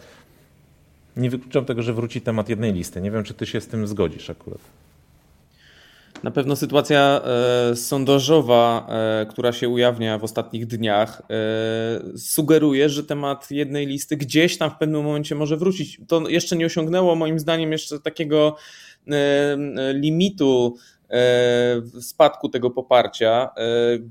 nie 1.17 1.29
wykluczam 1.29 1.65
tego, 1.65 1.81
że 1.81 1.93
wróci 1.93 2.21
temat 2.21 2.49
jednej 2.49 2.73
listy. 2.73 3.01
Nie 3.01 3.11
wiem, 3.11 3.23
czy 3.23 3.33
ty 3.33 3.45
się 3.45 3.61
z 3.61 3.67
tym 3.67 3.87
zgodzisz 3.87 4.29
akurat. 4.29 4.59
Na 6.25 6.31
pewno 6.31 6.55
sytuacja 6.55 7.21
e, 7.71 7.75
sondażowa, 7.75 8.87
e, 8.89 9.25
która 9.25 9.51
się 9.51 9.69
ujawnia 9.69 10.17
w 10.17 10.23
ostatnich 10.23 10.67
dniach, 10.67 11.21
e, 11.21 12.17
sugeruje, 12.17 12.89
że 12.89 13.03
temat 13.03 13.51
jednej 13.51 13.87
listy 13.87 14.17
gdzieś 14.17 14.57
tam 14.57 14.71
w 14.71 14.77
pewnym 14.77 15.03
momencie 15.03 15.35
może 15.35 15.57
wrócić. 15.57 16.01
To 16.07 16.29
jeszcze 16.29 16.55
nie 16.55 16.65
osiągnęło 16.65 17.15
moim 17.15 17.39
zdaniem 17.39 17.71
jeszcze 17.71 17.99
takiego 17.99 18.55
limitu 19.93 20.75
spadku 22.01 22.49
tego 22.49 22.69
poparcia. 22.69 23.49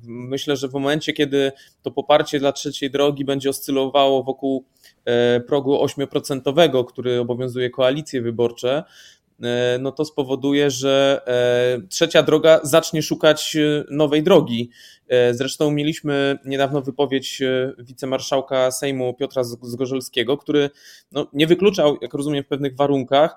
Myślę, 0.06 0.56
że 0.56 0.68
w 0.68 0.72
momencie, 0.72 1.12
kiedy 1.12 1.52
to 1.82 1.90
poparcie 1.90 2.38
dla 2.38 2.52
trzeciej 2.52 2.90
drogi 2.90 3.24
będzie 3.24 3.50
oscylowało 3.50 4.22
wokół 4.22 4.64
progu 5.46 5.84
8%, 5.84 6.84
który 6.84 7.20
obowiązuje 7.20 7.70
koalicje 7.70 8.22
wyborcze, 8.22 8.84
E, 9.23 9.23
no 9.80 9.92
to 9.92 10.04
spowoduje, 10.04 10.70
że 10.70 11.22
e, 11.26 11.88
trzecia 11.88 12.22
droga 12.22 12.60
zacznie 12.62 13.02
szukać 13.02 13.56
e, 13.56 13.84
nowej 13.90 14.22
drogi. 14.22 14.70
Zresztą 15.32 15.70
mieliśmy 15.70 16.38
niedawno 16.44 16.82
wypowiedź 16.82 17.42
wicemarszałka 17.78 18.70
Sejmu 18.70 19.14
Piotra 19.14 19.44
Zgorzelskiego, 19.44 20.36
który 20.36 20.70
no, 21.12 21.26
nie 21.32 21.46
wykluczał, 21.46 21.96
jak 22.02 22.14
rozumiem, 22.14 22.44
w 22.44 22.46
pewnych 22.46 22.76
warunkach 22.76 23.36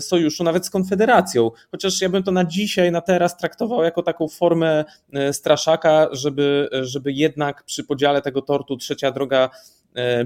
sojuszu 0.00 0.44
nawet 0.44 0.66
z 0.66 0.70
Konfederacją. 0.70 1.50
Chociaż 1.70 2.00
ja 2.00 2.08
bym 2.08 2.22
to 2.22 2.32
na 2.32 2.44
dzisiaj, 2.44 2.92
na 2.92 3.00
teraz 3.00 3.36
traktował 3.36 3.82
jako 3.82 4.02
taką 4.02 4.28
formę 4.28 4.84
straszaka, 5.32 6.08
żeby, 6.12 6.68
żeby 6.82 7.12
jednak 7.12 7.64
przy 7.64 7.84
podziale 7.84 8.22
tego 8.22 8.42
tortu 8.42 8.76
trzecia 8.76 9.10
droga 9.12 9.50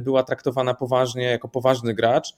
była 0.00 0.22
traktowana 0.22 0.74
poważnie, 0.74 1.24
jako 1.24 1.48
poważny 1.48 1.94
gracz. 1.94 2.34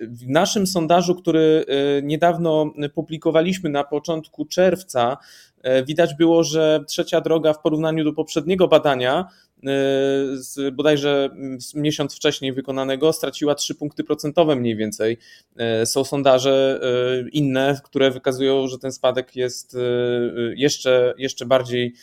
W 0.00 0.28
naszym 0.28 0.66
sondażu, 0.66 1.14
który 1.14 1.64
e, 1.68 2.02
niedawno 2.02 2.72
publikowaliśmy 2.94 3.70
na 3.70 3.84
początku 3.84 4.44
czerwca, 4.44 5.16
e, 5.62 5.84
widać 5.84 6.14
było, 6.14 6.44
że 6.44 6.80
trzecia 6.88 7.20
droga 7.20 7.52
w 7.52 7.60
porównaniu 7.62 8.04
do 8.04 8.12
poprzedniego 8.12 8.68
badania, 8.68 9.20
e, 9.20 9.26
z 10.34 10.74
bodajże 10.74 11.30
miesiąc 11.74 12.16
wcześniej 12.16 12.52
wykonanego, 12.52 13.12
straciła 13.12 13.54
3 13.54 13.74
punkty 13.74 14.04
procentowe 14.04 14.56
mniej 14.56 14.76
więcej. 14.76 15.18
Są 15.84 16.04
sondaże 16.04 16.80
inne, 17.32 17.80
które 17.84 18.10
wykazują, 18.10 18.68
że 18.68 18.78
ten 18.78 18.92
spadek 18.92 19.36
jest 19.36 19.76
jeszcze, 20.54 21.14
jeszcze 21.18 21.46
bardziej 21.46 21.94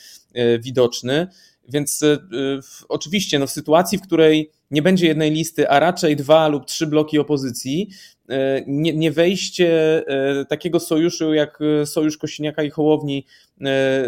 widoczny. 0.60 1.28
Więc 1.70 2.06
oczywiście 2.90 3.40
no 3.40 3.48
w 3.48 3.52
sytuacji, 3.52 3.98
w 3.98 4.02
której 4.02 4.52
nie 4.72 4.82
będzie 4.82 5.08
jednej 5.08 5.32
listy, 5.32 5.70
a 5.70 5.80
raczej 5.80 6.16
dwa 6.16 6.48
lub 6.48 6.66
trzy 6.66 6.88
bloki 6.88 7.20
opozycji, 7.20 7.90
E, 8.32 8.64
nie, 8.68 8.94
nie 8.94 9.12
wejście 9.12 9.68
e, 10.08 10.46
takiego 10.46 10.80
sojuszu 10.80 11.34
jak 11.34 11.60
e, 11.62 11.86
Sojusz 11.86 12.18
Kościeniaka 12.18 12.64
i 12.64 12.70
Hołowni 12.70 13.26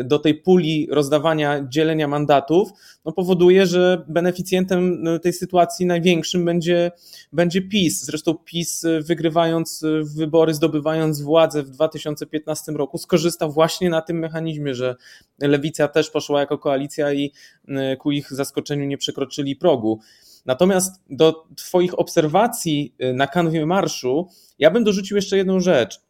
do 0.04 0.20
tej 0.20 0.36
puli 0.36 0.88
rozdawania, 0.92 1.68
dzielenia 1.70 2.08
mandatów, 2.08 2.70
no 3.06 3.12
powoduje, 3.12 3.66
że 3.66 4.06
beneficjentem 4.08 5.06
tej 5.22 5.34
sytuacji 5.34 5.86
największym 5.86 6.46
będzie, 6.46 6.92
będzie 7.34 7.62
PiS. 7.62 8.06
Zresztą 8.06 8.34
PiS 8.46 8.86
wygrywając 9.02 9.86
wybory, 10.16 10.54
zdobywając 10.54 11.22
władzę 11.22 11.64
w 11.64 11.70
2015 11.70 12.72
roku, 12.72 12.98
skorzystał 12.98 13.52
właśnie 13.52 13.90
na 13.90 14.02
tym 14.02 14.20
mechanizmie, 14.20 14.76
że 14.76 14.96
lewica 15.42 15.88
też 15.88 16.10
poszła 16.10 16.40
jako 16.40 16.58
koalicja 16.58 17.14
i 17.14 17.32
ku 18.00 18.12
ich 18.12 18.34
zaskoczeniu 18.34 18.86
nie 18.86 18.98
przekroczyli 18.98 19.56
progu. 19.56 20.00
Natomiast 20.46 21.02
do 21.10 21.46
Twoich 21.56 22.00
obserwacji 22.00 22.96
y, 23.04 23.14
na 23.14 23.28
kanwie 23.28 23.66
marszu, 23.66 24.28
ja 24.60 24.72
bym 24.72 24.84
dorzucił 24.84 25.16
jeszcze 25.16 25.38
jedną 25.38 25.60
rzecz. 25.60 26.02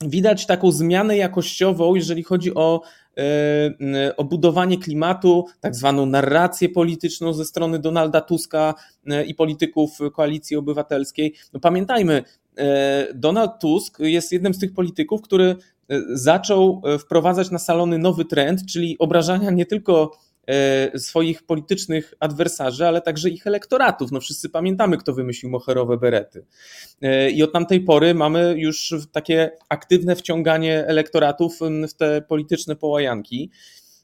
Widać 0.00 0.46
taką 0.46 0.72
zmianę 0.72 1.16
jakościową, 1.16 1.94
jeżeli 1.94 2.22
chodzi 2.22 2.54
o, 2.54 2.82
y, 3.18 3.22
y, 3.22 4.16
o 4.16 4.24
budowanie 4.24 4.78
klimatu, 4.78 5.46
tak 5.60 5.74
zwaną 5.74 6.06
narrację 6.06 6.68
polityczną 6.68 7.32
ze 7.32 7.44
strony 7.44 7.78
Donalda 7.78 8.20
Tuska 8.20 8.74
i 9.26 9.34
polityków 9.34 9.98
koalicji 10.12 10.56
obywatelskiej. 10.56 11.34
No 11.52 11.60
pamiętajmy, 11.60 12.22
Donald 13.14 13.50
Tusk 13.60 13.98
jest 13.98 14.32
jednym 14.32 14.54
z 14.54 14.58
tych 14.58 14.74
polityków, 14.74 15.22
który 15.22 15.56
zaczął 16.12 16.82
wprowadzać 16.98 17.50
na 17.50 17.58
salony 17.58 17.98
nowy 17.98 18.24
trend, 18.24 18.66
czyli 18.66 18.98
obrażania 18.98 19.50
nie 19.50 19.66
tylko 19.66 20.10
swoich 20.96 21.42
politycznych 21.42 22.14
adwersarzy, 22.20 22.86
ale 22.86 23.00
także 23.00 23.30
ich 23.30 23.46
elektoratów. 23.46 24.12
No 24.12 24.20
wszyscy 24.20 24.48
pamiętamy, 24.48 24.96
kto 24.96 25.12
wymyślił 25.14 25.50
moherowe 25.50 25.96
berety. 25.96 26.46
E, 27.02 27.30
I 27.30 27.42
od 27.42 27.52
tamtej 27.52 27.80
pory 27.80 28.14
mamy 28.14 28.54
już 28.58 28.94
takie 29.12 29.50
aktywne 29.68 30.16
wciąganie 30.16 30.86
elektoratów 30.86 31.58
w 31.88 31.94
te 31.94 32.22
polityczne 32.22 32.76
połajanki. 32.76 33.50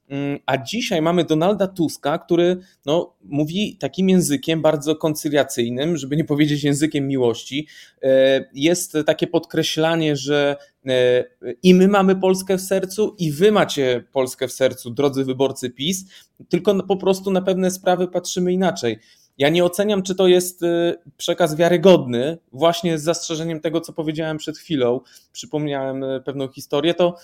Mm, 0.09 0.39
a 0.47 0.59
dzisiaj 0.59 1.03
mamy 1.03 1.25
Donalda 1.25 1.67
Tuska, 1.67 2.19
który 2.19 2.57
no, 2.87 3.15
mówi 3.25 3.77
takim 3.81 4.09
językiem 4.09 4.63
bardzo 4.63 4.97
koncyliacyjnym, 4.97 5.97
żeby 5.97 6.17
nie 6.17 6.25
powiedzieć 6.25 6.65
językiem 6.65 7.09
miłości. 7.09 7.69
E, 8.03 8.45
jest 8.55 8.97
takie 9.07 9.27
podkreślanie, 9.27 10.17
że 10.17 10.57
e, 10.87 11.25
i 11.63 11.75
my 11.75 11.89
mamy 11.89 12.17
Polskę 12.17 12.59
w 12.59 12.61
sercu, 12.61 13.15
i 13.19 13.33
wy 13.33 13.53
macie 13.53 14.05
Polskę 14.13 14.49
w 14.49 14.53
sercu, 14.53 14.91
drodzy 14.91 15.25
wyborcy 15.25 15.71
PiS, 15.71 16.05
tylko 16.49 16.83
po 16.83 16.97
prostu 16.97 17.31
na 17.31 17.43
pewne 17.43 17.71
sprawy 17.71 18.09
patrzymy 18.09 18.53
inaczej. 18.53 18.99
Ja 19.39 19.49
nie 19.49 19.65
oceniam, 19.65 20.03
czy 20.03 20.15
to 20.15 20.27
jest 20.27 20.63
e, 20.63 20.95
przekaz 21.17 21.57
wiarygodny, 21.57 22.39
właśnie 22.53 22.99
z 22.99 23.03
zastrzeżeniem 23.03 23.61
tego, 23.61 23.81
co 23.81 23.93
powiedziałem 23.93 24.37
przed 24.37 24.59
chwilą. 24.59 25.01
Przypomniałem 25.33 26.05
pewną 26.25 26.49
historię. 26.49 26.95
To 26.95 27.17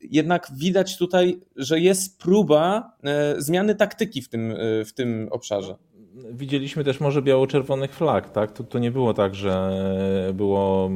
jednak 0.00 0.48
widać 0.56 0.98
tutaj, 0.98 1.40
że 1.56 1.80
jest 1.80 2.18
próba 2.18 2.92
y, 3.38 3.42
zmiany 3.42 3.74
taktyki 3.74 4.22
w 4.22 4.28
tym, 4.28 4.50
y, 4.50 4.84
w 4.84 4.92
tym 4.92 5.28
obszarze. 5.30 5.76
Widzieliśmy 6.32 6.84
też 6.84 7.00
może 7.00 7.22
biało-czerwonych 7.22 7.94
flag, 7.94 8.30
tak? 8.30 8.52
To, 8.52 8.64
to 8.64 8.78
nie 8.78 8.90
było 8.90 9.14
tak, 9.14 9.34
że 9.34 9.70
było 10.34 10.90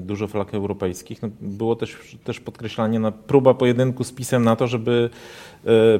dużo 0.00 0.26
flag 0.26 0.54
europejskich. 0.54 1.22
No, 1.22 1.28
było 1.40 1.76
też, 1.76 2.16
też 2.24 2.40
podkreślanie, 2.40 3.00
na 3.00 3.12
próba 3.12 3.54
pojedynku 3.54 4.04
z 4.04 4.12
pisem 4.12 4.44
na 4.44 4.56
to, 4.56 4.66
żeby 4.66 5.10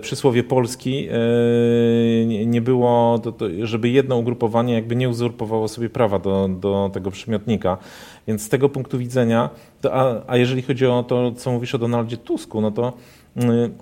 przysłowie 0.01 0.45
Polski 0.45 1.09
nie 2.47 2.61
było, 2.61 3.21
żeby 3.63 3.89
jedno 3.89 4.17
ugrupowanie 4.17 4.75
jakby 4.75 4.97
nie 4.97 5.09
uzurpowało 5.09 5.69
sobie 5.69 5.91
prawa 5.91 6.19
do, 6.19 6.49
do 6.61 6.91
tego 6.93 7.11
przymiotnika. 7.11 7.79
Więc 8.27 8.43
z 8.43 8.49
tego 8.49 8.69
punktu 8.69 8.99
widzenia, 8.99 9.51
to, 9.81 9.95
a, 9.95 10.23
a 10.27 10.37
jeżeli 10.37 10.63
chodzi 10.63 10.87
o 10.87 11.03
to, 11.03 11.33
co 11.33 11.53
mówisz 11.53 11.75
o 11.75 11.79
Donaldzie 11.79 12.17
Tusku, 12.17 12.61
no 12.61 12.71
to 12.71 12.93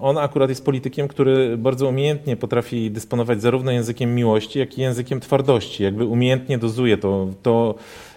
on 0.00 0.18
akurat 0.18 0.48
jest 0.48 0.64
politykiem, 0.64 1.08
który 1.08 1.56
bardzo 1.56 1.88
umiejętnie 1.88 2.36
potrafi 2.36 2.90
dysponować 2.90 3.42
zarówno 3.42 3.72
językiem 3.72 4.14
miłości, 4.14 4.58
jak 4.58 4.78
i 4.78 4.80
językiem 4.80 5.20
twardości. 5.20 5.82
Jakby 5.82 6.04
umiejętnie 6.04 6.58
dozuje 6.58 6.98
to, 6.98 7.28
to 7.42 7.74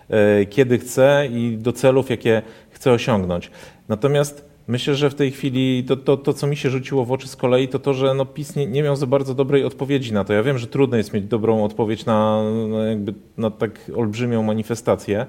e, 0.09 0.45
kiedy 0.45 0.77
chce 0.77 1.27
i 1.31 1.57
do 1.57 1.73
celów, 1.73 2.09
jakie 2.09 2.41
chce 2.71 2.91
osiągnąć. 2.91 3.51
Natomiast 3.89 4.53
Myślę, 4.67 4.95
że 4.95 5.09
w 5.09 5.15
tej 5.15 5.31
chwili 5.31 5.83
to, 5.83 5.97
to, 5.97 6.17
to, 6.17 6.33
co 6.33 6.47
mi 6.47 6.57
się 6.57 6.69
rzuciło 6.69 7.05
w 7.05 7.11
oczy 7.11 7.27
z 7.27 7.35
kolei, 7.35 7.67
to 7.67 7.79
to, 7.79 7.93
że 7.93 8.13
no 8.13 8.25
PiS 8.25 8.55
nie, 8.55 8.67
nie 8.67 8.83
miał 8.83 8.95
za 8.95 9.07
bardzo 9.07 9.35
dobrej 9.35 9.65
odpowiedzi 9.65 10.13
na 10.13 10.23
to. 10.23 10.33
Ja 10.33 10.43
wiem, 10.43 10.57
że 10.57 10.67
trudno 10.67 10.97
jest 10.97 11.13
mieć 11.13 11.25
dobrą 11.25 11.63
odpowiedź 11.63 12.05
na, 12.05 12.43
na, 12.67 12.85
jakby, 12.85 13.13
na 13.37 13.51
tak 13.51 13.91
olbrzymią 13.95 14.43
manifestację, 14.43 15.25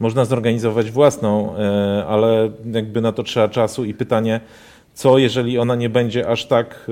można 0.00 0.24
zorganizować 0.24 0.90
własną, 0.90 1.56
e, 1.56 2.04
ale 2.08 2.50
jakby 2.72 3.00
na 3.00 3.12
to 3.12 3.22
trzeba 3.22 3.48
czasu 3.48 3.84
i 3.84 3.94
pytanie, 3.94 4.40
co 4.94 5.18
jeżeli 5.18 5.58
ona 5.58 5.74
nie 5.74 5.90
będzie 5.90 6.28
aż 6.28 6.46
tak 6.46 6.90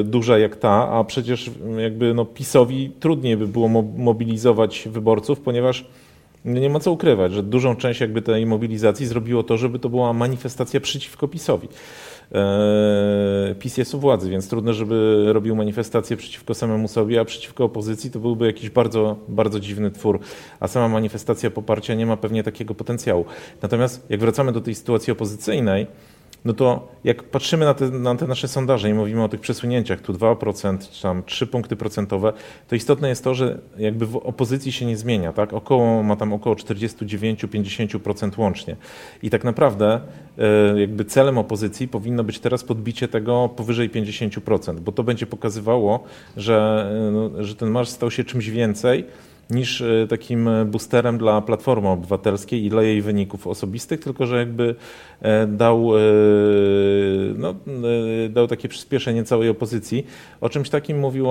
e, 0.00 0.04
duża 0.04 0.38
jak 0.38 0.56
ta, 0.56 0.88
a 0.88 1.04
przecież 1.04 1.50
jakby 1.78 2.14
no 2.14 2.24
PiSowi 2.24 2.90
trudniej 3.00 3.36
by 3.36 3.48
było 3.48 3.68
mobilizować 3.96 4.88
wyborców, 4.92 5.40
ponieważ 5.40 5.84
nie 6.44 6.70
ma 6.70 6.80
co 6.80 6.92
ukrywać, 6.92 7.32
że 7.32 7.42
dużą 7.42 7.76
część 7.76 8.00
jakby 8.00 8.22
tej 8.22 8.46
mobilizacji 8.46 9.06
zrobiło 9.06 9.42
to, 9.42 9.56
żeby 9.56 9.78
to 9.78 9.88
była 9.88 10.12
manifestacja 10.12 10.80
przeciwko 10.80 11.28
PiSowi. 11.28 11.68
E, 12.32 13.54
PiS 13.58 13.76
jest 13.76 13.94
u 13.94 13.98
władzy, 13.98 14.30
więc 14.30 14.48
trudno, 14.48 14.72
żeby 14.72 15.24
robił 15.32 15.56
manifestację 15.56 16.16
przeciwko 16.16 16.54
samemu 16.54 16.88
sobie, 16.88 17.20
a 17.20 17.24
przeciwko 17.24 17.64
opozycji 17.64 18.10
to 18.10 18.18
byłby 18.18 18.46
jakiś 18.46 18.70
bardzo, 18.70 19.16
bardzo 19.28 19.60
dziwny 19.60 19.90
twór, 19.90 20.20
a 20.60 20.68
sama 20.68 20.88
manifestacja 20.88 21.50
poparcia 21.50 21.94
nie 21.94 22.06
ma 22.06 22.16
pewnie 22.16 22.42
takiego 22.42 22.74
potencjału. 22.74 23.24
Natomiast 23.62 24.06
jak 24.10 24.20
wracamy 24.20 24.52
do 24.52 24.60
tej 24.60 24.74
sytuacji 24.74 25.12
opozycyjnej, 25.12 25.86
no 26.44 26.52
to 26.52 26.88
jak 27.04 27.22
patrzymy 27.22 27.64
na 27.64 27.74
te, 27.74 27.90
na 27.90 28.14
te, 28.14 28.26
nasze 28.26 28.48
sondaże 28.48 28.90
i 28.90 28.94
mówimy 28.94 29.24
o 29.24 29.28
tych 29.28 29.40
przesunięciach, 29.40 30.00
tu 30.00 30.12
2% 30.12 30.78
czy 30.90 31.02
tam 31.02 31.22
3 31.22 31.46
punkty 31.46 31.76
procentowe, 31.76 32.32
to 32.68 32.76
istotne 32.76 33.08
jest 33.08 33.24
to, 33.24 33.34
że 33.34 33.58
jakby 33.78 34.06
w 34.06 34.16
opozycji 34.16 34.72
się 34.72 34.86
nie 34.86 34.96
zmienia, 34.96 35.32
tak? 35.32 35.52
Około, 35.52 36.02
ma 36.02 36.16
tam 36.16 36.32
około 36.32 36.56
49-50% 36.56 38.38
łącznie. 38.38 38.76
I 39.22 39.30
tak 39.30 39.44
naprawdę 39.44 40.00
e, 40.38 40.80
jakby 40.80 41.04
celem 41.04 41.38
opozycji 41.38 41.88
powinno 41.88 42.24
być 42.24 42.38
teraz 42.38 42.64
podbicie 42.64 43.08
tego 43.08 43.48
powyżej 43.48 43.90
50%, 43.90 44.80
bo 44.80 44.92
to 44.92 45.02
będzie 45.02 45.26
pokazywało, 45.26 46.04
że, 46.36 46.88
e, 47.08 47.10
no, 47.10 47.44
że 47.44 47.54
ten 47.54 47.70
marsz 47.70 47.88
stał 47.88 48.10
się 48.10 48.24
czymś 48.24 48.50
więcej 48.50 49.04
niż 49.50 49.80
e, 49.80 50.06
takim 50.08 50.48
boosterem 50.66 51.18
dla 51.18 51.40
Platformy 51.40 51.88
Obywatelskiej 51.88 52.64
i 52.64 52.70
dla 52.70 52.82
jej 52.82 53.02
wyników 53.02 53.46
osobistych, 53.46 54.00
tylko 54.00 54.26
że 54.26 54.38
jakby 54.38 54.74
e, 55.22 55.46
dał, 55.46 55.96
e, 55.96 56.00
no, 57.36 57.54
dał 58.30 58.46
takie 58.46 58.68
przyspieszenie 58.68 59.24
całej 59.24 59.48
opozycji. 59.48 60.06
O 60.40 60.48
czymś 60.48 60.70
takim 60.70 60.98
mówił 60.98 61.26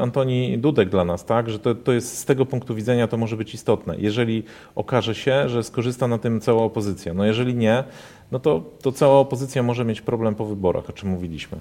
Antoni 0.00 0.58
Dudek 0.58 0.88
dla 0.88 1.04
nas, 1.04 1.24
tak? 1.24 1.50
że 1.50 1.58
to, 1.58 1.74
to 1.74 1.92
jest 1.92 2.18
z 2.18 2.24
tego 2.24 2.46
punktu 2.46 2.74
widzenia 2.74 3.08
to 3.08 3.16
może 3.16 3.36
być 3.36 3.54
istotne. 3.54 3.94
Jeżeli 3.98 4.42
okaże 4.74 5.14
się, 5.14 5.48
że 5.48 5.62
skorzysta 5.62 6.08
na 6.08 6.18
tym 6.18 6.40
cała 6.40 6.62
opozycja, 6.62 7.14
no 7.14 7.24
jeżeli 7.24 7.54
nie, 7.54 7.84
no 8.32 8.38
to, 8.38 8.62
to 8.82 8.92
cała 8.92 9.18
opozycja 9.18 9.62
może 9.62 9.84
mieć 9.84 10.00
problem 10.00 10.34
po 10.34 10.46
wyborach, 10.46 10.90
o 10.90 10.92
czym 10.92 11.08
mówiliśmy. 11.08 11.58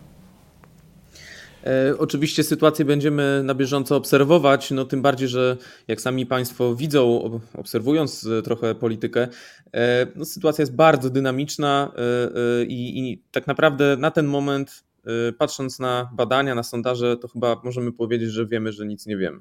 E, 1.63 1.97
oczywiście 1.97 2.43
sytuację 2.43 2.85
będziemy 2.85 3.41
na 3.43 3.55
bieżąco 3.55 3.95
obserwować, 3.95 4.71
no 4.71 4.85
tym 4.85 5.01
bardziej, 5.01 5.27
że 5.27 5.57
jak 5.87 6.01
sami 6.01 6.25
Państwo 6.25 6.75
widzą, 6.75 7.39
obserwując 7.53 8.25
e, 8.25 8.41
trochę 8.41 8.75
politykę, 8.75 9.27
e, 9.73 10.07
no 10.15 10.25
sytuacja 10.25 10.61
jest 10.61 10.75
bardzo 10.75 11.09
dynamiczna 11.09 11.91
i, 12.67 12.99
i 12.99 13.23
tak 13.31 13.47
naprawdę 13.47 13.97
na 13.97 14.11
ten 14.11 14.25
moment, 14.25 14.83
patrząc 15.37 15.79
na 15.79 16.09
badania, 16.13 16.55
na 16.55 16.63
sondaże, 16.63 17.17
to 17.17 17.27
chyba 17.27 17.61
możemy 17.63 17.91
powiedzieć, 17.91 18.29
że 18.29 18.45
wiemy, 18.45 18.71
że 18.71 18.85
nic 18.85 19.05
nie 19.05 19.17
wiemy. 19.17 19.39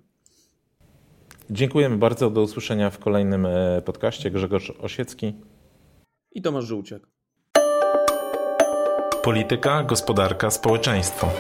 Dziękujemy 1.50 1.96
bardzo. 1.96 2.30
Do 2.30 2.42
usłyszenia 2.42 2.90
w 2.90 2.98
kolejnym 2.98 3.46
podcaście. 3.84 4.30
Grzegorz 4.30 4.72
Osiecki 4.80 5.34
i 6.32 6.42
Tomasz 6.42 6.64
Żółciak. 6.64 7.02
Polityka, 9.22 9.82
gospodarka, 9.82 10.50
społeczeństwo. 10.50 11.30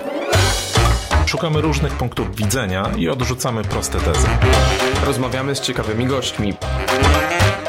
Szukamy 1.28 1.60
różnych 1.60 1.92
punktów 1.92 2.36
widzenia 2.36 2.90
i 2.96 3.08
odrzucamy 3.08 3.64
proste 3.64 4.00
tezy. 4.00 4.26
Rozmawiamy 5.06 5.56
z 5.56 5.60
ciekawymi 5.60 6.06
gośćmi. 6.06 6.54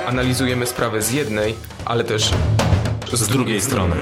Analizujemy 0.07 0.65
sprawę 0.65 1.01
z 1.01 1.11
jednej, 1.11 1.55
ale 1.85 2.03
też 2.03 2.31
z 3.13 3.27
drugiej 3.27 3.61
strony. 3.61 3.95